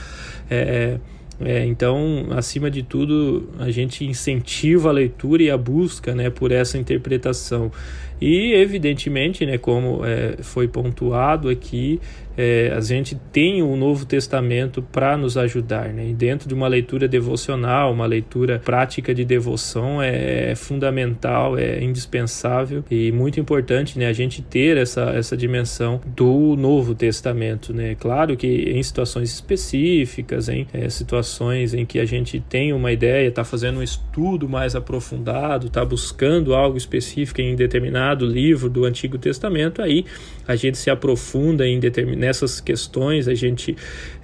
É, 0.50 0.98
é, 1.40 1.64
então, 1.64 2.28
acima 2.30 2.70
de 2.70 2.82
tudo, 2.82 3.48
a 3.58 3.70
gente 3.70 4.04
incentiva 4.04 4.88
a 4.88 4.92
leitura 4.92 5.42
e 5.42 5.50
a 5.50 5.56
busca 5.56 6.14
né, 6.14 6.30
por 6.30 6.52
essa 6.52 6.78
interpretação. 6.78 7.72
E, 8.20 8.52
evidentemente, 8.54 9.44
né, 9.44 9.58
como 9.58 10.04
é, 10.04 10.36
foi 10.42 10.68
pontuado 10.68 11.48
aqui, 11.48 12.00
é, 12.36 12.72
a 12.76 12.80
gente 12.80 13.14
tem 13.32 13.62
o 13.62 13.76
Novo 13.76 14.04
Testamento 14.04 14.82
para 14.82 15.16
nos 15.16 15.36
ajudar. 15.36 15.88
Né? 15.88 16.08
E 16.08 16.14
dentro 16.14 16.48
de 16.48 16.54
uma 16.54 16.66
leitura 16.66 17.06
devocional, 17.06 17.92
uma 17.92 18.06
leitura 18.06 18.60
prática 18.64 19.14
de 19.14 19.24
devoção, 19.24 20.02
é, 20.02 20.50
é, 20.50 20.54
fundamental, 20.54 21.56
é 21.56 21.82
indispensável 21.82 22.84
e 22.90 23.12
muito 23.12 23.38
importante 23.38 23.98
né, 23.98 24.06
a 24.06 24.12
gente 24.12 24.42
ter 24.42 24.76
essa, 24.76 25.10
essa 25.10 25.36
dimensão 25.36 26.00
do 26.06 26.56
Novo 26.56 26.94
Testamento. 26.94 27.72
Né? 27.72 27.94
Claro 27.94 28.36
que 28.36 28.46
em 28.46 28.82
situações 28.82 29.32
específicas, 29.32 30.48
em 30.48 30.66
é, 30.72 30.88
situações 30.88 31.72
em 31.72 31.84
que 31.84 32.00
a 32.00 32.04
gente 32.04 32.40
tem 32.40 32.72
uma 32.72 32.90
ideia, 32.90 33.28
está 33.28 33.44
fazendo 33.44 33.78
um 33.78 33.82
estudo 33.82 34.48
mais 34.48 34.74
aprofundado, 34.74 35.68
está 35.68 35.84
buscando 35.84 36.54
algo 36.54 36.76
específico 36.76 37.40
em 37.40 37.54
determinado 37.54 38.03
livro 38.12 38.68
do 38.68 38.84
Antigo 38.84 39.16
Testamento, 39.16 39.80
aí 39.80 40.04
a 40.46 40.56
gente 40.56 40.76
se 40.76 40.90
aprofunda 40.90 41.66
em 41.66 41.80
nessas 42.16 42.60
questões, 42.60 43.28
a 43.28 43.34
gente 43.34 43.76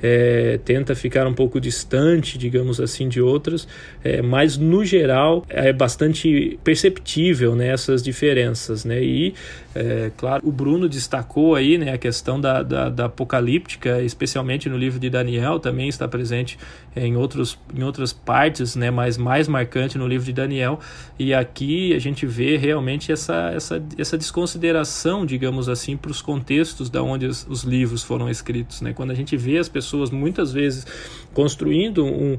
é, 0.02 0.58
tenta 0.64 0.94
ficar 0.94 1.26
um 1.26 1.32
pouco 1.32 1.60
distante, 1.60 2.36
digamos 2.36 2.80
assim, 2.80 3.08
de 3.08 3.20
outras, 3.20 3.66
é, 4.04 4.20
mas 4.20 4.58
no 4.58 4.84
geral 4.84 5.44
é 5.48 5.72
bastante 5.72 6.58
perceptível 6.62 7.54
né, 7.54 7.68
essas 7.68 8.02
diferenças. 8.02 8.84
Né? 8.84 9.02
E, 9.02 9.34
é, 9.72 10.10
claro, 10.16 10.46
o 10.46 10.50
Bruno 10.50 10.88
destacou 10.88 11.54
aí 11.54 11.78
né, 11.78 11.92
a 11.92 11.98
questão 11.98 12.40
da, 12.40 12.60
da, 12.62 12.88
da, 12.88 13.04
apocalíptica, 13.04 14.02
especialmente 14.02 14.68
no 14.68 14.76
livro 14.76 14.98
de 14.98 15.08
Daniel, 15.08 15.60
também 15.60 15.88
está 15.88 16.08
presente 16.08 16.58
em, 16.96 17.16
outros, 17.16 17.56
em 17.72 17.84
outras 17.84 18.12
partes, 18.12 18.74
né, 18.74 18.90
mas 18.90 19.16
mais 19.16 19.46
marcante 19.46 19.96
no 19.96 20.08
livro 20.08 20.26
de 20.26 20.32
Daniel. 20.32 20.80
E 21.16 21.32
aqui 21.32 21.94
a 21.94 22.00
gente 22.00 22.26
vê 22.26 22.56
realmente 22.56 23.12
essa, 23.12 23.52
essa, 23.54 23.82
essa 23.96 24.18
desconsideração, 24.18 25.24
digamos 25.24 25.68
assim, 25.68 25.96
para 25.96 26.10
os 26.10 26.20
contextos 26.20 26.90
da 26.90 27.00
onde 27.00 27.26
os, 27.26 27.46
os 27.48 27.62
livros 27.62 28.02
foram 28.02 28.28
escritos. 28.28 28.80
Né? 28.80 28.92
Quando 28.92 29.12
a 29.12 29.14
gente 29.14 29.36
vê 29.36 29.58
as 29.58 29.68
pessoas 29.68 30.10
muitas 30.10 30.52
vezes 30.52 30.84
construindo 31.32 32.04
um 32.04 32.38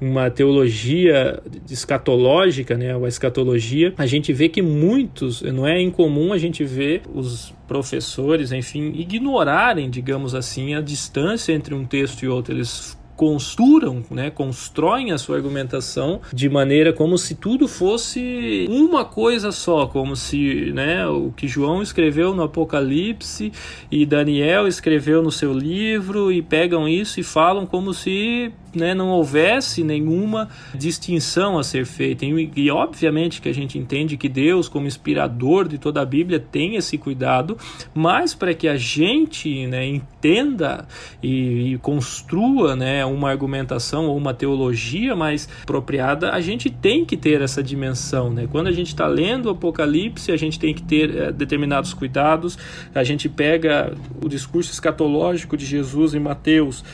uma 0.00 0.30
teologia 0.30 1.42
escatológica, 1.70 2.76
né, 2.76 2.94
a 2.94 3.08
escatologia, 3.08 3.92
a 3.96 4.06
gente 4.06 4.32
vê 4.32 4.48
que 4.48 4.62
muitos, 4.62 5.42
não 5.42 5.66
é 5.66 5.80
incomum 5.80 6.32
a 6.32 6.38
gente 6.38 6.64
ver 6.64 7.02
os 7.12 7.52
professores, 7.66 8.52
enfim, 8.52 8.92
ignorarem, 8.94 9.90
digamos 9.90 10.34
assim, 10.34 10.74
a 10.74 10.80
distância 10.80 11.52
entre 11.52 11.74
um 11.74 11.84
texto 11.84 12.22
e 12.22 12.28
outro. 12.28 12.54
Eles 12.54 12.98
construam, 13.18 14.04
né, 14.12 14.30
constroem 14.30 15.10
a 15.10 15.18
sua 15.18 15.34
argumentação 15.34 16.20
de 16.32 16.48
maneira 16.48 16.92
como 16.92 17.18
se 17.18 17.34
tudo 17.34 17.66
fosse 17.66 18.64
uma 18.70 19.04
coisa 19.04 19.50
só, 19.50 19.86
como 19.88 20.14
se 20.14 20.70
né, 20.72 21.04
o 21.08 21.32
que 21.32 21.48
João 21.48 21.82
escreveu 21.82 22.32
no 22.32 22.44
Apocalipse 22.44 23.52
e 23.90 24.06
Daniel 24.06 24.68
escreveu 24.68 25.20
no 25.20 25.32
seu 25.32 25.52
livro 25.52 26.30
e 26.30 26.40
pegam 26.40 26.86
isso 26.86 27.18
e 27.18 27.24
falam 27.24 27.66
como 27.66 27.92
se 27.92 28.52
né, 28.74 28.94
não 28.94 29.08
houvesse 29.08 29.82
nenhuma 29.82 30.48
distinção 30.74 31.58
a 31.58 31.64
ser 31.64 31.86
feita. 31.86 32.24
E, 32.24 32.50
e, 32.56 32.70
obviamente 32.70 33.40
que 33.40 33.48
a 33.48 33.54
gente 33.54 33.78
entende 33.78 34.16
que 34.16 34.28
Deus, 34.28 34.68
como 34.68 34.86
inspirador 34.86 35.68
de 35.68 35.78
toda 35.78 36.00
a 36.00 36.04
Bíblia, 36.04 36.38
tem 36.38 36.76
esse 36.76 36.98
cuidado, 36.98 37.56
mas 37.94 38.34
para 38.34 38.54
que 38.54 38.68
a 38.68 38.76
gente 38.76 39.66
né, 39.66 39.86
entenda 39.86 40.86
e, 41.22 41.72
e, 41.72 41.78
construa 41.78 42.76
né, 42.76 43.04
uma 43.04 43.30
argumentação 43.30 44.06
ou 44.06 44.16
uma 44.16 44.34
teologia 44.34 45.14
mais 45.14 45.48
apropriada, 45.62 46.32
a 46.32 46.40
gente 46.40 46.70
tem 46.70 47.04
que 47.04 47.16
ter 47.16 47.40
essa 47.40 47.62
dimensão. 47.62 48.30
Né? 48.30 48.48
Quando 48.50 48.66
a 48.66 48.72
gente 48.72 48.88
está 48.88 49.06
lendo 49.06 49.46
o 49.46 49.50
Apocalipse, 49.50 50.32
a 50.32 50.36
gente 50.36 50.58
tem 50.58 50.74
que 50.74 50.82
ter 50.82 51.14
é, 51.14 51.32
determinados 51.32 51.94
cuidados, 51.94 52.58
a 52.94 53.04
gente 53.04 53.28
pega 53.28 53.92
o 54.22 54.28
discurso 54.28 54.72
escatológico 54.72 55.56
de 55.56 55.64
Jesus 55.64 56.14
em 56.14 56.20
Mateus 56.20 56.84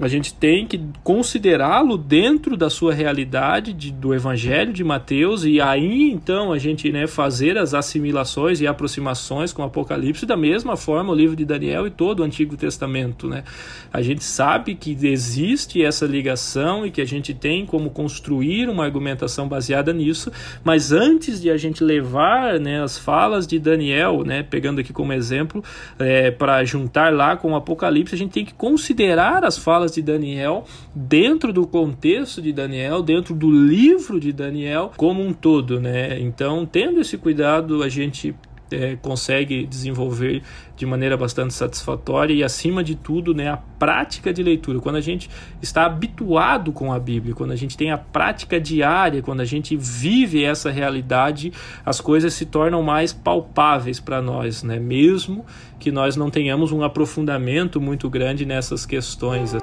a 0.00 0.08
gente 0.08 0.32
tem 0.32 0.66
que 0.66 0.80
considerá-lo 1.04 1.98
dentro 1.98 2.56
da 2.56 2.70
sua 2.70 2.94
realidade 2.94 3.74
de, 3.74 3.92
do 3.92 4.14
Evangelho 4.14 4.72
de 4.72 4.82
Mateus 4.82 5.44
e 5.44 5.60
aí 5.60 6.10
então 6.10 6.50
a 6.50 6.58
gente 6.58 6.90
né, 6.90 7.06
fazer 7.06 7.58
as 7.58 7.74
assimilações 7.74 8.60
e 8.60 8.66
aproximações 8.66 9.52
com 9.52 9.60
o 9.60 9.64
Apocalipse 9.66 10.24
da 10.24 10.36
mesma 10.36 10.76
forma 10.76 11.12
o 11.12 11.14
livro 11.14 11.36
de 11.36 11.44
Daniel 11.44 11.86
e 11.86 11.90
todo 11.90 12.20
o 12.20 12.22
Antigo 12.22 12.56
Testamento. 12.56 13.28
Né? 13.28 13.44
A 13.92 14.00
gente 14.00 14.24
sabe 14.24 14.74
que 14.74 14.96
existe 15.06 15.84
essa 15.84 16.06
ligação 16.06 16.86
e 16.86 16.90
que 16.90 17.00
a 17.00 17.06
gente 17.06 17.34
tem 17.34 17.66
como 17.66 17.90
construir 17.90 18.70
uma 18.70 18.84
argumentação 18.84 19.46
baseada 19.46 19.92
nisso, 19.92 20.32
mas 20.64 20.90
antes 20.90 21.40
de 21.40 21.50
a 21.50 21.56
gente 21.58 21.84
levar 21.84 22.58
né, 22.58 22.82
as 22.82 22.96
falas 22.96 23.46
de 23.46 23.58
Daniel, 23.58 24.24
né, 24.24 24.42
pegando 24.42 24.80
aqui 24.80 24.92
como 24.92 25.12
exemplo, 25.12 25.62
é, 25.98 26.30
para 26.30 26.64
juntar 26.64 27.12
lá 27.12 27.36
com 27.36 27.52
o 27.52 27.56
Apocalipse, 27.56 28.14
a 28.14 28.18
gente 28.18 28.32
tem 28.32 28.44
que 28.44 28.54
considerar 28.54 29.44
as 29.44 29.58
falas 29.58 29.81
falas 29.82 29.92
de 29.92 30.02
Daniel 30.02 30.64
dentro 30.94 31.52
do 31.52 31.66
contexto 31.66 32.40
de 32.40 32.52
Daniel, 32.52 33.02
dentro 33.02 33.34
do 33.34 33.50
livro 33.50 34.20
de 34.20 34.32
Daniel 34.32 34.92
como 34.96 35.22
um 35.22 35.32
todo, 35.32 35.80
né? 35.80 36.20
Então, 36.20 36.64
tendo 36.64 37.00
esse 37.00 37.18
cuidado, 37.18 37.82
a 37.82 37.88
gente 37.88 38.34
é, 38.70 38.96
consegue 38.96 39.66
desenvolver 39.66 40.42
de 40.76 40.86
maneira 40.86 41.16
bastante 41.16 41.52
satisfatória 41.52 42.32
e, 42.32 42.42
acima 42.42 42.82
de 42.82 42.94
tudo, 42.94 43.34
né, 43.34 43.48
a 43.48 43.56
prática 43.56 44.32
de 44.32 44.42
leitura. 44.42 44.80
Quando 44.80 44.96
a 44.96 45.00
gente 45.00 45.28
está 45.60 45.84
habituado 45.84 46.72
com 46.72 46.92
a 46.92 46.98
Bíblia, 46.98 47.34
quando 47.34 47.52
a 47.52 47.56
gente 47.56 47.76
tem 47.76 47.90
a 47.90 47.98
prática 47.98 48.58
diária, 48.58 49.22
quando 49.22 49.40
a 49.40 49.44
gente 49.44 49.76
vive 49.76 50.42
essa 50.42 50.70
realidade, 50.70 51.52
as 51.84 52.00
coisas 52.00 52.32
se 52.34 52.46
tornam 52.46 52.82
mais 52.82 53.12
palpáveis 53.12 54.00
para 54.00 54.22
nós, 54.22 54.62
né? 54.62 54.78
mesmo 54.78 55.44
que 55.78 55.92
nós 55.92 56.16
não 56.16 56.30
tenhamos 56.30 56.72
um 56.72 56.82
aprofundamento 56.82 57.80
muito 57.80 58.08
grande 58.08 58.46
nessas 58.46 58.86
questões. 58.86 59.61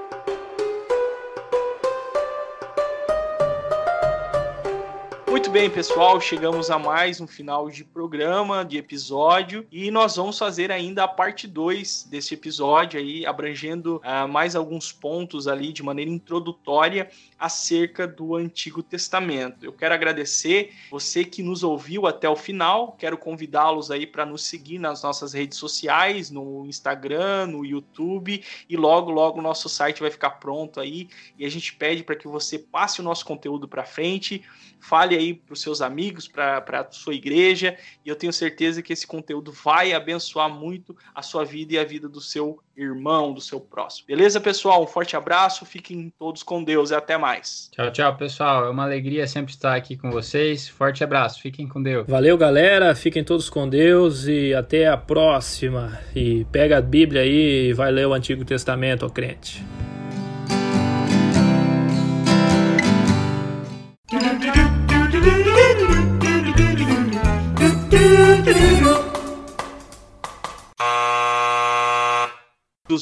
Bem, 5.59 5.69
pessoal, 5.69 6.21
chegamos 6.21 6.71
a 6.71 6.79
mais 6.79 7.19
um 7.19 7.27
final 7.27 7.69
de 7.69 7.83
programa, 7.83 8.63
de 8.63 8.77
episódio, 8.77 9.67
e 9.69 9.91
nós 9.91 10.15
vamos 10.15 10.39
fazer 10.39 10.71
ainda 10.71 11.03
a 11.03 11.07
parte 11.07 11.45
2 11.45 12.07
desse 12.09 12.33
episódio 12.33 12.97
aí, 12.97 13.25
abrangendo 13.25 13.97
uh, 13.97 14.25
mais 14.25 14.55
alguns 14.55 14.93
pontos 14.93 15.49
ali 15.49 15.73
de 15.73 15.83
maneira 15.83 16.09
introdutória 16.09 17.09
acerca 17.37 18.07
do 18.07 18.37
Antigo 18.37 18.81
Testamento. 18.81 19.65
Eu 19.65 19.73
quero 19.73 19.93
agradecer 19.93 20.73
você 20.89 21.25
que 21.25 21.43
nos 21.43 21.61
ouviu 21.61 22.07
até 22.07 22.29
o 22.29 22.37
final, 22.37 22.93
quero 22.97 23.17
convidá-los 23.17 23.91
aí 23.91 24.07
para 24.07 24.25
nos 24.25 24.45
seguir 24.45 24.79
nas 24.79 25.03
nossas 25.03 25.33
redes 25.33 25.57
sociais, 25.57 26.31
no 26.31 26.65
Instagram, 26.67 27.47
no 27.47 27.65
YouTube, 27.65 28.41
e 28.69 28.77
logo, 28.77 29.11
logo 29.11 29.39
o 29.39 29.41
nosso 29.41 29.67
site 29.67 29.99
vai 29.99 30.09
ficar 30.09 30.31
pronto 30.31 30.79
aí, 30.79 31.09
e 31.37 31.45
a 31.45 31.51
gente 31.51 31.73
pede 31.75 32.01
para 32.01 32.15
que 32.15 32.29
você 32.29 32.57
passe 32.57 33.01
o 33.01 33.03
nosso 33.03 33.25
conteúdo 33.25 33.67
para 33.67 33.83
frente, 33.83 34.41
fale 34.79 35.17
aí 35.17 35.33
para 35.49 35.55
os 35.55 35.61
seus 35.61 35.81
amigos, 35.81 36.27
para 36.27 36.63
a 36.67 36.91
sua 36.91 37.15
igreja, 37.15 37.75
e 38.05 38.09
eu 38.09 38.15
tenho 38.15 38.31
certeza 38.31 38.83
que 38.83 38.93
esse 38.93 39.07
conteúdo 39.07 39.51
vai 39.51 39.93
abençoar 39.93 40.47
muito 40.47 40.95
a 41.13 41.23
sua 41.23 41.43
vida 41.43 41.73
e 41.73 41.79
a 41.79 41.83
vida 41.83 42.07
do 42.07 42.21
seu 42.21 42.59
irmão, 42.77 43.33
do 43.33 43.41
seu 43.41 43.59
próximo. 43.59 44.07
Beleza, 44.07 44.39
pessoal? 44.39 44.83
Um 44.83 44.87
forte 44.87 45.15
abraço, 45.15 45.65
fiquem 45.65 46.13
todos 46.17 46.43
com 46.43 46.63
Deus 46.63 46.91
e 46.91 46.95
até 46.95 47.17
mais. 47.17 47.69
Tchau, 47.73 47.91
tchau, 47.91 48.15
pessoal. 48.15 48.65
É 48.65 48.69
uma 48.69 48.83
alegria 48.83 49.27
sempre 49.27 49.51
estar 49.51 49.75
aqui 49.75 49.97
com 49.97 50.11
vocês. 50.11 50.69
Forte 50.69 51.03
abraço, 51.03 51.41
fiquem 51.41 51.67
com 51.67 51.81
Deus. 51.81 52.05
Valeu, 52.07 52.37
galera. 52.37 52.93
Fiquem 52.93 53.23
todos 53.23 53.49
com 53.49 53.67
Deus 53.67 54.27
e 54.27 54.53
até 54.53 54.87
a 54.87 54.95
próxima. 54.95 55.99
E 56.15 56.45
pega 56.45 56.77
a 56.77 56.81
Bíblia 56.81 57.23
aí 57.23 57.69
e 57.69 57.73
vai 57.73 57.91
ler 57.91 58.07
o 58.07 58.13
Antigo 58.13 58.45
Testamento, 58.45 59.05
ó 59.05 59.09
crente. 59.09 59.65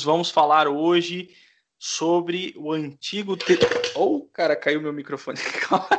Vamos 0.07 0.31
falar 0.31 0.69
hoje 0.69 1.35
sobre 1.77 2.53
o 2.55 2.71
antigo. 2.71 3.35
Te... 3.35 3.59
Oh, 3.93 4.21
cara, 4.33 4.55
caiu 4.55 4.81
meu 4.81 4.93
microfone. 4.93 5.37
Calma, 5.67 5.89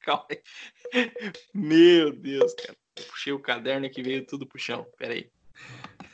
Calma 0.00 0.26
aí. 0.30 0.40
Meu 1.54 2.12
Deus, 2.12 2.54
cara. 2.54 2.74
Eu 2.96 3.04
puxei 3.04 3.32
o 3.34 3.38
caderno 3.38 3.90
que 3.90 4.02
veio 4.02 4.26
tudo 4.26 4.46
pro 4.46 4.58
chão. 4.58 4.86
Pera 4.98 5.12
aí. 5.12 5.30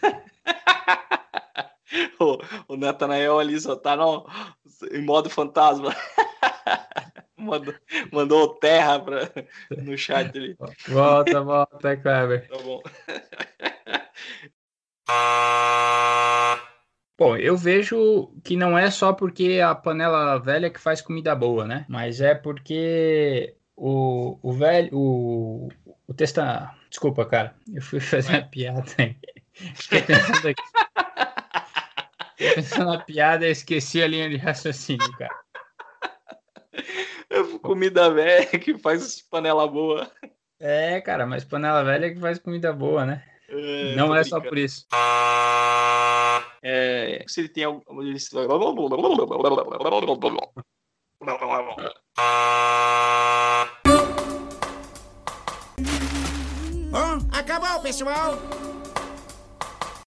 o, 2.69 2.77
Natanael 2.77 3.39
ali 3.39 3.61
só 3.61 3.77
tá 3.77 3.97
no, 3.97 4.27
em 4.91 5.01
modo 5.01 5.31
fantasma. 5.31 5.95
mandou, 7.43 7.74
mandou 8.12 8.55
terra 8.55 9.01
pra, 9.01 9.30
no 9.76 9.97
chat 9.97 10.36
ali. 10.36 10.57
Volta, 10.88 11.40
volta, 11.43 11.97
Kleber. 11.97 12.49
Tá 12.49 12.59
bom. 12.59 12.82
Bom, 17.18 17.36
eu 17.36 17.57
vejo 17.57 18.32
que 18.43 18.57
não 18.57 18.76
é 18.76 18.90
só 18.90 19.12
porque 19.12 19.61
a 19.61 19.74
panela 19.74 20.38
velha 20.38 20.70
que 20.70 20.80
faz 20.80 21.01
comida 21.01 21.34
boa, 21.34 21.66
né? 21.66 21.84
Mas 21.88 22.20
é 22.20 22.34
porque 22.34 23.55
o, 23.76 24.38
o 24.43 24.53
velho. 24.53 24.88
O, 24.93 25.68
o 26.07 26.14
testa. 26.14 26.74
Desculpa, 26.88 27.24
cara. 27.24 27.55
Eu 27.72 27.82
fui 27.82 28.01
fazer 28.01 28.32
uma 28.32 28.43
piada 28.43 28.84
aí. 28.99 29.16
Fiquei 29.74 30.03
pensando 30.03 30.49
aqui. 30.49 30.62
Fiquei 32.36 32.55
pensando 32.55 32.86
na 32.86 32.99
piada 32.99 33.47
e 33.47 33.51
esqueci 33.51 34.03
a 34.03 34.09
linha 34.09 34.28
de 34.28 34.36
raciocínio, 34.36 35.11
cara. 35.18 35.43
Comida 37.62 38.11
velha 38.11 38.47
que 38.59 38.76
faz 38.78 39.20
panela 39.22 39.66
boa. 39.66 40.11
É, 40.61 41.01
cara, 41.01 41.26
mas 41.26 41.45
panela 41.45 41.83
velha 41.83 42.12
que 42.12 42.20
faz 42.20 42.39
comida 42.39 42.72
boa, 42.72 43.05
né? 43.05 43.24
É, 43.49 43.95
não 43.97 44.14
é 44.14 44.22
só 44.24 44.41
por 44.41 44.57
isso. 44.57 44.87
É, 46.62 47.24
se 47.26 47.41
ele 47.41 47.49
tem 47.49 47.64
algum. 47.64 47.83
Bom, 56.91 57.18
acabou, 57.33 57.80
pessoal. 57.80 58.39